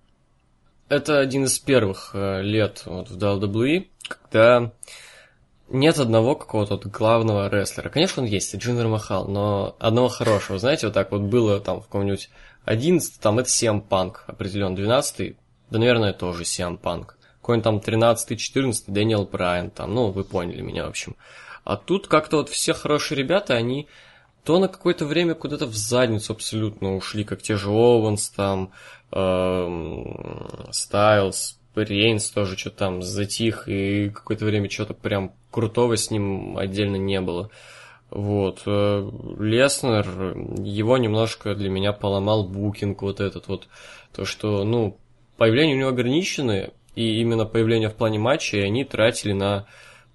[1.19, 4.71] один из первых э, лет вот в WWE, когда
[5.69, 7.89] нет одного какого-то вот главного рестлера.
[7.89, 10.59] Конечно, он есть, Джиндер Махал, но одного хорошего.
[10.59, 12.29] Знаете, вот так вот было там в каком-нибудь
[12.65, 14.75] 11 там это CM Punk определенно.
[14.75, 15.35] 12
[15.69, 17.13] да, наверное, тоже CM Punk.
[17.41, 21.15] Какой-нибудь там 13 14 Дэниел Брайан там, ну, вы поняли меня, в общем.
[21.63, 23.87] А тут как-то вот все хорошие ребята, они
[24.45, 28.71] то на какое-то время куда-то в задницу абсолютно ушли, как те же Оуэнс, там,
[30.71, 36.95] Стайлз, Рейнс тоже что-то там затих, и какое-то время что-то прям крутого с ним отдельно
[36.95, 37.49] не было.
[38.09, 38.63] Вот.
[38.65, 39.09] Э,
[39.39, 40.07] Леснер,
[40.59, 43.67] его немножко для меня поломал booking вот этот вот.
[44.15, 44.97] То, что, ну,
[45.37, 49.67] появление у него ограничены, и именно появление в плане матча они тратили на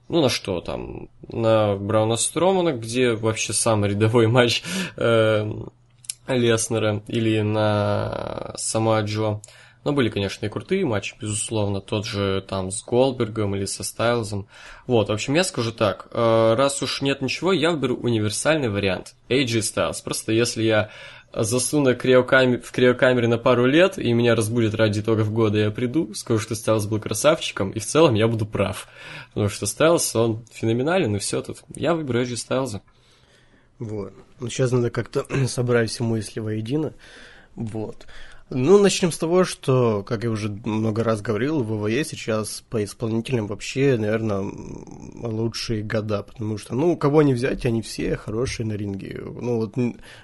[0.09, 1.09] ну, на что там?
[1.31, 4.63] На Брауна Стромана, где вообще самый рядовой матч
[4.97, 5.51] э,
[6.27, 9.41] Леснера, или на сама Джо.
[9.85, 14.47] Но были, конечно, и крутые матчи, безусловно, тот же там с Голбергом или со Стайлзом.
[14.87, 19.15] Вот, в общем, я скажу так, э, раз уж нет ничего, я выберу универсальный вариант.
[19.29, 20.05] AJ Styles.
[20.05, 20.91] Просто если я
[21.35, 26.15] засуну криокамер, в криокамере на пару лет, и меня разбудит ради итогов года, я приду,
[26.15, 28.87] скажу, что Стайлз был красавчиком, и в целом я буду прав.
[29.31, 31.59] Потому что Стайлз, он феноменален, и все тут.
[31.75, 32.83] Я выберу Эджи Стайлза.
[33.79, 34.13] Вот.
[34.41, 36.95] Ну, сейчас надо как-то собрать все мысли воедино.
[37.55, 38.07] Вот.
[38.55, 42.85] Ну, начнем с того, что, как я уже много раз говорил, в ВВЕ сейчас по
[42.85, 44.45] исполнителям вообще, наверное,
[45.23, 49.23] лучшие года, потому что, ну, кого не взять, они все хорошие на ринге.
[49.25, 49.75] Ну, вот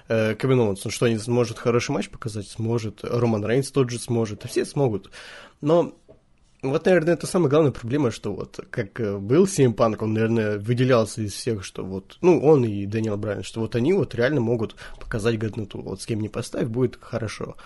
[0.09, 2.49] э, Кевин Оуэнс, ну, что, не сможет хороший матч показать?
[2.49, 3.03] Сможет.
[3.03, 4.45] Роман Рейнс тот же сможет.
[4.45, 5.11] Все смогут.
[5.63, 5.95] Но
[6.63, 10.59] вот, наверное, это самая главная проблема, что вот как э, был CM Punk, он, наверное,
[10.59, 14.41] выделялся из всех, что вот, ну, он и Дэниел Брайан, что вот они вот реально
[14.41, 15.81] могут показать годноту.
[15.81, 17.57] Вот с кем не поставь, будет хорошо.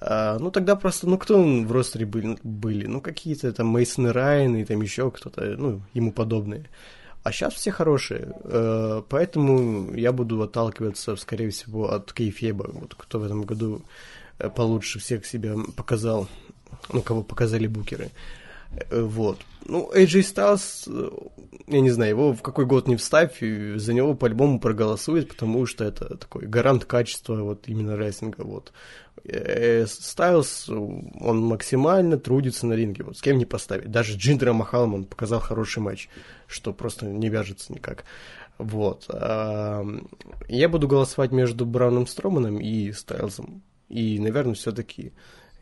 [0.00, 2.38] А, ну, тогда просто, ну, кто в roster е были?
[2.42, 2.86] были?
[2.86, 6.70] Ну, какие-то там Мейсон Райан и там еще кто-то, ну, ему подобные.
[7.24, 13.18] А сейчас все хорошие, э, поэтому я буду отталкиваться, скорее всего, от Кейфеба, вот кто
[13.18, 13.82] в этом году
[14.38, 16.28] э, получше всех себя показал,
[16.92, 18.10] ну, кого показали букеры.
[18.90, 19.38] Э, вот.
[19.66, 21.32] Ну, AJ Styles,
[21.68, 25.84] я не знаю, его в какой год не вставь, за него по-любому проголосует, потому что
[25.84, 28.72] это такой гарант качества вот именно рестлинга, вот.
[29.86, 33.90] Стайлс, он максимально трудится на ринге, вот с кем не поставить.
[33.90, 36.10] Даже Джиндера Махалом он показал хороший матч,
[36.46, 38.04] что просто не вяжется никак.
[38.58, 39.08] Вот.
[39.08, 43.62] Я буду голосовать между Брауном Строманом и Стайлзом.
[43.88, 45.12] И, наверное, все-таки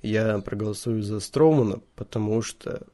[0.03, 2.87] я проголосую за Стромана, потому что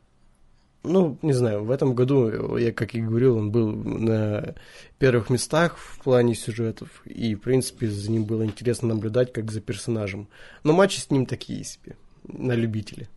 [0.85, 4.55] ну, не знаю, в этом году, я, как и говорил, он был на
[4.99, 9.61] первых местах в плане сюжетов, и, в принципе, за ним было интересно наблюдать, как за
[9.61, 10.29] персонажем.
[10.65, 13.09] Но матчи с ним такие себе, на любителя.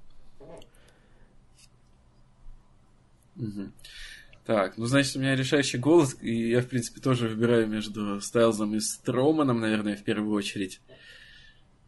[4.45, 8.75] Так, ну, значит, у меня решающий голос, и я, в принципе, тоже выбираю между Стайлзом
[8.75, 10.81] и Строманом, наверное, в первую очередь.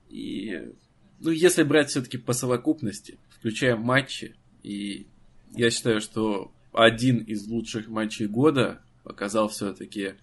[0.09, 0.71] И,
[1.19, 5.07] ну, если брать все-таки по совокупности, включая матчи и
[5.55, 10.13] я считаю, что один из лучших матчей года показал все-таки,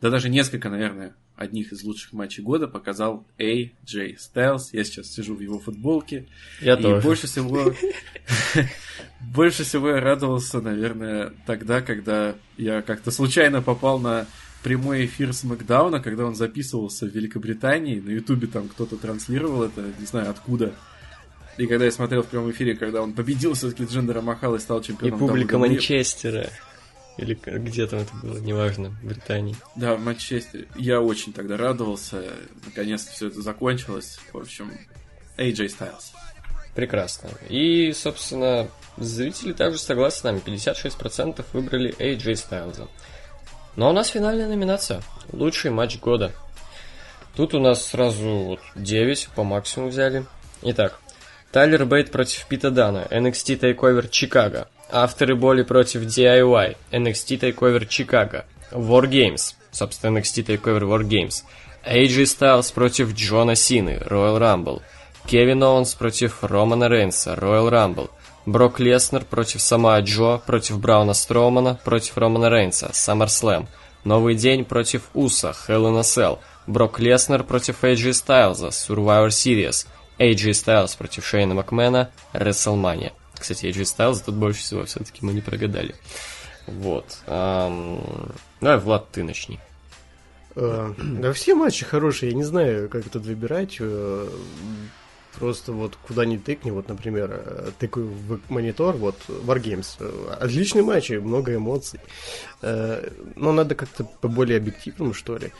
[0.00, 4.68] да даже несколько, наверное, одних из лучших матчей года показал AJ Styles.
[4.72, 6.26] Я сейчас сижу в его футболке.
[6.60, 7.02] Я и тоже.
[7.02, 7.74] больше всего...
[9.20, 14.26] больше всего я радовался, наверное, тогда, когда я как-то случайно попал на
[14.62, 18.00] прямой эфир с Макдауна, когда он записывался в Великобритании.
[18.00, 20.72] На Ютубе там кто-то транслировал это, не знаю откуда.
[21.56, 24.80] И когда я смотрел в прямом эфире, когда он победил все-таки Джендера Махал и стал
[24.80, 25.58] И чемпионом публика WWE.
[25.58, 26.48] Манчестера.
[27.18, 29.56] Или где там это было, неважно, в Британии.
[29.76, 30.68] Да, в Манчестере.
[30.76, 32.22] Я очень тогда радовался.
[32.64, 34.18] Наконец-то все это закончилось.
[34.32, 34.70] В общем,
[35.36, 36.14] AJ Styles.
[36.74, 37.28] Прекрасно.
[37.48, 40.42] И, собственно, зрители также согласны с нами.
[40.46, 42.32] 56% выбрали AJ
[43.80, 43.84] Стайлза.
[43.84, 45.02] Но у нас финальная номинация.
[45.32, 46.32] Лучший матч года.
[47.36, 50.24] Тут у нас сразу вот 9 по максимуму взяли.
[50.62, 51.00] Итак,
[51.52, 54.68] Тайлер Бейт против Пита Дана, NXT TakeOver Чикаго.
[54.90, 58.44] Авторы боли против DIY, NXT TakeOver Чикаго.
[58.72, 61.44] War Games, собственно, NXT TakeOver War Games.
[61.86, 64.82] AJ Styles против Джона Сины, Royal Rumble.
[65.26, 68.10] Кевин Оуэнс против Романа Рейнса, Royal Rumble.
[68.46, 73.66] Брок Леснер против Самоа Джо, против Брауна Строумана, против Романа Рейнса, SummerSlam.
[74.04, 76.38] Новый день против Уса, Hell in a Cell.
[76.66, 79.86] Брок Леснер против AJ Стайлза, Survivor Series.
[80.18, 83.12] AJ Styles против Шейна Макмена, WrestleMania.
[83.38, 85.94] Кстати, AJ Styles тут больше всего все-таки мы не прогадали.
[86.66, 87.18] Вот.
[87.26, 89.58] Ам, Давай, Влад, ты начни.
[90.56, 93.80] Э, Да все матчи хорошие, я не знаю, как тут выбирать.
[95.38, 99.96] Просто вот куда ни тыкни, вот, например, э, тыкаю в монитор, вот, Wargames.
[100.40, 102.00] Отличные матчи, много эмоций.
[102.62, 105.52] Э, Но надо как-то поболее объективным, что ли.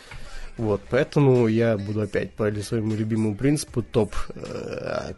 [0.57, 5.13] Вот, поэтому я буду опять по своему любимому принципу топ, э,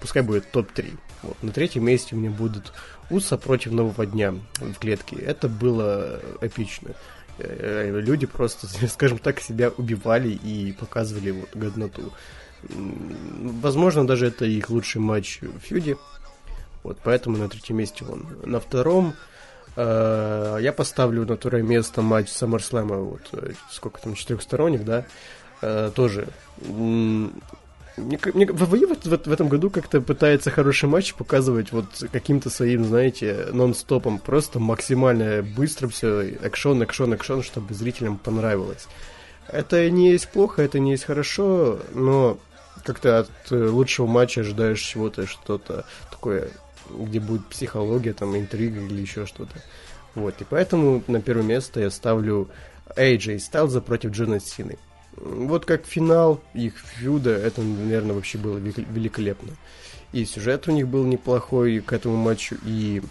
[0.00, 0.92] пускай будет топ-3.
[1.22, 2.72] Вот, на третьем месте у меня будут
[3.08, 5.16] Уса против Нового Дня в клетке.
[5.16, 6.90] Это было эпично.
[7.38, 12.12] люди просто, скажем так, себя убивали и показывали вот годноту.
[12.68, 15.96] Возможно, даже это их лучший матч в фьюде.
[16.82, 18.26] Вот, поэтому на третьем месте он.
[18.44, 19.14] На втором
[19.76, 25.04] э, я поставлю на второе место матч SummerSlam, вот, э, сколько там, четырехсторонних, да,
[25.60, 26.28] э, тоже.
[27.96, 32.48] Мне, мне, ВВЕ в, в, в этом году как-то пытается хороший матч показывать вот каким-то
[32.48, 34.18] своим, знаете, нон-стопом.
[34.18, 38.86] Просто максимально быстро все, экшон, экшон, экшон, чтобы зрителям понравилось.
[39.46, 42.38] Это не есть плохо, это не есть хорошо, но
[42.84, 46.50] как-то от э, лучшего матча ожидаешь чего-то, что-то такое,
[46.90, 49.54] где будет психология, там, интрига или еще что-то.
[50.14, 52.50] Вот, и поэтому на первое место я ставлю
[52.96, 54.78] AJ Styles против Джона Сины.
[55.16, 59.52] Вот как финал их фьюда, это, наверное, вообще было великолепно.
[60.12, 63.02] И сюжет у них был неплохой к этому матчу, и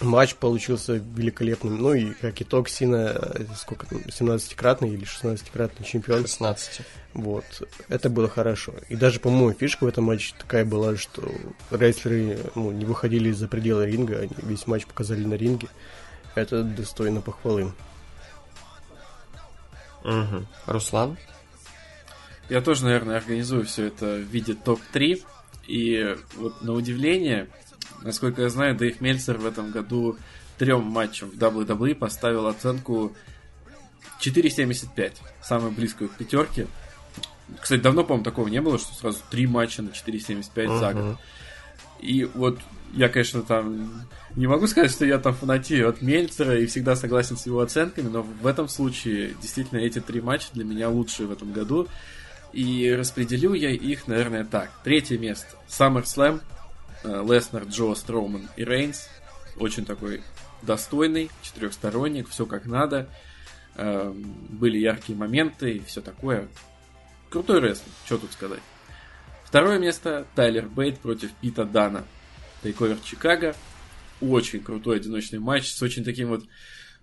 [0.00, 1.78] матч получился великолепным.
[1.78, 6.22] Ну и как итог, Сина, э, сколько там, 17-кратный или 16-кратный чемпион.
[6.22, 6.82] 16.
[7.14, 7.44] Вот.
[7.88, 8.74] Это было хорошо.
[8.88, 11.22] И даже, по-моему, фишка в этом матче такая была, что
[11.70, 15.68] рестлеры ну, не выходили за пределы ринга, они весь матч показали на ринге.
[16.34, 17.72] Это достойно похвалы.
[20.04, 20.46] Угу.
[20.66, 21.18] Руслан?
[22.48, 25.22] Я тоже, наверное, организую все это в виде топ-3.
[25.66, 27.48] И вот на удивление,
[28.02, 30.16] насколько я знаю, Дэйв Мельцер в этом году
[30.58, 33.14] трем матчам в WWE поставил оценку
[34.20, 35.12] 4.75,
[35.42, 36.66] самую близкую к пятерке.
[37.60, 40.78] Кстати, давно, по-моему, такого не было, что сразу три матча на 4.75 uh-huh.
[40.78, 41.16] за год.
[42.00, 42.58] И вот
[42.92, 44.06] я, конечно, там
[44.36, 48.08] не могу сказать, что я там фанатею от Мельцера и всегда согласен с его оценками,
[48.08, 51.88] но в этом случае действительно эти три матча для меня лучшие в этом году.
[52.52, 54.70] И распределю я их, наверное, так.
[54.82, 55.56] Третье место.
[55.68, 56.40] SummerSlam.
[57.04, 59.08] Э, Леснер, Джо, Строуман и Рейнс.
[59.56, 60.22] Очень такой
[60.62, 63.08] достойный, четырехсторонник, все как надо.
[63.76, 66.48] Эм, были яркие моменты и все такое.
[67.30, 68.60] Крутой рестлинг, что тут сказать.
[69.44, 72.04] Второе место Тайлер Бейт против Пита Дана.
[72.62, 73.54] Тейковер Чикаго.
[74.20, 76.44] Очень крутой одиночный матч с очень таким вот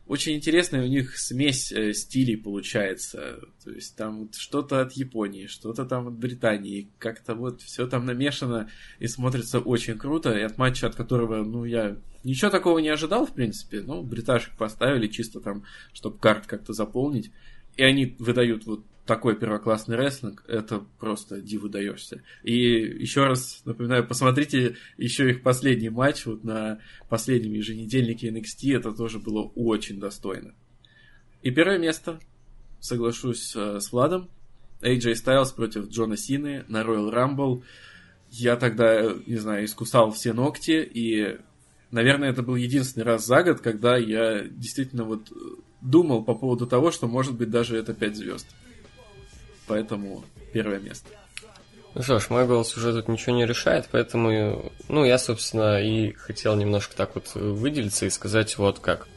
[0.07, 3.39] очень интересная у них смесь э, стилей получается.
[3.63, 6.89] То есть там вот что-то от Японии, что-то там от Британии.
[6.97, 10.31] Как-то вот все там намешано и смотрится очень круто.
[10.37, 13.81] И от матча, от которого, ну, я ничего такого не ожидал, в принципе.
[13.81, 17.31] Ну, бриташек поставили чисто там, чтобы карт как-то заполнить.
[17.75, 22.21] И они выдают вот такой первоклассный рестлинг, это просто диву даешься.
[22.43, 26.79] И еще раз напоминаю, посмотрите еще их последний матч вот на
[27.09, 30.53] последнем еженедельнике NXT, это тоже было очень достойно.
[31.41, 32.19] И первое место,
[32.79, 34.29] соглашусь э, с Владом,
[34.81, 37.63] AJ Styles против Джона Сины на Royal Rumble.
[38.29, 41.39] Я тогда, не знаю, искусал все ногти, и,
[41.91, 45.31] наверное, это был единственный раз за год, когда я действительно вот
[45.81, 48.47] думал по поводу того, что может быть даже это 5 звезд.
[49.67, 50.23] Поэтому
[50.53, 51.09] первое место.
[51.93, 56.13] Ну что ж, мой голос уже тут ничего не решает, поэтому, ну, я, собственно, и
[56.13, 59.07] хотел немножко так вот выделиться и сказать вот как.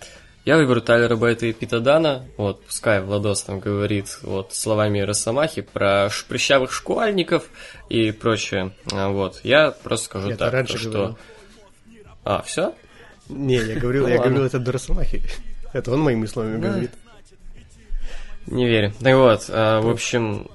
[0.47, 5.61] Я выберу Тайлера Бейта и Пита Дана, вот, пускай Владос там говорит вот словами Росомахи
[5.61, 7.45] про прыщавых школьников
[7.91, 9.41] и прочее, а, вот.
[9.43, 10.91] Я просто скажу я так, раньше что...
[10.91, 11.19] Говорил.
[12.25, 12.75] А, все?
[13.29, 15.23] Не, я говорил, я говорил это до Росомахи.
[15.75, 16.93] Это он моими словами говорит.
[18.47, 18.93] Не верю.
[19.01, 20.49] Так вот, а, в общем,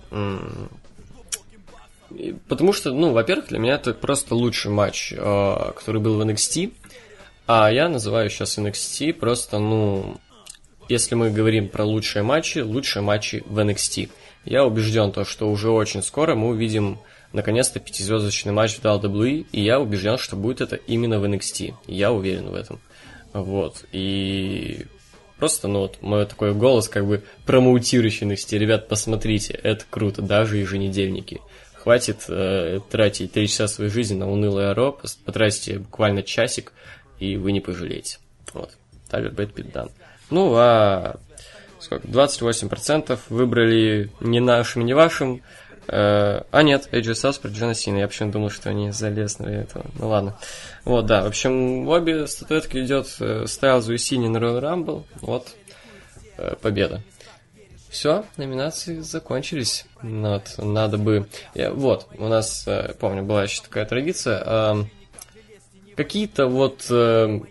[2.48, 6.74] потому что, ну, во-первых, для меня это просто лучший матч, а, который был в NXT,
[7.48, 10.18] а я называю сейчас NXT просто, ну,
[10.90, 14.10] если мы говорим про лучшие матчи, лучшие матчи в NXT.
[14.46, 17.00] Я убежден, то, что уже очень скоро мы увидим
[17.34, 21.74] наконец-то пятизвездочный матч в WWE, и я убежден, что будет это именно в NXT.
[21.88, 22.80] Я уверен в этом.
[23.34, 23.84] Вот.
[23.92, 24.86] И
[25.38, 28.58] просто, ну вот, мой такой голос, как бы промоутирующий NXT.
[28.58, 31.42] Ребят, посмотрите, это круто, даже еженедельники.
[31.74, 36.74] Хватит э, тратить три часа своей жизни на унылое ро, пос- потратите буквально часик,
[37.20, 38.18] и вы не пожалеете.
[38.54, 38.72] Вот.
[39.10, 39.90] Тайлер Бэт Питдан.
[40.30, 41.18] Ну, а
[41.80, 42.08] сколько?
[42.08, 45.42] 28% выбрали не нашим, не вашим.
[45.88, 47.98] Э, а нет, AJ Styles против Джона Сина.
[47.98, 49.86] Я почему думал, что они за Леснера и этого.
[50.00, 50.38] Ну ладно.
[50.84, 51.24] Вот, да.
[51.24, 55.04] В общем, в обе статуэтки идет э, Стайлзу и Сини на Royal Rumble.
[55.22, 55.50] Вот.
[56.38, 57.02] э, победа.
[57.90, 59.86] Все, номинации закончились.
[60.02, 61.28] Ну Вот, надо бы...
[61.54, 62.68] я- вот, у нас,
[63.00, 64.86] помню, была еще такая традиция.
[65.96, 66.92] какие-то вот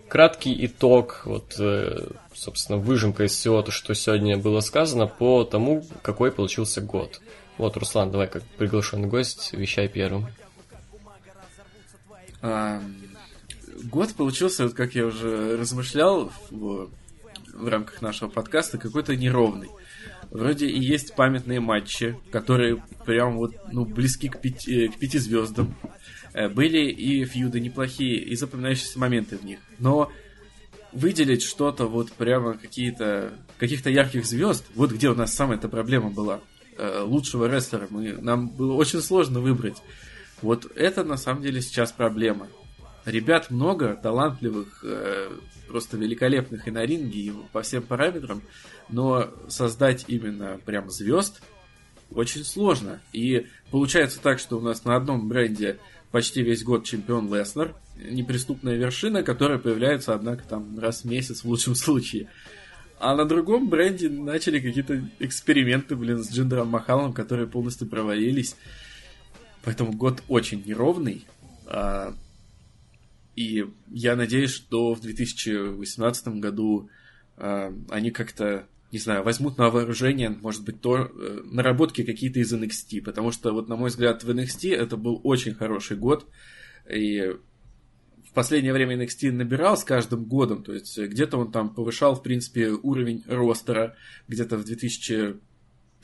[0.07, 1.59] краткий итог, вот,
[2.35, 7.21] собственно, выжимка из всего, то, что сегодня было сказано, по тому, какой получился год.
[7.57, 10.27] Вот, Руслан, давай, как приглашенный гость, вещай первым.
[12.41, 12.81] А,
[13.83, 16.89] год получился, вот как я уже размышлял в
[17.55, 19.69] в рамках нашего подкаста, какой-то неровный.
[20.29, 25.75] Вроде и есть памятные матчи, которые прям вот, ну, близки к пяти, к пяти звездам.
[26.33, 29.59] Э, были и фьюды неплохие, и запоминающиеся моменты в них.
[29.79, 30.11] Но
[30.91, 36.09] выделить что-то, вот прямо какие-то каких-то ярких звезд, вот где у нас самая эта проблема
[36.09, 36.54] была, э,
[37.03, 39.77] лучшего рестлера, мы, нам было очень сложно выбрать.
[40.41, 42.47] Вот это на самом деле сейчас проблема.
[43.05, 45.31] Ребят много, талантливых, э,
[45.67, 48.41] просто великолепных и на ринге, и по всем параметрам,
[48.89, 51.41] но создать именно прям звезд
[52.11, 53.01] очень сложно.
[53.13, 55.77] И получается так, что у нас на одном бренде
[56.11, 61.45] почти весь год чемпион Леснер, неприступная вершина, которая появляется, однако, там раз в месяц в
[61.45, 62.29] лучшем случае.
[62.99, 68.55] А на другом бренде начали какие-то эксперименты, блин, с Джиндером Махалом, которые полностью провалились.
[69.63, 71.25] Поэтому год очень неровный.
[71.67, 72.13] А,
[73.35, 76.89] и я надеюсь, что в 2018 году
[77.35, 82.53] а, они как-то, не знаю, возьмут на вооружение, может быть, то, э, наработки какие-то из
[82.53, 83.01] NXT.
[83.01, 86.25] Потому что, вот, на мой взгляд, в NXT это был очень хороший год.
[86.89, 87.35] И
[88.35, 92.69] последнее время NXT набирал с каждым годом, то есть где-то он там повышал, в принципе,
[92.69, 93.95] уровень ростера,
[94.27, 95.39] где-то в 2000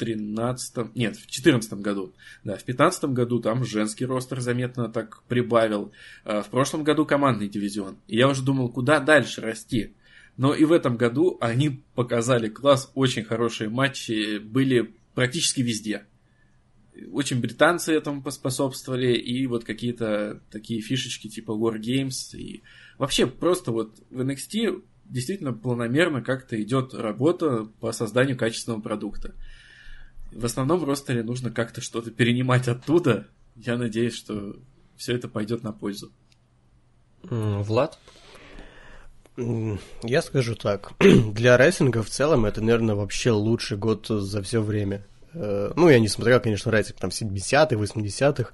[0.02, 2.12] 13 нет, в 14 году.
[2.44, 5.92] Да, в 15 году там женский ростер заметно так прибавил.
[6.26, 7.98] А в прошлом году командный дивизион.
[8.08, 9.94] И я уже думал, куда дальше расти.
[10.38, 16.06] Но и в этом году они показали класс, очень хорошие матчи были практически везде.
[17.12, 22.38] Очень британцы этому поспособствовали, и вот какие-то такие фишечки типа War Games.
[22.38, 22.64] И
[22.98, 29.34] вообще просто вот в NXT действительно планомерно как-то идет работа по созданию качественного продукта.
[30.32, 33.28] В основном в ростере нужно как-то что-то перенимать оттуда.
[33.56, 34.56] Я надеюсь, что
[34.96, 36.12] все это пойдет на пользу.
[37.24, 38.00] Влад?
[39.38, 40.94] Я скажу так.
[41.00, 45.06] Для рестлинга в целом это, наверное, вообще лучший год за все время.
[45.34, 48.52] Э, ну, я не смотрел, конечно, рестлинг там 70-х, 80-х,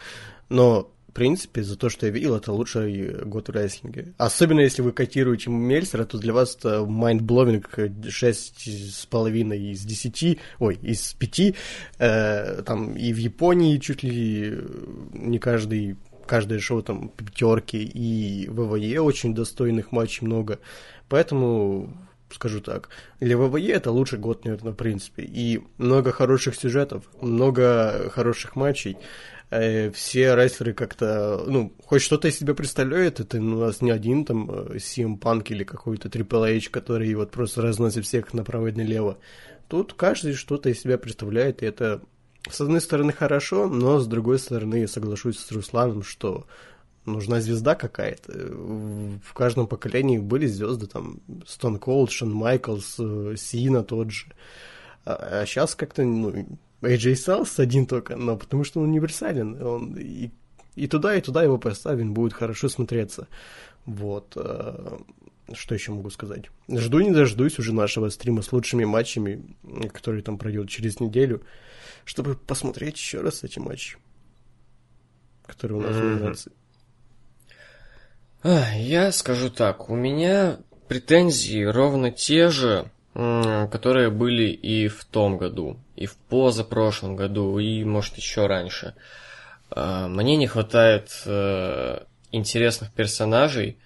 [0.50, 4.14] но принципе, за то, что я видел, это лучший год в рестлинге.
[4.20, 11.14] Особенно если вы котируете Мельцера, то для вас это mind-blowing 6,5 из 10, ой, из
[11.14, 11.56] 5.
[11.98, 14.60] Э, там и в Японии чуть ли
[15.12, 15.98] не каждый
[16.28, 20.60] каждое шоу там пятерки, и в ВВЕ очень достойных матчей много.
[21.10, 21.98] Поэтому
[22.30, 22.90] скажу так.
[23.20, 25.24] Для ВВЕ это лучший год, наверное, в принципе.
[25.24, 28.98] И много хороших сюжетов, много хороших матчей.
[29.50, 34.26] Э, все рестлеры как-то, ну, хоть что-то из себя представляют, это у нас не один
[34.26, 38.72] там э, CM Punk или какой-то Triple H, который вот просто разносит всех направо и
[38.74, 39.18] налево.
[39.70, 42.02] Тут каждый что-то из себя представляет, и это
[42.50, 46.46] с одной стороны хорошо, но с другой стороны соглашусь с Русланом, что
[47.08, 48.32] нужна звезда какая-то.
[48.32, 54.26] В каждом поколении были звезды, там, Стон Колд, Шон Майклс, э, Сина тот же.
[55.06, 56.32] А, а сейчас как-то, ну,
[56.82, 60.30] AJ Styles один только, но потому что он универсален, он и,
[60.76, 63.28] и туда, и туда его поставим, будет хорошо смотреться.
[63.86, 64.34] Вот.
[64.36, 64.98] Э,
[65.54, 66.50] что еще могу сказать?
[66.70, 69.56] Жду не дождусь уже нашего стрима с лучшими матчами,
[69.94, 71.42] который там пройдет через неделю,
[72.04, 73.98] чтобы посмотреть еще раз эти матчи,
[75.46, 76.00] которые у нас mm-hmm.
[76.00, 76.52] в номинации.
[78.44, 80.58] Я скажу так, у меня
[80.88, 87.84] претензии ровно те же, которые были и в том году, и в позапрошлом году, и,
[87.84, 88.94] может, еще раньше.
[89.72, 93.78] А, мне не хватает э, интересных персонажей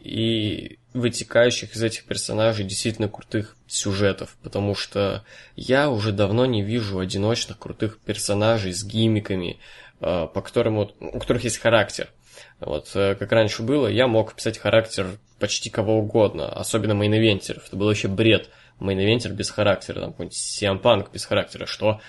[0.00, 5.24] и вытекающих из этих персонажей действительно крутых сюжетов, потому что
[5.56, 9.58] я уже давно не вижу одиночных крутых персонажей с gimmick ами,
[10.00, 12.10] э, по которым у которых есть характер.
[12.60, 17.47] Вот, э, как раньше было, я мог писать характер почти кого угодно, особенно main eventer
[17.47, 17.62] ов.
[17.66, 22.00] Это был вообще бред main eventer без характера, там какой-нибудь Punk без характера, что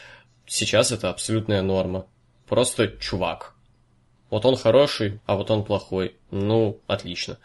[0.45, 2.07] сейчас это абсолютная норма.
[2.47, 3.55] Просто чувак.
[4.30, 6.15] Вот он хороший, а вот он плохой.
[6.31, 7.38] Ну, отлично.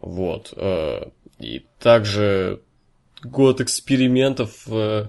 [0.00, 0.52] Вот.
[0.56, 2.60] Э, и также
[3.22, 5.08] год экспериментов, э,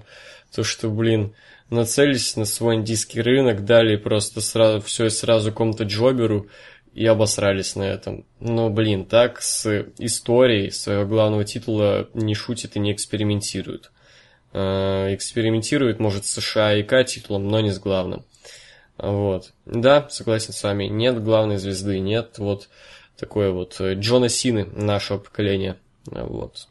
[0.54, 1.34] то, что, блин,
[1.70, 6.48] нацелились на свой индийский рынок, дали просто сразу все сразу кому-то джоберу,
[6.94, 8.24] и обосрались на этом.
[8.40, 13.90] Но, блин, так с историей своего главного титула не шутит и не экспериментирует.
[14.52, 18.24] Э, экспериментирует, может, США и К титулом, но не с главным.
[18.96, 19.52] Вот.
[19.66, 22.68] Да, согласен с вами, нет главной звезды, нет вот
[23.16, 25.76] такой вот Джона Сины нашего поколения.
[26.06, 26.68] Вот.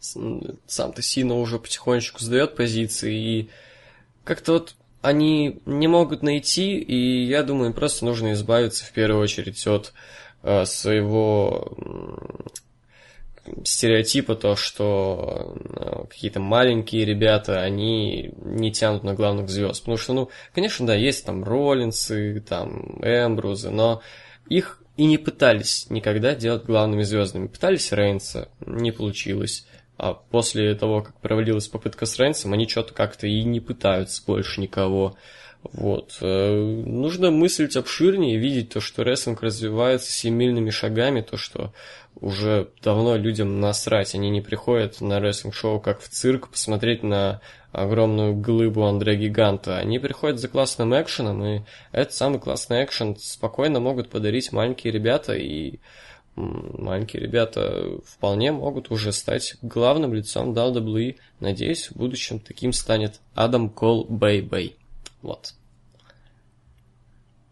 [0.00, 3.50] Сам-то Сина уже потихонечку сдает позиции, и
[4.24, 4.74] как-то вот
[5.04, 9.92] они не могут найти, и я думаю, им просто нужно избавиться в первую очередь от
[10.42, 11.76] э, своего
[13.64, 19.80] стереотипа то, что э, какие-то маленькие ребята, они не тянут на главных звезд.
[19.80, 24.00] Потому что, ну, конечно, да, есть там Роллинсы, там Эмбрузы, но
[24.48, 27.48] их и не пытались никогда делать главными звездами.
[27.48, 29.66] Пытались Рейнса, не получилось.
[29.96, 34.60] А после того, как провалилась попытка с Рейнсом, они что-то как-то и не пытаются больше
[34.60, 35.16] никого.
[35.72, 36.18] Вот.
[36.20, 41.72] Э, нужно мыслить обширнее, видеть то, что рестлинг развивается семимильными шагами, то, что
[42.20, 44.14] уже давно людям насрать.
[44.14, 47.40] Они не приходят на рестлинг-шоу как в цирк посмотреть на
[47.72, 49.78] огромную глыбу Андре Гиганта.
[49.78, 51.62] Они приходят за классным экшеном, и
[51.92, 55.80] этот самый классный экшен спокойно могут подарить маленькие ребята, и
[56.36, 61.16] маленькие ребята вполне могут уже стать главным лицом WWE.
[61.40, 64.76] Надеюсь, в будущем таким станет Адам Кол Бэй Бэй.
[65.22, 65.54] Вот.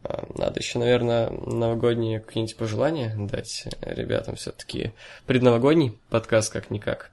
[0.04, 4.92] А, надо еще, наверное, новогодние какие-нибудь пожелания дать ребятам все-таки.
[5.26, 7.12] Предновогодний подкаст как-никак.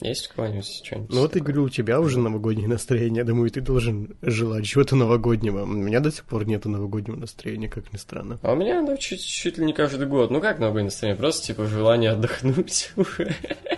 [0.00, 1.10] Есть у кого-нибудь что-нибудь?
[1.10, 3.22] Ну вот я говорю, у тебя уже новогоднее настроение.
[3.22, 5.62] Думаю, ты должен желать чего-то новогоднего.
[5.62, 8.38] У меня до сих пор нет новогоднего настроения, как ни странно.
[8.42, 10.30] А у меня, да, чуть, чуть ли не каждый год.
[10.30, 11.18] Ну как новогоднее настроение?
[11.18, 12.92] Просто, типа, желание отдохнуть.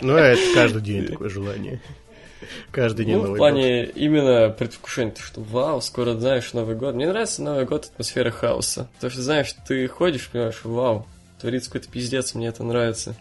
[0.01, 1.79] Ну, это каждый день такое желание.
[2.71, 3.95] Каждый день ну, Новый в плане год.
[3.95, 6.95] именно предвкушения, что вау, скоро знаешь Новый год.
[6.95, 8.89] Мне нравится Новый год атмосфера хаоса.
[8.95, 11.05] Потому что, знаешь, ты ходишь, понимаешь, вау,
[11.39, 13.15] творится какой-то пиздец, мне это нравится.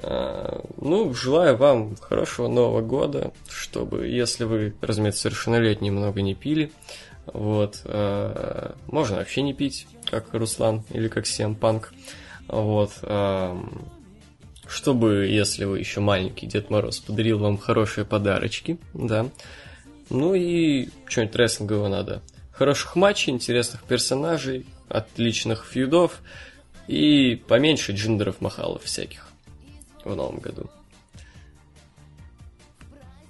[0.00, 6.70] А, ну, желаю вам хорошего Нового года, чтобы, если вы, разумеется, совершеннолетние, много не пили,
[7.26, 11.92] вот, а, можно вообще не пить, как Руслан или как Сем Панк,
[12.46, 13.58] вот, а,
[14.68, 19.26] чтобы, если вы еще маленький, Дед Мороз подарил вам хорошие подарочки, да.
[20.10, 22.22] Ну и что-нибудь рестлингового надо.
[22.52, 26.20] Хороших матчей, интересных персонажей, отличных фьюдов
[26.86, 29.27] и поменьше джиндеров махалов всяких
[30.08, 30.68] в новом году.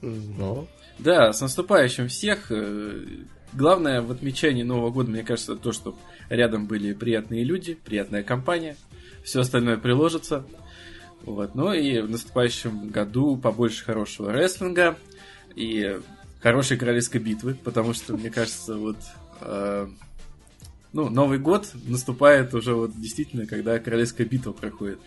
[0.00, 0.66] Ну.
[0.98, 2.50] Да, с наступающим всех.
[2.50, 3.04] Э,
[3.52, 5.96] главное в отмечании Нового года, мне кажется, то, что
[6.28, 8.76] рядом были приятные люди, приятная компания.
[9.24, 10.44] Все остальное приложится.
[11.22, 11.54] Вот.
[11.54, 14.96] Ну и в наступающем году побольше хорошего рестлинга
[15.54, 15.98] и
[16.40, 18.96] хорошей королевской битвы, потому что, мне кажется, вот
[19.40, 19.88] э,
[20.92, 24.98] ну, Новый год наступает уже вот действительно, когда королевская битва проходит.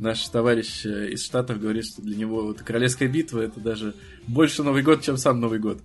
[0.00, 3.94] Наш товарищ э, из Штатов говорит, что для него вот королевская битва это даже
[4.26, 5.78] больше Новый год, чем сам Новый год.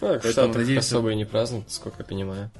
[0.00, 0.96] В Штатах надеемся...
[0.96, 2.50] особо и не празднуют, сколько я понимаю.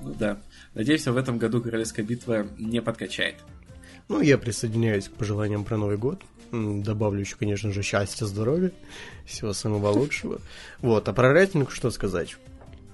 [0.00, 0.38] Ну да.
[0.74, 3.34] Надеемся, в этом году королевская битва не подкачает.
[4.08, 6.22] Ну, я присоединяюсь к пожеланиям про Новый год.
[6.52, 8.70] Добавлю еще, конечно же, счастья, здоровья,
[9.24, 10.40] всего самого лучшего.
[10.80, 12.36] Вот, а про рейтинг что сказать?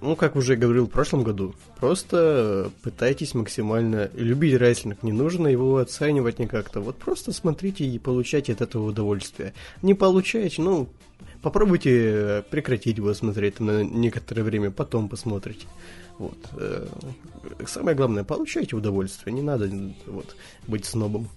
[0.03, 5.77] Ну, как уже говорил в прошлом году, просто пытайтесь максимально любить рестлинг, не нужно его
[5.77, 6.81] оценивать никак-то.
[6.81, 9.55] Вот просто смотрите и получайте от этого удовольствие.
[9.81, 10.89] Не получаете, ну,
[11.41, 15.69] попробуйте прекратить его смотреть на некоторое время, потом посмотрите.
[16.19, 16.39] Вот.
[16.59, 16.89] Э,
[17.69, 19.71] самое главное, получайте удовольствие, не надо
[20.07, 20.35] вот,
[20.67, 21.29] быть снобом.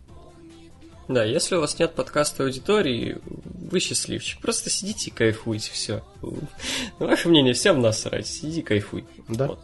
[1.08, 4.42] Да, если у вас нет подкаста аудитории, вы счастливчик.
[4.42, 6.04] Просто сидите и кайфуйте, все.
[7.00, 9.06] Ваше мнение всем насрать, сиди кайфуй.
[9.28, 9.48] Да.
[9.48, 9.60] Вот.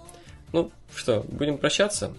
[0.53, 2.13] Ну что, будем прощаться.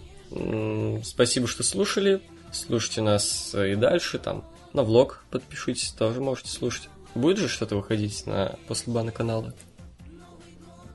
[1.03, 2.21] Спасибо, что слушали.
[2.51, 4.43] Слушайте нас и дальше, там,
[4.73, 6.89] на влог подпишитесь, тоже можете слушать.
[7.15, 9.53] Будет же что-то выходить на после бана канала?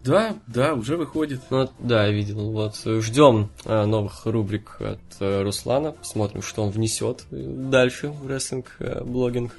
[0.09, 1.43] Да, да, уже выходит.
[1.51, 2.51] Ну, да, я видел.
[2.51, 5.93] Вот ждем э, новых рубрик от э, Руслана.
[5.93, 9.53] Посмотрим, что он внесет дальше в рестлинг, э, блогинг.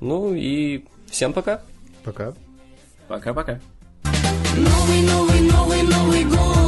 [0.00, 1.62] Ну и всем пока.
[2.02, 2.34] Пока.
[3.06, 3.60] Пока-пока.
[4.56, 6.61] Новый, новый, новый, Новый год.